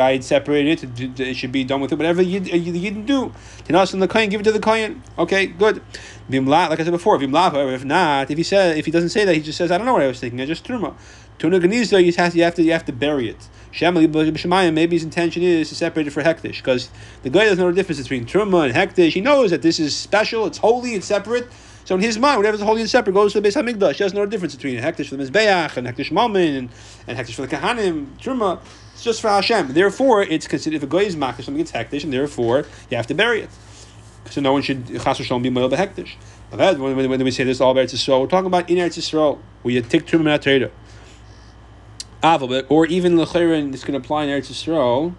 I 0.00 0.20
separated 0.20 1.00
it, 1.00 1.20
it 1.20 1.34
should 1.34 1.52
be 1.52 1.64
done 1.64 1.80
with 1.80 1.92
it. 1.92 1.96
Whatever 1.96 2.22
you, 2.22 2.40
didn't 2.40 3.06
do, 3.06 3.32
Tanas 3.64 3.92
and 3.92 4.02
the 4.02 4.08
Kohen, 4.08 4.28
give 4.28 4.40
it 4.40 4.44
to 4.44 4.52
the 4.52 4.60
Kohen. 4.60 5.02
Okay, 5.18 5.46
good. 5.46 5.82
Vimla, 6.30 6.70
like 6.70 6.80
I 6.80 6.84
said 6.84 6.90
before, 6.90 7.18
Vimla, 7.18 7.52
however, 7.52 7.72
if 7.72 7.84
not, 7.84 8.30
if 8.30 8.38
he 8.38 8.44
says 8.44 8.76
if 8.76 8.86
he 8.86 8.90
doesn't 8.90 9.10
say 9.10 9.24
that, 9.24 9.34
he 9.34 9.42
just 9.42 9.58
says, 9.58 9.70
I 9.70 9.76
don't 9.76 9.86
know 9.86 9.92
what 9.92 10.02
I 10.02 10.06
was 10.06 10.20
thinking, 10.20 10.40
I 10.40 10.46
just 10.46 10.64
truma. 10.64 10.94
Tuna 11.38 11.58
Ganizda, 11.58 11.98
you 11.98 12.12
you 12.38 12.44
have 12.44 12.54
to 12.54 12.62
you 12.62 12.72
have 12.72 12.84
to 12.84 12.92
bury 12.92 13.28
it. 13.28 13.48
Maybe 13.80 14.96
his 14.96 15.04
intention 15.04 15.42
is 15.42 15.70
to 15.70 15.74
separate 15.74 16.06
it 16.06 16.10
for 16.10 16.22
hektish, 16.22 16.58
because 16.58 16.90
the 17.22 17.30
guy 17.30 17.44
doesn't 17.44 17.58
know 17.58 17.70
the 17.70 17.74
difference 17.74 18.00
between 18.02 18.26
truma 18.26 18.64
and 18.66 18.74
hektish. 18.74 19.12
He 19.12 19.20
knows 19.20 19.50
that 19.50 19.62
this 19.62 19.80
is 19.80 19.96
special, 19.96 20.46
it's 20.46 20.58
holy, 20.58 20.94
it's 20.94 21.06
separate. 21.06 21.48
So 21.92 21.96
in 21.96 22.02
his 22.02 22.18
mind, 22.18 22.38
whatever 22.38 22.54
is 22.54 22.62
holy 22.62 22.80
and 22.80 22.88
separate 22.88 23.12
goes 23.12 23.34
to 23.34 23.40
the 23.42 23.46
Beis 23.46 23.54
Hamikdash. 23.54 23.92
He 23.92 23.98
doesn't 23.98 24.16
know 24.16 24.24
the 24.24 24.30
difference 24.30 24.54
between 24.54 24.80
hektish 24.80 25.10
for 25.10 25.16
the 25.16 25.24
Mizbeach 25.24 25.76
and 25.76 25.86
hektish 25.86 26.10
Mammon 26.10 26.56
and, 26.56 26.70
and 27.06 27.18
hektish 27.18 27.34
for 27.34 27.42
the 27.42 27.54
Kahanim, 27.54 28.16
Truma. 28.16 28.60
It's 28.94 29.04
just 29.04 29.20
for 29.20 29.28
Hashem. 29.28 29.74
Therefore, 29.74 30.22
it's 30.22 30.46
considered 30.46 30.76
if 30.76 30.82
a 30.84 30.86
guy 30.86 31.00
is 31.00 31.16
makish 31.16 31.44
something 31.44 31.60
it's 31.60 31.72
hektish, 31.72 32.02
and 32.02 32.10
therefore 32.10 32.64
you 32.88 32.96
have 32.96 33.06
to 33.08 33.14
bury 33.14 33.42
it. 33.42 33.50
So 34.30 34.40
no 34.40 34.54
one 34.54 34.62
should 34.62 34.86
chas 35.02 35.18
be 35.18 35.50
moil 35.50 35.68
hektish. 35.68 36.12
When, 36.48 36.96
when, 37.10 37.24
we 37.24 37.30
say 37.30 37.44
this 37.44 37.60
all 37.60 37.72
about 37.72 37.88
Yisrael, 37.88 38.22
we're 38.22 38.26
talking 38.26 38.46
about 38.46 38.70
in 38.70 38.78
Eretz 38.78 38.96
Yisrael, 38.96 39.38
where 39.60 39.74
you 39.74 39.82
take 39.82 40.06
Truma 40.06 40.40
Trader. 40.40 40.70
Or 42.70 42.86
even 42.86 43.16
Lechayrin, 43.16 43.70
this 43.70 43.84
can 43.84 43.94
apply 43.94 44.24
in 44.24 44.30
Eretz 44.30 44.50
Yisrael, 44.50 45.14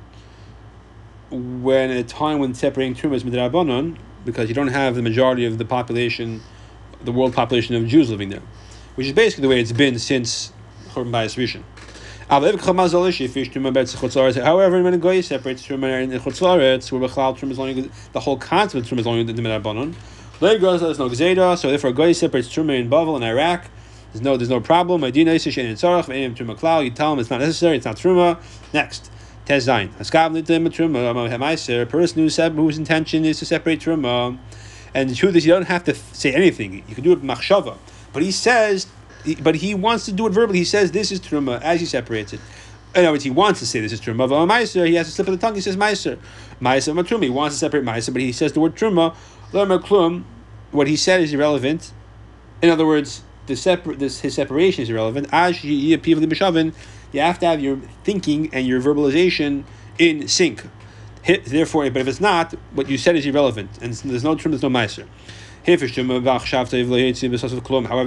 when 1.30 1.92
a 1.92 2.04
time 2.04 2.40
when 2.40 2.56
separating 2.56 2.96
Truma 2.96 3.14
is 3.14 4.00
because 4.26 4.50
you 4.50 4.56
don't 4.56 4.70
have 4.70 4.96
the 4.96 5.04
majority 5.04 5.46
of 5.46 5.60
the 5.60 5.66
population 5.66 6.42
the 7.04 7.12
world 7.12 7.34
population 7.34 7.76
of 7.76 7.86
Jews 7.88 8.10
living 8.10 8.30
there, 8.30 8.42
which 8.96 9.08
is 9.08 9.14
basically 9.14 9.44
the 9.44 9.50
way 9.50 9.60
it's 9.60 9.72
been 9.72 10.00
since 10.00 10.52
Churban 10.90 11.12
Bayis 11.12 11.38
Rishon. 11.38 11.64
However, 12.30 12.58
when 14.82 14.94
a 14.94 14.98
guy 14.98 15.20
separates 15.22 15.68
Truma 15.68 16.02
in 16.02 16.12
Chutzlaretz, 16.12 16.92
where 16.92 17.08
Bechlal 17.08 17.38
Truma 17.38 17.52
is 17.52 17.60
only 17.60 17.92
the 18.14 18.20
whole 18.20 18.38
concept 18.38 18.86
of 18.86 18.90
Truma 18.90 19.02
is 19.02 19.08
only 19.08 19.24
the 19.24 19.34
Midrabanon. 19.34 19.94
Legos 20.40 20.80
there's 20.80 21.00
no 21.00 21.10
Gzeda, 21.10 21.58
so 21.58 21.70
therefore 21.70 21.92
a 21.92 22.14
separates 22.14 22.48
Truma 22.48 22.80
in 22.80 22.90
Bavel 22.90 23.18
in 23.18 23.24
Iraq. 23.24 23.66
There's 24.14 24.22
no 24.22 24.38
there's 24.38 24.50
no 24.50 24.62
problem. 24.62 25.04
You 25.04 25.12
tell 25.14 25.24
him 27.14 27.20
it's 27.20 27.30
not 27.30 27.40
necessary, 27.40 27.78
it's 27.78 27.86
not 27.86 27.98
Truma. 27.98 28.40
Next. 28.74 29.12
Truma, 29.46 31.82
a 31.82 31.86
person 31.86 32.30
whose 32.56 32.78
intention 32.78 33.26
is 33.26 33.40
to 33.40 33.46
separate 33.46 33.82
Truma. 33.82 34.38
And 34.94 35.10
the 35.10 35.16
truth 35.16 35.36
is, 35.36 35.46
you 35.46 35.54
don't 35.54 35.68
have 35.68 35.84
to 35.86 35.96
say 35.96 36.34
anything. 36.34 36.84
You 36.88 36.96
can 36.96 37.04
do 37.04 37.12
it 37.12 37.22
machshava. 37.22 37.78
But 38.12 38.22
he 38.22 38.32
says, 38.32 38.88
but 39.42 39.56
he 39.56 39.74
wants 39.74 40.06
to 40.06 40.12
do 40.12 40.28
it 40.28 40.32
verbally. 40.32 40.60
He 40.60 40.66
says 40.66 40.92
this 40.92 41.12
is 41.12 41.20
truma 41.20 41.62
as 41.62 41.80
he 41.80 41.86
separates 41.86 42.34
it. 42.34 42.40
In 42.96 43.02
other 43.02 43.12
words, 43.12 43.24
he 43.24 43.32
wants 43.32 43.60
to 43.60 43.66
say 43.66 43.80
this 43.80 43.92
is 43.92 44.00
truma. 44.00 44.30
But 44.30 44.46
meiser, 44.46 44.88
he 44.88 44.96
has 44.96 45.08
a 45.08 45.12
slip 45.12 45.28
of 45.28 45.34
the 45.34 45.40
tongue. 45.40 45.56
He 45.56 45.62
says 45.62 45.76
meiser, 45.76 46.20
meiser 46.62 46.94
matruma. 46.94 47.24
He 47.24 47.30
wants 47.30 47.56
to 47.56 47.60
separate 47.60 47.84
meiser, 47.84 48.14
but 48.14 48.22
he 48.22 48.32
says 48.32 48.54
the 48.54 48.60
word 48.60 48.76
truma. 48.76 49.16
klum. 49.52 50.24
What 50.72 50.88
he 50.88 50.96
said 50.96 51.22
is 51.22 51.34
irrelevant. 51.34 51.92
In 52.62 52.70
other 52.70 52.86
words, 52.86 53.24
the 53.48 53.56
separ- 53.56 53.96
this, 53.96 54.22
his 54.22 54.36
separation 54.36 54.84
is 54.84 54.90
irrelevant. 54.90 55.28
As 55.32 55.64
You 55.64 55.92
have 55.92 57.40
to 57.40 57.46
have 57.46 57.62
your 57.62 57.78
thinking 58.04 58.50
and 58.54 58.66
your 58.66 58.82
verbalization 58.82 59.64
in 59.98 60.28
sync. 60.28 60.64
Therefore, 61.26 61.90
but 61.90 62.02
if 62.02 62.08
it's 62.08 62.22
not, 62.22 62.54
what 62.74 62.90
you 62.90 62.98
said 62.98 63.16
is 63.16 63.26
irrelevant, 63.26 63.70
and 63.82 63.94
there's 63.94 64.24
no 64.24 64.36
trim, 64.36 64.52
there's 64.52 64.64
no 64.64 64.70
meiser. 64.70 65.08
However, 65.66 65.86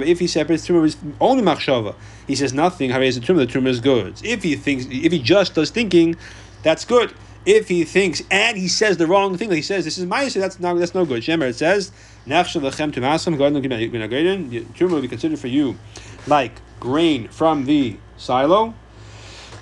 if 0.03 0.19
he 0.19 0.27
separates 0.27 0.67
truma 0.67 0.81
with 0.83 1.15
only 1.19 1.41
machshava, 1.41 1.95
he 2.27 2.35
says 2.35 2.53
nothing. 2.53 2.91
The 2.91 2.95
truma, 2.95 3.37
the 3.37 3.47
truma 3.47 3.67
is 3.69 3.79
good. 3.79 4.21
If 4.23 4.43
he 4.43 4.55
thinks, 4.55 4.85
if 4.91 5.11
he 5.11 5.17
just 5.17 5.55
does 5.55 5.71
thinking, 5.71 6.15
that's 6.61 6.85
good. 6.85 7.15
If 7.47 7.67
he 7.69 7.83
thinks 7.83 8.21
and 8.29 8.57
he 8.57 8.67
says 8.67 8.97
the 8.97 9.07
wrong 9.07 9.37
thing, 9.37 9.49
he 9.51 9.63
says 9.63 9.85
this 9.85 9.97
is 9.97 10.05
ma'aser, 10.05 10.39
that's 10.39 10.59
not 10.59 10.77
that's 10.77 10.93
no 10.93 11.05
good. 11.05 11.23
Shemer 11.23 11.49
it 11.49 11.55
says 11.55 11.91
truma 14.75 14.91
will 14.91 15.01
be 15.01 15.07
considered 15.07 15.39
for 15.39 15.47
you 15.47 15.77
like 16.27 16.61
grain 16.79 17.27
from 17.29 17.65
the 17.65 17.97
silo. 18.17 18.75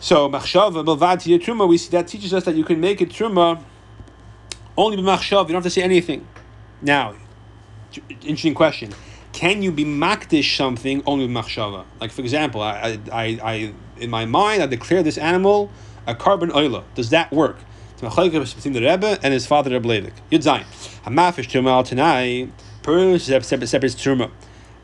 So 0.05 0.29
machshava 0.29 0.85
belvad 0.85 1.17
truma, 1.39 1.67
we 1.67 1.79
see 1.79 1.89
that 1.89 2.07
teaches 2.07 2.31
us 2.31 2.45
that 2.45 2.53
you 2.53 2.63
can 2.63 2.79
make 2.79 3.01
a 3.01 3.07
truma 3.07 3.59
only 4.77 4.97
b'machshav. 4.97 5.47
You 5.47 5.53
don't 5.53 5.53
have 5.55 5.63
to 5.63 5.71
say 5.71 5.81
anything. 5.81 6.27
Now, 6.79 7.15
interesting 8.21 8.53
question: 8.53 8.93
Can 9.33 9.63
you 9.63 9.71
be 9.71 9.83
makdish 9.83 10.57
something 10.57 11.01
only 11.07 11.27
b'machshava? 11.27 11.85
Like 11.99 12.11
for 12.11 12.21
example, 12.21 12.61
I, 12.61 12.99
I, 13.11 13.39
I, 13.43 13.73
in 13.97 14.11
my 14.11 14.25
mind, 14.25 14.61
I 14.61 14.67
declare 14.67 15.01
this 15.01 15.17
animal 15.17 15.71
a 16.05 16.13
korban 16.13 16.51
oila. 16.51 16.83
Does 16.93 17.09
that 17.09 17.31
work? 17.31 17.57
Between 17.99 18.73
the 18.73 18.81
Rebbe 18.81 19.17
and 19.23 19.33
his 19.33 19.47
father 19.47 19.71
Rebbe 19.71 19.87
Levik. 19.87 20.13
Yud 20.31 20.43
Zayin. 20.43 20.65
Hamafish 21.03 21.47
truma 21.49 21.71
al 21.71 21.83
tanai. 21.83 22.51
Per 22.83 23.17
separates 23.17 23.95
truma 23.95 24.29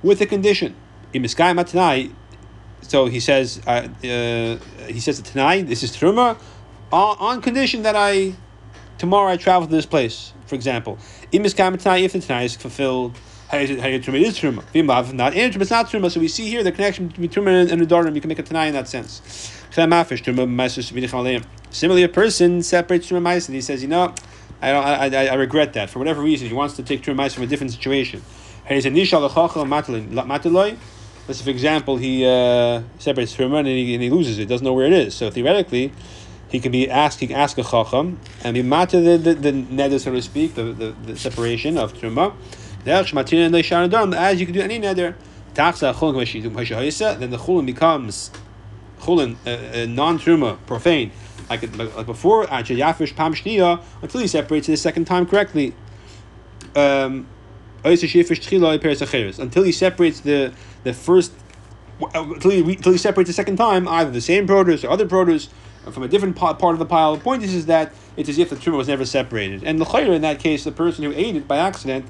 with 0.02 0.20
a 0.20 0.26
condition. 0.26 0.76
In 1.14 1.22
Miskayim 1.22 1.64
so 2.82 3.06
he 3.06 3.20
says, 3.20 3.62
uh, 3.68 3.88
uh, 4.04 4.58
he 4.88 5.00
says 5.00 5.22
tonight 5.22 5.68
this 5.68 5.84
is 5.84 5.96
truma, 5.96 6.38
on, 6.92 7.18
on 7.20 7.42
condition 7.42 7.84
that 7.84 7.96
I 7.96 8.36
tomorrow 8.98 9.32
I 9.32 9.38
travel 9.38 9.68
to 9.68 9.74
this 9.74 9.86
place. 9.86 10.34
For 10.46 10.56
example, 10.56 10.98
if 11.32 11.42
the 11.44 12.20
tonight 12.20 12.44
is 12.44 12.56
fulfilled, 12.56 13.18
how 13.50 13.58
is? 13.58 13.70
How 13.70 13.88
truma 13.88 14.22
is 14.22 14.40
truma? 14.40 14.64
If 14.74 14.86
not, 15.14 15.36
it's 15.36 15.72
not 15.72 15.90
truma. 15.90 16.12
So 16.12 16.20
we 16.20 16.28
see 16.28 16.48
here 16.50 16.64
the 16.64 16.72
connection 16.72 17.08
between 17.08 17.30
truma 17.30 17.72
and 17.72 17.82
the 17.82 17.86
darim. 17.86 18.16
You 18.16 18.22
can 18.22 18.30
make 18.30 18.40
a 18.40 18.44
tonight 18.44 18.68
in 18.68 18.74
that 18.74 18.88
sense. 18.88 19.22
Similarly, 21.72 22.04
a 22.04 22.10
person 22.10 22.62
separates 22.62 23.10
truma 23.10 23.48
and 23.48 23.56
he 23.56 23.62
says, 23.62 23.82
you 23.82 23.88
know, 23.88 24.14
I 24.62 24.72
don't, 24.72 24.84
I, 24.86 25.08
I, 25.08 25.26
I 25.28 25.34
regret 25.36 25.74
that 25.74 25.90
for 25.90 26.00
whatever 26.00 26.22
reason. 26.22 26.48
He 26.48 26.54
wants 26.54 26.76
to 26.76 26.84
take 26.84 27.02
truma 27.02 27.34
from 27.34 27.44
a 27.44 27.48
different 27.48 27.72
situation. 27.72 28.22
Let's 31.32 31.42
for 31.42 31.50
example, 31.50 31.96
he 31.96 32.26
uh, 32.26 32.82
separates 33.00 33.34
truma 33.34 33.60
and 33.60 33.68
he, 33.70 33.94
and 33.94 34.04
he 34.04 34.10
loses 34.10 34.38
it, 34.38 34.50
doesn't 34.50 34.66
know 34.66 34.74
where 34.74 34.86
it 34.86 34.92
is. 34.92 35.16
So 35.16 35.32
theoretically, 35.32 35.94
he 36.50 36.60
can 36.60 36.74
be 36.74 36.90
asked, 36.90 37.22
he 37.22 37.28
can 37.28 37.38
ask 37.38 37.58
a 37.58 37.64
chacham 37.64 38.20
and 38.44 38.54
be 38.54 38.62
mata 38.62 39.00
the, 39.00 39.18
the, 39.18 39.36
the 39.36 39.54
neder, 39.54 39.98
so 39.98 40.12
to 40.12 40.22
speak, 40.22 40.56
the, 40.56 40.74
the, 40.74 40.92
the 41.06 41.16
separation 41.16 41.78
of 41.78 41.94
truma. 41.94 42.34
As 42.86 43.12
you 44.42 44.46
can 44.46 44.54
do 44.54 44.60
any 44.60 44.78
neder. 44.78 45.16
Then 45.54 45.72
the 47.30 47.38
chulin 47.38 47.66
becomes 47.66 48.32
chulin, 49.00 49.38
uh, 49.46 49.50
uh, 49.52 49.86
non 49.86 50.20
truma, 50.20 50.58
profane, 50.66 51.12
like, 51.50 51.78
like 51.78 52.06
before, 52.06 52.46
until 52.52 52.76
he 54.20 54.28
separates 54.28 54.68
it 54.68 54.72
the 54.74 54.78
second 54.78 55.06
time 55.06 55.26
correctly. 55.26 55.74
Um, 56.76 57.26
until 57.84 58.08
he 59.64 59.72
separates 59.72 60.20
the 60.20 60.54
the 60.84 60.94
first 60.94 61.34
until 62.14 62.52
he, 62.52 62.62
until 62.62 62.92
he 62.92 62.98
separates 62.98 63.30
the 63.30 63.34
second 63.34 63.58
time, 63.58 63.88
either 63.88 64.12
the 64.12 64.22
same 64.22 64.48
produce 64.48 64.84
or 64.84 64.90
other 64.90 65.08
produce 65.08 65.50
from 65.92 66.04
a 66.04 66.08
different 66.08 66.36
part 66.36 66.62
of 66.62 66.80
the 66.80 66.86
pile. 66.86 67.16
The 67.16 67.24
point 67.24 67.44
is, 67.44 67.54
is 67.54 67.66
that 67.68 67.94
it's 68.18 68.30
as 68.30 68.38
if 68.38 68.50
the 68.50 68.56
truma 68.56 68.78
was 68.78 68.88
never 68.88 69.06
separated. 69.06 69.64
And 69.64 69.80
the 69.80 70.12
in 70.12 70.22
that 70.22 70.40
case, 70.40 70.64
the 70.64 70.72
person 70.72 71.04
who 71.04 71.12
ate 71.14 71.36
it 71.36 71.48
by 71.48 71.58
accident, 71.58 72.06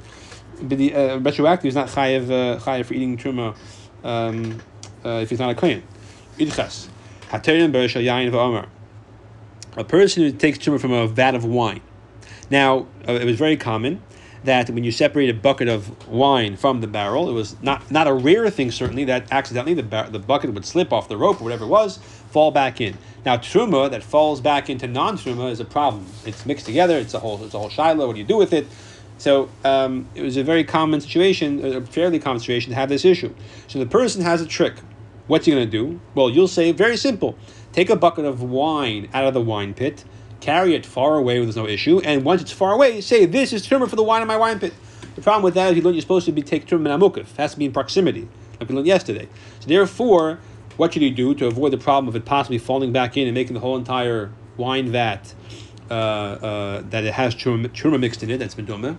the 0.61 0.93
uh, 0.93 1.17
retroactive 1.17 1.65
is 1.65 1.75
not 1.75 1.87
chayiv 1.87 2.25
uh, 2.29 2.59
chayiv 2.59 2.85
for 2.85 2.93
eating 2.93 3.17
truma 3.17 3.55
um, 4.03 4.59
uh, 5.05 5.19
if 5.21 5.29
he's 5.29 5.39
not 5.39 5.49
a 5.49 5.55
kohen. 5.55 5.83
Idchas 6.37 6.87
beresh 7.31 7.95
yain 8.03 8.29
v'omer. 8.31 8.67
A 9.77 9.83
person 9.83 10.23
who 10.23 10.31
takes 10.31 10.57
truma 10.57 10.79
from 10.79 10.91
a 10.91 11.07
vat 11.07 11.33
of 11.33 11.45
wine. 11.45 11.81
Now, 12.49 12.87
uh, 13.07 13.13
it 13.13 13.25
was 13.25 13.37
very 13.37 13.55
common 13.55 14.01
that 14.43 14.69
when 14.69 14.83
you 14.83 14.91
separate 14.91 15.29
a 15.29 15.33
bucket 15.33 15.67
of 15.67 16.07
wine 16.07 16.55
from 16.55 16.81
the 16.81 16.87
barrel, 16.87 17.29
it 17.29 17.33
was 17.33 17.61
not, 17.61 17.89
not 17.91 18.07
a 18.07 18.13
rare 18.13 18.49
thing, 18.49 18.71
certainly, 18.71 19.03
that 19.05 19.31
accidentally 19.31 19.75
the, 19.75 19.83
bar- 19.83 20.09
the 20.09 20.19
bucket 20.19 20.53
would 20.53 20.65
slip 20.65 20.91
off 20.91 21.07
the 21.07 21.17
rope 21.17 21.39
or 21.41 21.43
whatever 21.43 21.65
it 21.65 21.69
was, 21.69 21.97
fall 21.97 22.51
back 22.51 22.81
in. 22.81 22.97
Now, 23.25 23.37
truma 23.37 23.91
that 23.91 24.03
falls 24.03 24.41
back 24.41 24.69
into 24.69 24.87
non 24.87 25.17
truma 25.17 25.51
is 25.51 25.59
a 25.59 25.65
problem. 25.65 26.05
It's 26.25 26.45
mixed 26.45 26.65
together, 26.65 26.97
it's 26.97 27.13
a 27.13 27.19
whole, 27.19 27.43
it's 27.43 27.53
a 27.53 27.59
whole 27.59 27.69
shiloh. 27.69 28.07
What 28.07 28.13
do 28.13 28.19
you 28.19 28.25
do 28.25 28.37
with 28.37 28.53
it? 28.53 28.65
So 29.19 29.49
um, 29.63 30.09
it 30.15 30.23
was 30.23 30.37
a 30.37 30.43
very 30.43 30.63
common 30.63 30.99
situation, 30.99 31.63
a 31.63 31.81
fairly 31.85 32.17
common 32.17 32.39
situation 32.39 32.71
to 32.71 32.75
have 32.75 32.89
this 32.89 33.05
issue. 33.05 33.31
So 33.67 33.77
the 33.77 33.85
person 33.85 34.23
has 34.23 34.41
a 34.41 34.47
trick. 34.47 34.73
What's 35.27 35.45
he 35.45 35.51
going 35.51 35.63
to 35.63 35.71
do? 35.71 36.01
Well, 36.15 36.31
you'll 36.31 36.47
say, 36.47 36.71
very 36.71 36.97
simple. 36.97 37.37
Take 37.71 37.91
a 37.91 37.95
bucket 37.95 38.25
of 38.25 38.41
wine 38.41 39.07
out 39.13 39.25
of 39.25 39.35
the 39.35 39.41
wine 39.41 39.75
pit, 39.75 40.03
carry 40.41 40.75
it 40.75 40.85
far 40.85 41.15
away 41.15 41.37
where 41.37 41.45
there's 41.45 41.55
no 41.55 41.67
issue, 41.67 42.01
and 42.01 42.25
once 42.25 42.41
it's 42.41 42.51
far 42.51 42.73
away, 42.73 42.99
say, 42.99 43.25
This 43.25 43.53
is 43.53 43.65
truma 43.65 43.89
for 43.89 43.95
the 43.95 44.03
wine 44.03 44.21
in 44.21 44.27
my 44.27 44.37
wine 44.37 44.59
pit. 44.59 44.73
The 45.15 45.21
problem 45.21 45.43
with 45.43 45.53
that 45.53 45.71
is 45.71 45.77
you 45.77 45.83
learned 45.83 45.95
you're 45.95 46.01
supposed 46.01 46.25
to 46.25 46.31
be 46.31 46.41
take 46.41 46.65
truma 46.65 46.87
minamukif. 46.87 47.17
It 47.19 47.37
has 47.37 47.53
to 47.53 47.59
be 47.59 47.65
in 47.65 47.71
proximity, 47.71 48.27
like 48.59 48.67
we 48.67 48.75
learned 48.75 48.87
yesterday. 48.87 49.27
So 49.59 49.67
therefore, 49.67 50.39
what 50.77 50.93
should 50.93 51.01
you 51.01 51.11
do 51.11 51.35
to 51.35 51.47
avoid 51.47 51.71
the 51.71 51.77
problem 51.77 52.07
of 52.07 52.15
it 52.15 52.25
possibly 52.25 52.57
falling 52.57 52.91
back 52.91 53.15
in 53.15 53.27
and 53.27 53.33
making 53.33 53.53
the 53.53 53.59
whole 53.59 53.77
entire 53.77 54.31
wine 54.57 54.91
vat 54.91 55.33
uh, 55.89 55.93
uh, 55.93 56.81
that 56.89 57.03
it 57.03 57.13
has 57.13 57.35
truma, 57.35 57.99
mixed 57.99 58.23
in 58.23 58.31
it, 58.31 58.37
that's 58.37 58.55
meduma. 58.55 58.97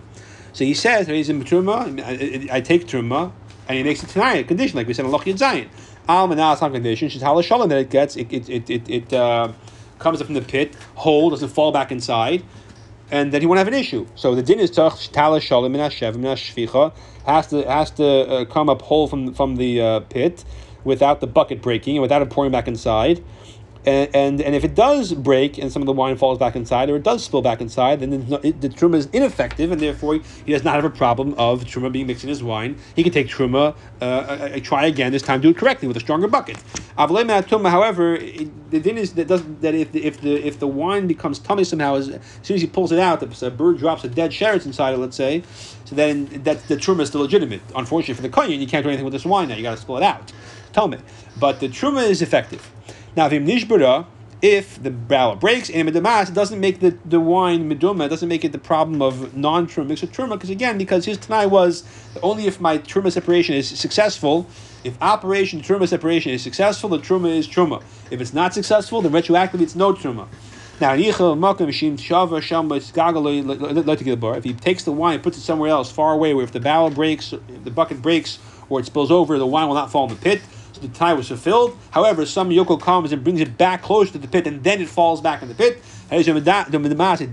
So 0.53 0.63
he 0.63 0.75
says, 0.75 1.07
that 1.07 1.13
he's 1.13 1.29
in 1.29 1.43
truma, 1.43 1.99
I, 2.03 2.57
I, 2.57 2.61
take 2.61 2.85
truma, 2.85 3.31
and 3.67 3.77
he 3.77 3.83
makes 3.83 4.03
it 4.03 4.09
tonight, 4.09 4.47
condition, 4.47 4.77
like 4.77 4.85
we 4.85 4.93
said 4.93 5.05
in 5.05 5.11
Loch 5.11 5.25
Zayin. 5.25 5.69
Al 6.07 6.27
Manas 6.27 6.61
on 6.61 6.71
condition, 6.71 7.09
she's 7.09 7.23
halashalom 7.23 7.69
that 7.69 7.79
it 7.79 7.89
gets, 7.89 8.15
it, 8.15 8.31
it, 8.31 8.49
it, 8.49 8.69
it, 8.69 8.89
it 8.89 9.13
uh, 9.13 9.51
comes 9.99 10.21
up 10.21 10.27
from 10.27 10.35
the 10.35 10.41
pit, 10.41 10.75
whole, 10.95 11.29
doesn't 11.29 11.49
fall 11.49 11.71
back 11.71 11.91
inside, 11.91 12.43
and 13.11 13.31
then 13.31 13.41
he 13.41 13.47
won't 13.47 13.59
have 13.59 13.67
an 13.67 13.73
issue. 13.73 14.07
So 14.15 14.35
the 14.35 14.41
din 14.41 14.59
is 14.59 14.71
tach 14.71 15.11
tala 15.11 15.39
shalom 15.39 15.73
shvicha 15.73 16.93
has 17.25 17.47
to 17.47 17.63
has 17.63 17.91
to 17.91 18.05
uh, 18.05 18.45
come 18.45 18.69
up 18.69 18.81
whole 18.81 19.07
from 19.07 19.33
from 19.33 19.55
the 19.55 19.81
uh, 19.81 19.99
pit 20.01 20.43
without 20.83 21.21
the 21.21 21.27
bucket 21.27 21.61
breaking 21.61 21.95
and 21.97 22.01
without 22.01 22.21
it 22.21 22.29
pouring 22.29 22.51
back 22.51 22.67
inside. 22.67 23.23
And, 23.85 24.15
and, 24.15 24.41
and 24.41 24.55
if 24.55 24.63
it 24.63 24.75
does 24.75 25.13
break 25.13 25.57
and 25.57 25.71
some 25.71 25.81
of 25.81 25.85
the 25.85 25.93
wine 25.93 26.15
falls 26.17 26.37
back 26.37 26.55
inside 26.55 26.89
or 26.89 26.95
it 26.95 27.03
does 27.03 27.23
spill 27.23 27.41
back 27.41 27.59
inside, 27.59 27.99
then 27.99 28.11
the, 28.11 28.51
the 28.51 28.69
truma 28.69 28.95
is 28.95 29.07
ineffective 29.07 29.71
and 29.71 29.81
therefore 29.81 30.19
he 30.45 30.51
does 30.51 30.63
not 30.63 30.75
have 30.75 30.85
a 30.85 30.89
problem 30.89 31.33
of 31.37 31.63
truma 31.65 31.91
being 31.91 32.07
mixed 32.07 32.23
in 32.23 32.29
his 32.29 32.41
wine. 32.41 32.77
He 32.95 33.03
can 33.03 33.11
take 33.11 33.27
truma, 33.27 33.75
uh, 33.99 34.59
try 34.61 34.85
again, 34.85 35.11
this 35.11 35.21
time 35.21 35.41
do 35.41 35.49
it 35.49 35.57
correctly 35.57 35.87
with 35.87 35.97
a 35.97 35.99
stronger 35.99 36.27
bucket. 36.27 36.57
However, 36.95 38.15
it, 38.15 38.71
the 38.71 38.79
thing 38.79 38.97
is 38.97 39.13
that, 39.13 39.27
does, 39.27 39.43
that 39.59 39.75
if, 39.75 39.91
the, 39.91 40.05
if, 40.05 40.21
the, 40.21 40.35
if 40.35 40.59
the 40.59 40.67
wine 40.67 41.07
becomes 41.07 41.39
tummy 41.39 41.63
somehow, 41.63 41.95
as, 41.95 42.05
soon 42.41 42.55
as 42.55 42.61
he 42.61 42.67
pulls 42.67 42.91
it 42.91 42.99
out, 42.99 43.19
the, 43.19 43.45
a 43.45 43.51
bird 43.51 43.79
drops 43.79 44.03
a 44.03 44.09
dead 44.09 44.31
sheretz 44.31 44.65
inside 44.65 44.93
it, 44.93 44.97
let's 44.97 45.17
say, 45.17 45.43
so 45.85 45.95
then 45.95 46.25
that 46.43 46.67
the 46.67 46.75
truma 46.75 47.01
is 47.01 47.09
still 47.09 47.21
legitimate. 47.21 47.61
Unfortunately 47.75 48.13
for 48.13 48.21
the 48.21 48.29
kohen, 48.29 48.51
you 48.51 48.67
can't 48.67 48.83
do 48.83 48.89
anything 48.89 49.05
with 49.05 49.13
this 49.13 49.25
wine 49.25 49.49
now, 49.49 49.55
you 49.55 49.63
got 49.63 49.71
to 49.71 49.81
spill 49.81 49.97
it 49.97 50.03
out. 50.03 50.31
Tell 50.71 50.87
me. 50.87 50.97
But 51.39 51.59
the 51.59 51.67
truma 51.67 52.07
is 52.09 52.21
effective. 52.21 52.69
Now, 53.15 53.27
if 53.27 53.33
nishbara, 53.33 54.07
if 54.41 54.81
the 54.81 54.89
barrel 54.89 55.35
breaks 55.35 55.69
and 55.69 55.87
medamas, 55.87 56.29
it 56.29 56.33
doesn't 56.33 56.59
make 56.59 56.79
the, 56.79 56.97
the 57.05 57.19
wine 57.19 57.69
meduma, 57.69 58.07
it 58.07 58.09
doesn't 58.09 58.27
make 58.27 58.43
it 58.43 58.51
the 58.51 58.57
problem 58.57 59.03
of 59.03 59.37
non 59.37 59.67
truma 59.67 59.87
mixed 59.87 60.01
with 60.01 60.11
truma, 60.11 60.31
because 60.31 60.49
again, 60.49 60.79
because 60.79 61.05
his 61.05 61.17
tanai 61.19 61.45
was 61.45 61.83
only 62.23 62.47
if 62.47 62.59
my 62.59 62.79
truma 62.79 63.11
separation 63.11 63.53
is 63.55 63.67
successful, 63.67 64.47
if 64.83 64.99
operation 65.01 65.61
truma 65.61 65.87
separation 65.87 66.31
is 66.31 66.41
successful, 66.41 66.89
the 66.89 66.97
truma 66.97 67.29
is 67.29 67.47
truma. 67.47 67.83
If 68.09 68.19
it's 68.19 68.33
not 68.33 68.53
successful, 68.53 69.01
then 69.01 69.11
retroactively 69.11 69.61
it's 69.61 69.75
no 69.75 69.93
truma. 69.93 70.27
Now, 70.81 70.93
if 70.95 71.05
he 74.43 74.53
takes 74.53 74.83
the 74.83 74.91
wine 74.91 75.13
and 75.13 75.23
puts 75.23 75.37
it 75.37 75.41
somewhere 75.41 75.69
else, 75.69 75.91
far 75.91 76.13
away, 76.13 76.33
where 76.33 76.43
if 76.43 76.51
the 76.51 76.59
barrel 76.59 76.89
breaks, 76.89 77.31
the 77.63 77.71
bucket 77.71 78.01
breaks, 78.01 78.39
or 78.69 78.79
it 78.79 78.87
spills 78.87 79.11
over, 79.11 79.37
the 79.37 79.45
wine 79.45 79.67
will 79.67 79.75
not 79.75 79.91
fall 79.91 80.09
in 80.09 80.15
the 80.15 80.19
pit 80.19 80.41
the 80.81 80.87
tie 80.89 81.13
was 81.13 81.27
fulfilled. 81.27 81.77
However, 81.91 82.25
some 82.25 82.49
yoko 82.49 82.79
comes 82.79 83.11
and 83.11 83.23
brings 83.23 83.41
it 83.41 83.57
back 83.57 83.81
close 83.81 84.11
to 84.11 84.17
the 84.17 84.27
pit, 84.27 84.47
and 84.47 84.63
then 84.63 84.81
it 84.81 84.89
falls 84.89 85.21
back 85.21 85.41
in 85.41 85.47
the 85.47 85.55
pit. 85.55 85.81
It 86.11 86.43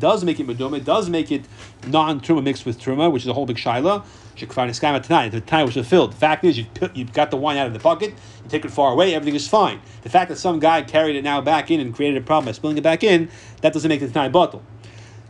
does 0.01 0.25
make 0.25 0.41
it 0.41 0.47
meduma. 0.47 0.77
It 0.77 0.85
does 0.85 1.11
make 1.11 1.31
it 1.31 1.45
non-truma 1.87 2.43
mixed 2.43 2.65
with 2.65 2.81
truma, 2.81 3.13
which 3.13 3.23
is 3.23 3.29
a 3.29 3.35
whole 3.35 3.47
big 3.47 3.57
shaila. 3.57 4.05
tonight. 5.03 5.29
The 5.31 5.41
tie 5.41 5.65
was 5.65 5.75
fulfilled. 5.75 6.13
The 6.13 6.17
fact 6.17 6.45
is, 6.45 6.59
you 6.59 6.67
you 6.95 7.05
got 7.05 7.31
the 7.31 7.37
wine 7.37 7.57
out 7.57 7.67
of 7.67 7.73
the 7.73 7.79
bucket. 7.79 8.11
You 8.11 8.49
take 8.49 8.65
it 8.65 8.71
far 8.71 8.93
away. 8.93 9.15
Everything 9.15 9.35
is 9.35 9.49
fine. 9.49 9.81
The 10.03 10.09
fact 10.09 10.31
that 10.31 10.37
some 10.37 10.61
guy 10.61 10.83
carried 10.83 11.17
it 11.17 11.25
now 11.25 11.41
back 11.41 11.71
in 11.71 11.81
and 11.81 11.95
created 11.95 12.23
a 12.23 12.25
problem 12.25 12.47
by 12.47 12.53
spilling 12.53 12.79
it 12.79 12.83
back 12.83 13.03
in, 13.03 13.29
that 13.61 13.73
doesn't 13.73 13.89
make 13.89 14.01
the 14.01 14.09
tie 14.09 14.29
bottle. 14.29 14.63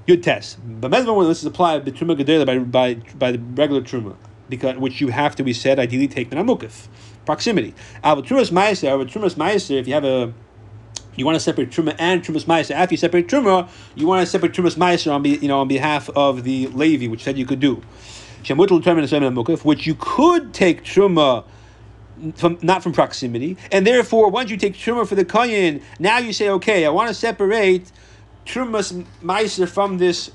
Good 0.07 0.23
test. 0.23 0.59
But 0.81 0.91
when 0.91 1.29
this 1.29 1.41
is 1.41 1.45
applied 1.45 1.85
by 1.85 1.91
truma 1.91 2.45
by, 2.47 2.59
by 2.59 2.95
by 2.95 3.33
the 3.33 3.39
regular 3.39 3.83
truma, 3.83 4.17
because 4.49 4.77
which 4.77 5.01
you 5.01 5.09
have 5.09 5.37
to 5.37 5.43
be 5.43 5.53
said 5.53 5.79
ideally 5.79 6.09
take 6.09 6.31
the 6.31 6.37
namukif 6.37 6.89
proximity. 7.31 7.75
But 8.03 8.25
trumas 8.25 8.51
ma'aser, 8.51 9.09
trumas 9.09 9.37
ma'aser, 9.37 9.79
if 9.79 9.87
you 9.87 9.95
have 9.95 10.05
a 10.05 10.33
you 11.17 11.25
want 11.27 11.37
to 11.37 11.41
separate 11.41 11.71
truma 11.71 11.95
and 11.99 12.23
trumas 12.25 12.45
ma'aser. 12.45 12.73
After 12.73 12.95
you 12.95 12.97
separate 12.97 13.29
truma, 13.29 13.69
you 13.95 14.07
want 14.07 14.25
to 14.25 14.31
separate 14.31 14.53
trumas 14.53 14.77
ma'aser 14.77 15.13
on 15.13 15.23
be, 15.23 15.31
you 15.37 15.49
know 15.49 15.61
on 15.61 15.69
behalf 15.69 16.09
of 16.11 16.45
the 16.45 16.67
levi, 16.69 17.07
which 17.07 17.23
said 17.23 17.39
you 17.39 17.47
could 17.47 17.61
do. 17.61 17.83
Which 18.41 18.51
you 19.87 19.95
could 19.95 20.55
take 20.55 20.83
truma 20.83 21.45
from 22.35 22.59
not 22.63 22.83
from 22.83 22.93
proximity, 22.93 23.57
and 23.71 23.87
therefore 23.87 24.31
once 24.31 24.51
you 24.51 24.57
take 24.57 24.75
truma 24.75 25.07
for 25.07 25.15
the 25.15 25.25
koyin, 25.25 25.83
now 25.99 26.19
you 26.19 26.33
say, 26.33 26.49
okay, 26.49 26.85
I 26.85 26.91
want 26.91 27.09
to 27.09 27.15
separate 27.15 27.93
trumas 28.47 29.05
ma'aser 29.23 29.69
from 29.69 29.99
this. 29.99 30.33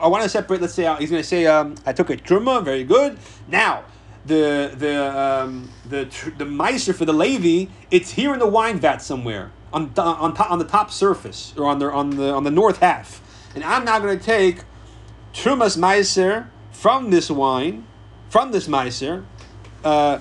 I 0.00 0.08
want 0.08 0.24
to 0.24 0.28
separate. 0.28 0.60
Let's 0.60 0.74
say 0.74 0.86
uh, 0.86 0.96
he's 0.96 1.10
going 1.10 1.22
to 1.22 1.28
say, 1.28 1.46
um, 1.46 1.76
I 1.86 1.92
took 1.92 2.10
a 2.10 2.16
truma, 2.16 2.62
very 2.62 2.84
good. 2.84 3.16
Now 3.48 3.84
the 4.26 4.72
the 4.76 5.18
um, 5.18 5.70
the 5.88 6.04
the 6.36 6.44
meiser 6.44 6.94
for 6.94 7.04
the 7.04 7.12
Levi, 7.12 7.70
it's 7.90 8.12
here 8.12 8.32
in 8.32 8.38
the 8.38 8.46
wine 8.46 8.78
vat 8.78 8.98
somewhere 8.98 9.50
on 9.72 9.92
on 9.96 10.34
top, 10.34 10.50
on 10.50 10.58
the 10.58 10.64
top 10.64 10.90
surface 10.90 11.54
or 11.56 11.66
on 11.66 11.78
the 11.78 11.90
on 11.90 12.10
the 12.10 12.30
on 12.32 12.44
the 12.44 12.50
north 12.50 12.78
half, 12.78 13.20
and 13.54 13.64
I'm 13.64 13.84
now 13.84 13.98
going 13.98 14.18
to 14.18 14.24
take 14.24 14.64
trumas 15.32 15.78
meiser 15.78 16.48
from 16.72 17.10
this 17.10 17.30
wine, 17.30 17.86
from 18.28 18.52
this 18.52 18.68
meiser, 18.68 19.24
uh, 19.84 20.18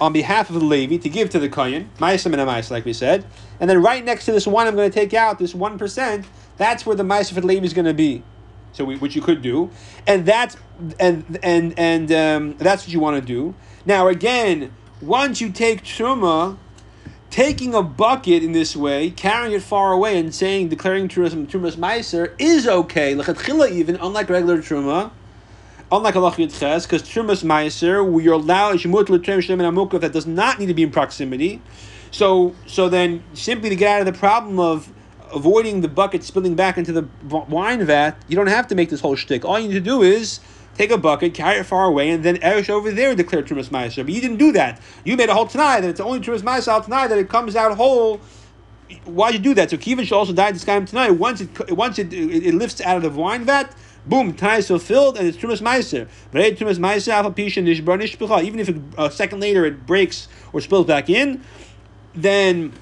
on 0.00 0.12
behalf 0.12 0.48
of 0.50 0.54
the 0.54 0.64
Levi 0.64 0.96
to 0.98 1.08
give 1.08 1.30
to 1.30 1.38
the 1.38 1.48
kohen, 1.48 1.90
meiser 1.98 2.26
and 2.26 2.34
meiser, 2.34 2.70
like 2.70 2.84
we 2.84 2.92
said, 2.92 3.24
and 3.60 3.68
then 3.68 3.82
right 3.82 4.04
next 4.04 4.24
to 4.26 4.32
this 4.32 4.46
wine, 4.46 4.66
I'm 4.66 4.76
going 4.76 4.90
to 4.90 4.94
take 4.94 5.14
out 5.14 5.38
this 5.38 5.54
one 5.54 5.78
percent. 5.78 6.26
That's 6.56 6.86
where 6.86 6.96
the 6.96 7.02
meiser 7.02 7.32
for 7.32 7.40
the 7.40 7.48
is 7.62 7.72
going 7.72 7.86
to 7.86 7.94
be 7.94 8.22
so 8.72 8.84
we, 8.84 8.96
which 8.96 9.14
you 9.14 9.22
could 9.22 9.42
do, 9.42 9.70
and 10.06 10.24
that's 10.26 10.56
and 10.98 11.38
and 11.42 11.78
and 11.78 12.12
um, 12.12 12.56
that's 12.58 12.84
what 12.84 12.92
you 12.92 13.00
want 13.00 13.20
to 13.20 13.26
do. 13.26 13.54
Now 13.86 14.08
again, 14.08 14.72
once 15.00 15.40
you 15.40 15.50
take 15.50 15.82
truma, 15.82 16.56
taking 17.30 17.74
a 17.74 17.82
bucket 17.82 18.42
in 18.42 18.52
this 18.52 18.74
way, 18.74 19.10
carrying 19.10 19.52
it 19.52 19.62
far 19.62 19.92
away, 19.92 20.18
and 20.18 20.34
saying 20.34 20.68
declaring 20.68 21.08
truma 21.08 21.46
trumas 21.46 21.76
meiser 21.76 22.34
is 22.38 22.66
okay. 22.66 23.14
Lechatchila 23.14 23.70
even 23.70 23.96
unlike 23.96 24.30
regular 24.30 24.58
truma, 24.58 25.10
unlike 25.90 26.14
halach 26.14 26.36
ches, 26.58 26.86
because 26.86 27.02
trumas 27.02 27.44
meiser 27.44 28.10
we 28.10 28.26
are 28.28 28.32
allowed 28.32 28.76
shemut 28.76 29.42
shem 29.42 30.00
that 30.00 30.12
does 30.12 30.26
not 30.26 30.58
need 30.58 30.66
to 30.66 30.74
be 30.74 30.82
in 30.82 30.90
proximity. 30.90 31.60
So 32.10 32.54
so 32.66 32.88
then 32.88 33.22
simply 33.34 33.68
to 33.68 33.76
get 33.76 33.96
out 33.96 34.06
of 34.06 34.12
the 34.12 34.18
problem 34.18 34.58
of 34.58 34.92
avoiding 35.32 35.80
the 35.80 35.88
bucket 35.88 36.22
spilling 36.24 36.54
back 36.54 36.78
into 36.78 36.92
the 36.92 37.02
wine 37.28 37.84
vat, 37.84 38.16
you 38.28 38.36
don't 38.36 38.48
have 38.48 38.66
to 38.68 38.74
make 38.74 38.90
this 38.90 39.00
whole 39.00 39.16
shtick. 39.16 39.44
All 39.44 39.58
you 39.58 39.68
need 39.68 39.74
to 39.74 39.80
do 39.80 40.02
is 40.02 40.40
take 40.74 40.90
a 40.90 40.98
bucket, 40.98 41.34
carry 41.34 41.58
it 41.58 41.64
far 41.64 41.84
away, 41.84 42.10
and 42.10 42.24
then 42.24 42.36
Erish 42.36 42.70
over 42.70 42.90
there 42.90 43.14
declare 43.14 43.42
Trumas 43.42 43.68
Meiser. 43.68 44.04
But 44.04 44.14
you 44.14 44.20
didn't 44.20 44.38
do 44.38 44.52
that. 44.52 44.80
You 45.04 45.16
made 45.16 45.28
a 45.28 45.34
whole 45.34 45.46
tonight 45.46 45.80
that 45.80 45.90
it's 45.90 46.00
only 46.00 46.20
Trumas 46.20 46.42
Meiser 46.42 46.82
tonight 46.84 47.08
that 47.08 47.18
it 47.18 47.28
comes 47.28 47.56
out 47.56 47.76
whole. 47.76 48.20
Why'd 49.04 49.34
you 49.34 49.40
do 49.40 49.54
that? 49.54 49.70
So 49.70 49.76
Kivin 49.76 50.04
should 50.04 50.16
also 50.16 50.32
die 50.32 50.52
this 50.52 50.64
guy 50.64 50.78
tonight. 50.80 51.12
Once 51.12 51.40
it 51.40 51.72
once 51.72 51.98
it, 51.98 52.12
it, 52.12 52.46
it, 52.46 52.54
lifts 52.54 52.80
out 52.82 52.96
of 52.96 53.02
the 53.02 53.10
wine 53.10 53.44
vat, 53.44 53.74
boom, 54.06 54.34
tonight 54.34 54.58
is 54.58 54.68
fulfilled 54.68 55.16
and 55.16 55.26
it's 55.26 55.36
Trumas 55.36 55.62
Meiser. 55.62 56.08
But 56.30 56.56
Trumas 56.56 57.08
Alpha 57.08 57.30
Pisha, 57.30 57.64
Nishbar. 57.64 58.42
Even 58.44 58.60
if 58.60 58.68
it, 58.68 58.76
a 58.98 59.10
second 59.10 59.40
later 59.40 59.64
it 59.64 59.86
breaks 59.86 60.28
or 60.52 60.60
spills 60.60 60.86
back 60.86 61.08
in, 61.08 61.42
then 62.14 62.72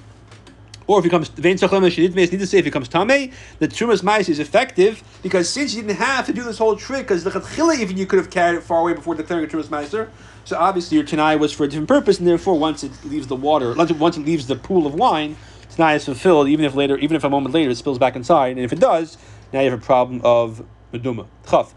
or 0.87 0.99
if 0.99 1.05
it 1.05 1.09
comes 1.09 1.29
vein 1.29 1.57
need 1.57 2.29
to 2.29 2.47
say 2.47 2.57
if 2.57 2.67
it 2.67 2.71
comes 2.71 2.87
tame, 2.87 3.31
the 3.59 3.67
trumas 3.67 4.03
mais 4.03 4.27
is 4.29 4.39
effective 4.39 5.03
because 5.23 5.49
since 5.49 5.73
you 5.73 5.81
didn't 5.81 5.97
have 5.97 6.25
to 6.25 6.33
do 6.33 6.43
this 6.43 6.57
whole 6.57 6.75
trick 6.75 7.03
because 7.03 7.23
the 7.23 7.29
chatchila 7.31 7.77
even 7.79 7.97
you 7.97 8.05
could 8.05 8.17
have 8.17 8.29
carried 8.29 8.57
it 8.57 8.63
far 8.63 8.79
away 8.79 8.93
before 8.93 9.15
declaring 9.15 9.45
a 9.45 9.47
trumas 9.47 9.65
meiser. 9.65 10.09
So 10.43 10.57
obviously 10.57 10.97
your 10.97 11.05
tanai 11.05 11.35
was 11.35 11.51
for 11.51 11.65
a 11.65 11.67
different 11.67 11.87
purpose, 11.87 12.19
and 12.19 12.27
therefore 12.27 12.57
once 12.57 12.83
it 12.83 12.91
leaves 13.05 13.27
the 13.27 13.35
water, 13.35 13.73
once 13.75 14.17
it 14.17 14.25
leaves 14.25 14.47
the 14.47 14.55
pool 14.55 14.87
of 14.87 14.95
wine, 14.95 15.37
tanai 15.75 15.95
is 15.95 16.05
fulfilled. 16.05 16.47
Even 16.47 16.65
if 16.65 16.75
later, 16.75 16.97
even 16.97 17.15
if 17.15 17.23
a 17.23 17.29
moment 17.29 17.53
later 17.53 17.69
it 17.69 17.77
spills 17.77 17.99
back 17.99 18.15
inside, 18.15 18.57
and 18.57 18.59
if 18.59 18.73
it 18.73 18.79
does, 18.79 19.17
now 19.53 19.61
you 19.61 19.69
have 19.69 19.79
a 19.79 19.83
problem 19.83 20.21
of 20.23 20.65
meduma. 20.91 21.27
Chaf. 21.49 21.73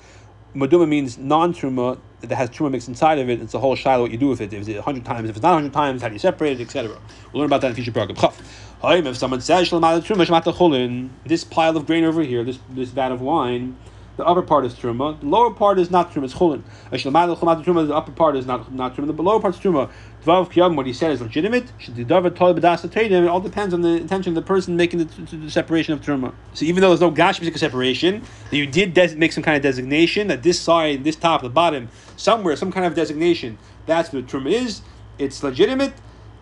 Meduma 0.54 0.88
means 0.88 1.18
non-truma 1.18 1.98
that 2.20 2.36
has 2.36 2.48
truma 2.48 2.70
mixed 2.70 2.88
inside 2.88 3.18
of 3.18 3.28
it. 3.28 3.40
It's 3.40 3.54
a 3.54 3.58
whole 3.58 3.74
shiloh 3.74 4.02
what 4.02 4.12
you 4.12 4.18
do 4.18 4.28
with 4.28 4.40
it. 4.40 4.52
If 4.52 4.68
it's 4.68 4.80
hundred 4.80 5.04
times, 5.04 5.28
if 5.28 5.36
it's 5.36 5.42
not 5.42 5.54
hundred 5.54 5.72
times, 5.72 6.00
how 6.00 6.08
do 6.08 6.14
you 6.14 6.20
separate 6.20 6.60
it, 6.60 6.64
etc. 6.64 6.96
We'll 7.32 7.40
learn 7.40 7.46
about 7.46 7.60
that 7.62 7.68
in 7.68 7.74
future 7.74 7.92
program. 7.92 8.16
Chaf. 8.16 8.53
If 8.86 9.16
someone 9.16 9.40
says 9.40 9.70
this 9.70 11.44
pile 11.44 11.76
of 11.76 11.86
grain 11.86 12.04
over 12.04 12.22
here, 12.22 12.44
this 12.44 12.58
this 12.68 12.90
vat 12.90 13.12
of 13.12 13.20
wine, 13.22 13.76
the 14.16 14.24
upper 14.26 14.42
part 14.42 14.66
is 14.66 14.74
truma, 14.74 15.18
the 15.18 15.26
lower 15.26 15.50
part 15.52 15.78
is 15.78 15.90
not 15.90 16.12
truma, 16.12 16.24
it's 16.24 16.34
chulin. 16.34 16.62
The 16.90 17.94
upper 17.94 18.12
part 18.12 18.36
is 18.36 18.46
not 18.46 18.72
not 18.72 18.94
truma, 18.94 19.16
the 19.16 19.22
lower 19.22 19.40
part 19.40 19.54
is 19.54 19.60
truma. 19.60 19.90
What 20.24 20.86
he 20.86 20.92
said 20.92 21.12
is 21.12 21.20
legitimate. 21.20 21.72
It 21.80 23.28
all 23.28 23.40
depends 23.40 23.74
on 23.74 23.80
the 23.82 23.88
intention 23.88 24.30
of 24.30 24.34
the 24.36 24.42
person 24.42 24.76
making 24.76 25.00
the, 25.00 25.04
the, 25.04 25.36
the 25.36 25.50
separation 25.50 25.92
of 25.92 26.00
truma. 26.00 26.32
So 26.54 26.64
even 26.64 26.80
though 26.80 26.88
there's 26.88 27.00
no 27.00 27.10
gashmic 27.10 27.56
separation, 27.58 28.22
you 28.50 28.66
did 28.66 28.94
des- 28.94 29.16
make 29.16 29.32
some 29.32 29.42
kind 29.42 29.56
of 29.56 29.62
designation 29.62 30.28
that 30.28 30.42
this 30.42 30.60
side, 30.60 31.04
this 31.04 31.16
top, 31.16 31.42
the 31.42 31.50
bottom, 31.50 31.88
somewhere, 32.16 32.56
some 32.56 32.72
kind 32.72 32.86
of 32.86 32.94
designation. 32.94 33.58
That's 33.86 34.12
what 34.12 34.26
truma 34.26 34.52
is. 34.52 34.82
It's 35.18 35.42
legitimate 35.42 35.92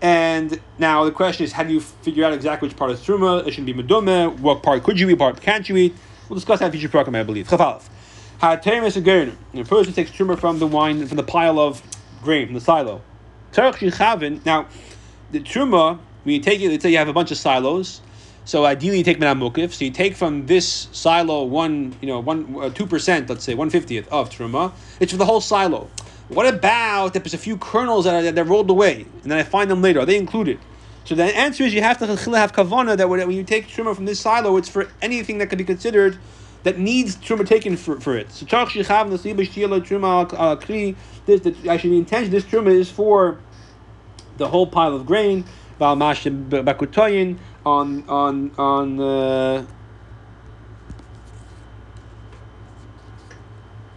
and 0.02 0.60
now 0.78 1.04
the 1.04 1.12
question 1.12 1.44
is, 1.44 1.52
how 1.52 1.62
do 1.62 1.72
you 1.72 1.80
figure 1.80 2.24
out 2.24 2.32
exactly 2.32 2.68
which 2.68 2.76
part 2.76 2.90
is 2.90 3.00
truma? 3.00 3.46
It 3.46 3.54
should 3.54 3.64
be 3.64 3.72
meduma. 3.72 4.36
What 4.40 4.62
part 4.62 4.82
could 4.82 5.00
you 5.00 5.08
eat? 5.08 5.18
Part 5.18 5.40
can't 5.40 5.66
you 5.68 5.76
eat? 5.76 5.94
We'll 6.28 6.34
discuss 6.34 6.58
that 6.58 6.66
in 6.66 6.72
future 6.72 6.88
program, 6.88 7.14
I 7.14 7.22
believe. 7.22 7.48
Chafalef. 7.48 7.88
Ha'terim 8.40 8.82
is 8.84 8.96
a 8.96 9.60
A 9.60 9.64
person 9.64 9.92
takes 9.92 10.10
truma 10.10 10.36
from 10.36 10.58
the 10.58 10.66
wine, 10.66 11.06
from 11.06 11.16
the 11.16 11.22
pile 11.22 11.60
of 11.60 11.80
grain, 12.22 12.46
from 12.46 12.54
the 12.54 12.60
silo. 12.60 13.00
Now, 13.56 13.70
the 15.30 15.40
truma, 15.40 15.98
when 16.24 16.34
you 16.34 16.40
take 16.40 16.60
it, 16.60 16.68
let's 16.68 16.82
say 16.82 16.90
you 16.90 16.98
have 16.98 17.08
a 17.08 17.12
bunch 17.12 17.30
of 17.30 17.38
silos. 17.38 18.00
So 18.44 18.64
ideally, 18.64 18.98
you 18.98 19.04
take 19.04 19.20
minam 19.20 19.38
mukif. 19.38 19.72
So 19.72 19.84
you 19.84 19.92
take 19.92 20.16
from 20.16 20.46
this 20.46 20.88
silo 20.90 21.44
one, 21.44 21.94
you 22.00 22.08
know, 22.08 22.18
one 22.18 22.56
uh, 22.60 22.70
two 22.70 22.86
percent, 22.86 23.28
let's 23.28 23.44
say 23.44 23.54
one 23.54 23.70
fiftieth 23.70 24.08
of 24.08 24.30
truma. 24.30 24.72
It's 24.98 25.12
for 25.12 25.18
the 25.18 25.26
whole 25.26 25.40
silo. 25.40 25.88
What 26.32 26.46
about 26.46 27.14
if 27.14 27.22
there's 27.24 27.34
a 27.34 27.38
few 27.38 27.58
kernels 27.58 28.06
that 28.06 28.24
are 28.24 28.32
that 28.32 28.44
rolled 28.44 28.70
away 28.70 29.04
and 29.22 29.30
then 29.30 29.38
I 29.38 29.42
find 29.42 29.70
them 29.70 29.82
later? 29.82 30.00
Are 30.00 30.06
they 30.06 30.16
included? 30.16 30.58
So 31.04 31.14
the 31.14 31.24
answer 31.24 31.64
is 31.64 31.74
you 31.74 31.82
have 31.82 31.98
to 31.98 32.06
have 32.06 32.52
kavana 32.52 32.96
that 32.96 33.08
when 33.08 33.30
you 33.32 33.44
take 33.44 33.66
truma 33.66 33.94
from 33.94 34.06
this 34.06 34.20
silo, 34.20 34.56
it's 34.56 34.68
for 34.68 34.88
anything 35.02 35.38
that 35.38 35.48
can 35.48 35.58
be 35.58 35.64
considered 35.64 36.18
that 36.62 36.78
needs 36.78 37.16
truma 37.16 37.46
taken 37.46 37.76
for, 37.76 38.00
for 38.00 38.16
it. 38.16 38.32
So 38.32 38.46
truma 38.46 38.70
this 41.26 41.46
actually 41.68 41.90
the 41.90 41.98
intention 41.98 42.30
this 42.30 42.44
truma 42.44 42.70
is 42.70 42.90
for 42.90 43.38
the 44.38 44.48
whole 44.48 44.66
pile 44.66 44.94
of 44.94 45.04
grain. 45.04 45.44
On 45.80 46.00
on 48.08 48.50
on 48.56 49.00
uh, 49.00 49.66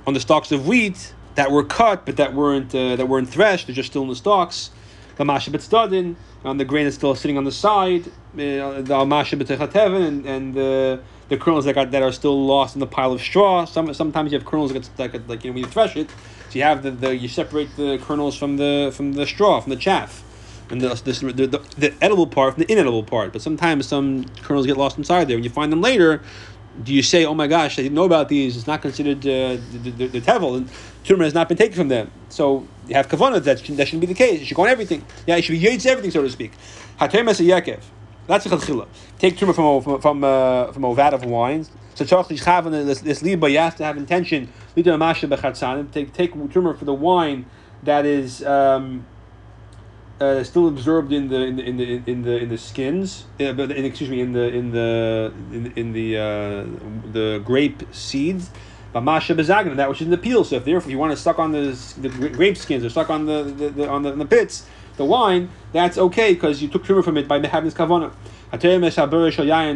on 0.06 0.14
the 0.14 0.20
stalks 0.20 0.52
of 0.52 0.68
wheat 0.68 1.14
that 1.36 1.52
were 1.52 1.64
cut 1.64 2.06
but 2.06 2.18
that 2.18 2.34
weren't 2.34 2.74
uh, 2.74 2.96
that 2.96 3.08
weren't 3.08 3.30
threshed. 3.30 3.68
They're 3.68 3.76
just 3.76 3.90
still 3.90 4.04
in 4.04 4.10
the 4.10 4.16
stalks. 4.16 4.72
The 5.18 6.16
on 6.44 6.58
the 6.58 6.66
grain 6.66 6.86
is 6.86 6.96
still 6.96 7.16
sitting 7.16 7.38
on 7.38 7.44
the 7.44 7.52
side. 7.52 8.08
Uh, 8.34 8.82
the 8.82 8.96
and 8.96 10.26
and 10.26 10.54
the 10.54 11.02
the 11.30 11.38
kernels 11.38 11.66
that 11.66 11.74
got 11.74 11.92
that 11.92 12.04
are 12.04 12.12
still 12.12 12.46
lost 12.46 12.76
in 12.76 12.80
the 12.80 12.88
pile 12.88 13.14
of 13.14 13.22
straw. 13.22 13.66
Some 13.66 13.94
sometimes 13.94 14.32
you 14.32 14.38
have 14.38 14.46
kernels 14.46 14.74
that 14.74 15.12
get, 15.12 15.28
like 15.28 15.44
you 15.44 15.52
know 15.52 15.56
when 15.56 15.64
you 15.64 15.70
thresh 15.70 15.96
it, 15.96 16.10
so 16.10 16.60
you 16.60 16.64
have 16.64 16.84
the, 16.84 16.92
the 16.92 17.16
you 17.16 17.28
separate 17.28 17.76
the 17.78 17.98
kernels 18.00 18.36
from 18.36 18.58
the 18.58 18.92
from 18.94 19.14
the 19.14 19.26
straw 19.26 19.60
from 19.62 19.72
the 19.72 19.78
chaff. 19.78 20.24
And 20.68 20.82
the, 20.82 20.88
this, 21.06 21.20
the, 21.20 21.32
the, 21.32 21.62
the 21.78 21.94
edible 22.02 22.26
part 22.26 22.56
from 22.56 22.64
the 22.64 22.72
inedible 22.72 23.04
part, 23.04 23.32
but 23.32 23.44
sometimes 23.44 23.86
some 23.86 24.26
kernels 24.42 24.66
get 24.66 24.78
lost 24.78 24.98
inside 24.98 25.28
there. 25.28 25.38
When 25.38 25.44
you 25.44 25.52
find 25.52 25.72
them 25.72 25.80
later, 25.80 26.24
do 26.84 26.94
you 26.94 27.02
say, 27.02 27.26
"Oh 27.26 27.34
my 27.34 27.48
gosh, 27.48 27.80
I 27.80 27.84
didn't 27.84 27.96
know 27.96 28.04
about 28.04 28.30
these"? 28.30 28.58
It's 28.58 28.68
not 28.68 28.82
considered 28.82 29.20
uh, 29.20 29.62
the, 29.72 29.92
the, 29.92 30.08
the 30.08 30.22
tevel, 30.22 30.58
and 30.58 30.70
truma 31.04 31.24
has 31.24 31.34
not 31.34 31.48
been 31.48 31.58
taken 31.58 31.76
from 31.76 31.88
them. 31.88 32.12
So 32.30 32.68
you 32.88 32.96
have 32.96 33.08
kavanah 33.08 33.44
that 33.44 33.64
that 33.64 33.88
shouldn't 33.88 34.02
be 34.02 34.08
the 34.08 34.14
case. 34.14 34.40
You 34.40 34.46
should 34.46 34.58
go 34.58 34.64
on 34.64 34.70
everything. 34.70 35.06
Yeah, 35.26 35.38
you 35.38 35.42
should 35.42 35.54
be 35.54 35.60
yates 35.60 35.86
everything, 35.86 36.12
so 36.12 36.22
to 36.22 36.30
speak. 36.30 36.52
Hatemes 37.00 37.44
yekev. 37.46 37.82
That's 38.28 38.46
a 38.46 38.50
chilchila. 38.50 38.88
Take 39.20 39.38
truma 39.38 39.56
from 39.56 39.82
from 39.82 40.02
from, 40.02 40.24
uh, 40.24 40.72
from 40.72 40.84
a 40.84 40.94
vat 40.94 41.14
of 41.14 41.26
wine. 41.26 41.66
So 41.96 42.04
tzarich 42.06 42.28
lichav 42.28 42.70
this 42.86 43.02
this 43.02 43.22
liba. 43.22 43.50
You 43.50 43.60
have 43.60 43.76
to 43.78 43.84
have 43.86 43.98
intention. 43.98 44.52
Lida 44.76 44.98
masha 44.98 45.28
bechatzanim. 45.28 45.92
Take 45.92 46.14
take 46.14 46.34
truma 46.34 46.78
for 46.78 46.86
the 46.86 46.94
wine 46.94 47.46
that 47.84 48.06
is. 48.06 48.44
Um, 48.44 49.06
uh, 50.20 50.44
still 50.44 50.68
absorbed 50.68 51.12
in 51.12 51.28
the 51.28 51.42
in 51.42 51.56
the 51.58 51.64
in 51.64 51.78
the 51.78 52.12
in 52.12 52.22
the, 52.24 52.38
in 52.38 52.50
the 52.50 52.58
skins, 52.58 53.26
uh, 53.40 53.54
but 53.54 53.72
in, 53.72 53.86
excuse 53.86 54.10
me, 54.10 54.22
in 54.22 54.34
the 54.34 54.48
in 54.48 54.72
the 54.72 55.34
in, 55.52 55.74
in 55.76 55.94
the 55.94 56.18
uh, 56.18 56.66
the 57.12 57.42
grape 57.44 57.84
seeds. 57.94 58.50
Masha 58.94 59.36
bezagna, 59.36 59.76
that 59.76 59.90
which 59.90 60.00
is 60.00 60.08
in 60.08 60.12
the 60.12 60.18
peel. 60.18 60.46
So 60.46 60.56
if 60.56 60.64
therefore 60.64 60.90
you 60.90 60.98
want 60.98 61.12
to 61.12 61.18
suck 61.18 61.38
on 61.38 61.52
the, 61.52 61.78
the 61.98 62.08
grape 62.30 62.56
skins 62.56 62.86
or 62.86 62.90
suck 62.90 63.10
on 63.10 63.26
the, 63.26 63.44
the, 63.44 63.70
the 63.70 63.90
on 63.90 64.04
the, 64.04 64.14
the 64.14 64.26
pits, 64.26 64.66
the 64.96 65.04
wine, 65.04 65.50
that's 65.74 65.98
okay 65.98 66.34
because 66.34 66.62
you 66.62 66.70
took 66.70 66.86
truma 66.86 67.04
from 67.04 67.18
it 67.18 67.28
by 67.28 67.46
having 67.46 67.70
this 67.70 67.74
kavana. 67.74 68.14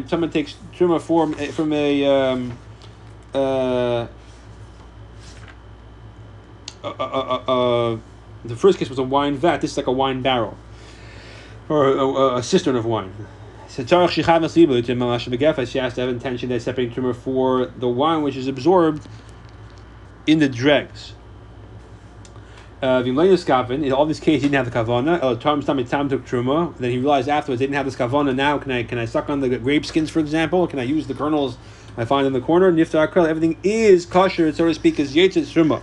Someone 0.07 0.29
takes 0.29 0.55
truma 0.73 1.01
from 1.01 1.33
from 1.33 1.73
a 1.73 2.05
um, 2.05 2.57
uh, 3.33 4.07
uh, 6.81 6.87
uh, 6.87 7.93
uh, 7.93 7.97
the 8.45 8.55
first 8.55 8.79
case 8.79 8.89
was 8.89 8.99
a 8.99 9.03
wine 9.03 9.35
vat. 9.35 9.61
This 9.61 9.71
is 9.71 9.77
like 9.77 9.87
a 9.87 9.91
wine 9.91 10.21
barrel 10.21 10.57
or 11.67 11.87
a, 11.87 11.97
a, 11.97 12.35
a 12.37 12.43
cistern 12.43 12.75
of 12.75 12.85
wine. 12.85 13.13
So 13.67 13.83
she 13.83 14.21
has 14.21 14.49
to 15.93 16.01
have 16.01 16.09
intention 16.09 16.49
that 16.49 16.61
separating 16.61 16.93
truma 16.93 17.15
for 17.15 17.67
the 17.67 17.87
wine 17.87 18.23
which 18.23 18.35
is 18.35 18.47
absorbed 18.47 19.07
in 20.25 20.39
the 20.39 20.49
dregs. 20.49 21.13
Uh, 22.81 23.03
in 23.05 23.91
all 23.91 24.05
these 24.05 24.21
cases, 24.21 24.41
he 24.41 24.49
didn't 24.49 24.53
have 24.53 24.65
the 24.65 24.71
kavana. 24.71 25.21
Uh, 25.21 25.35
Tom 25.35 25.61
Tam 25.61 26.09
took 26.09 26.25
truma. 26.25 26.75
Then 26.77 26.91
he 26.91 26.97
realized 26.97 27.27
afterwards 27.27 27.59
they 27.59 27.65
didn't 27.65 27.75
have 27.75 27.85
this 27.85 27.97
kavana. 27.97 28.33
Now, 28.33 28.57
can 28.57 28.71
I 28.71 28.83
can 28.83 28.97
I 28.97 29.05
suck 29.05 29.29
on 29.29 29.41
the 29.41 29.49
grape 29.57 29.85
skins, 29.85 30.09
for 30.09 30.19
example? 30.19 30.65
Can 30.65 30.79
I 30.79 30.83
use 30.83 31.05
the 31.05 31.13
kernels 31.13 31.57
I 31.97 32.05
find 32.05 32.25
in 32.27 32.33
the 32.33 32.41
corner? 32.41 32.71
Niftar 32.71 33.27
everything 33.27 33.57
is 33.63 34.05
kosher, 34.05 34.51
so 34.53 34.67
to 34.67 34.73
speak, 34.73 34.99
is 34.99 35.15
yetzit 35.15 35.43
truma. 35.43 35.81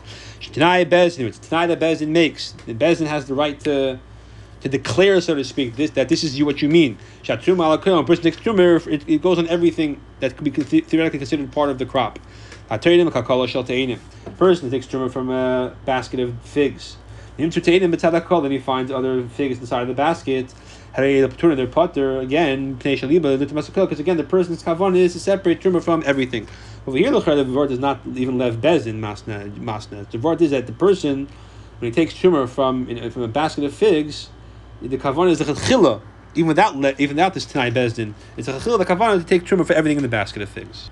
Tanai 0.53 0.85
Bezin, 0.85 1.27
it's 1.27 1.39
Tanai 1.39 1.67
that 1.67 1.81
Bezin 1.81 2.09
makes. 2.09 2.53
The 2.67 2.75
Bezin 2.75 3.07
has 3.07 3.27
the 3.27 3.35
right 3.35 3.59
to 3.61 3.99
to 4.61 4.69
declare, 4.69 5.21
so 5.21 5.35
to 5.35 5.45
speak, 5.45 5.77
this 5.77 5.91
that 5.93 6.09
this 6.09 6.25
is 6.25 6.43
what 6.43 6.63
you 6.63 6.69
mean. 6.69 6.99
Shatrum 7.23 7.57
alakum, 7.57 8.01
a 8.01 8.05
person 8.05 8.25
takes 8.25 8.39
truma, 8.39 8.87
it, 9.09 9.23
goes 9.23 9.39
on 9.39 9.47
everything 9.49 10.01
that 10.21 10.37
could 10.37 10.45
be 10.45 10.51
theoretically 10.51 11.19
considered 11.19 11.53
part 11.53 11.71
of 11.71 11.79
the 11.79 11.87
crop. 11.87 12.19
Person 12.69 12.91
takes 14.71 14.87
truma 14.87 15.13
from 15.13 15.31
a 15.31 15.77
basket 15.85 16.21
of 16.21 16.41
figs. 16.43 16.97
Then 17.37 17.51
he 17.51 18.59
finds 18.59 18.91
other 18.91 19.29
figs 19.29 19.59
inside 19.61 19.83
of 19.83 19.89
the 19.89 19.95
basket. 19.95 20.55
Their 20.97 21.67
putter 21.67 22.21
again, 22.21 22.75
because 22.75 23.03
again 23.03 24.17
the 24.17 24.27
person's 24.27 24.63
kavan 24.63 24.97
is 24.97 25.13
to 25.13 25.21
separate 25.21 25.61
truma 25.61 25.83
from 25.83 26.03
everything. 26.07 26.49
Over 26.87 26.97
here, 26.97 27.11
the 27.11 27.21
Vart 27.21 27.69
does 27.69 27.79
not 27.79 28.01
even 28.15 28.39
leave 28.39 28.55
bezin 28.55 28.99
masna. 28.99 29.51
masna. 29.59 30.09
The 30.11 30.17
Vart 30.19 30.41
is 30.41 30.53
that 30.53 30.67
the 30.67 30.73
person, 30.73 31.29
when 31.79 31.93
he 31.93 31.95
takes 31.95 32.15
truma 32.15 32.49
from 32.49 32.87
from 33.11 33.23
a 33.23 33.29
basket 33.29 33.65
of 33.65 33.75
figs, 33.75 34.31
the 34.81 34.97
kavan 34.97 35.31
is 35.31 35.39
the 35.39 35.45
chila 35.45 36.01
even 36.37 36.49
without 36.49 36.75
even 37.01 37.17
without 37.17 37.35
this 37.35 37.47
Tanai 37.47 37.71
Bezdin, 37.71 38.13
it's 38.37 38.47
a 38.49 38.53
chachil 38.53 38.79
the 38.79 38.85
kavanah 38.85 39.19
to 39.19 39.25
take 39.25 39.45
truma 39.45 39.67
for 39.67 39.73
everything 39.73 39.97
in 39.97 40.03
the 40.03 40.09
basket 40.09 40.43
of 40.43 40.49
things. 40.49 40.85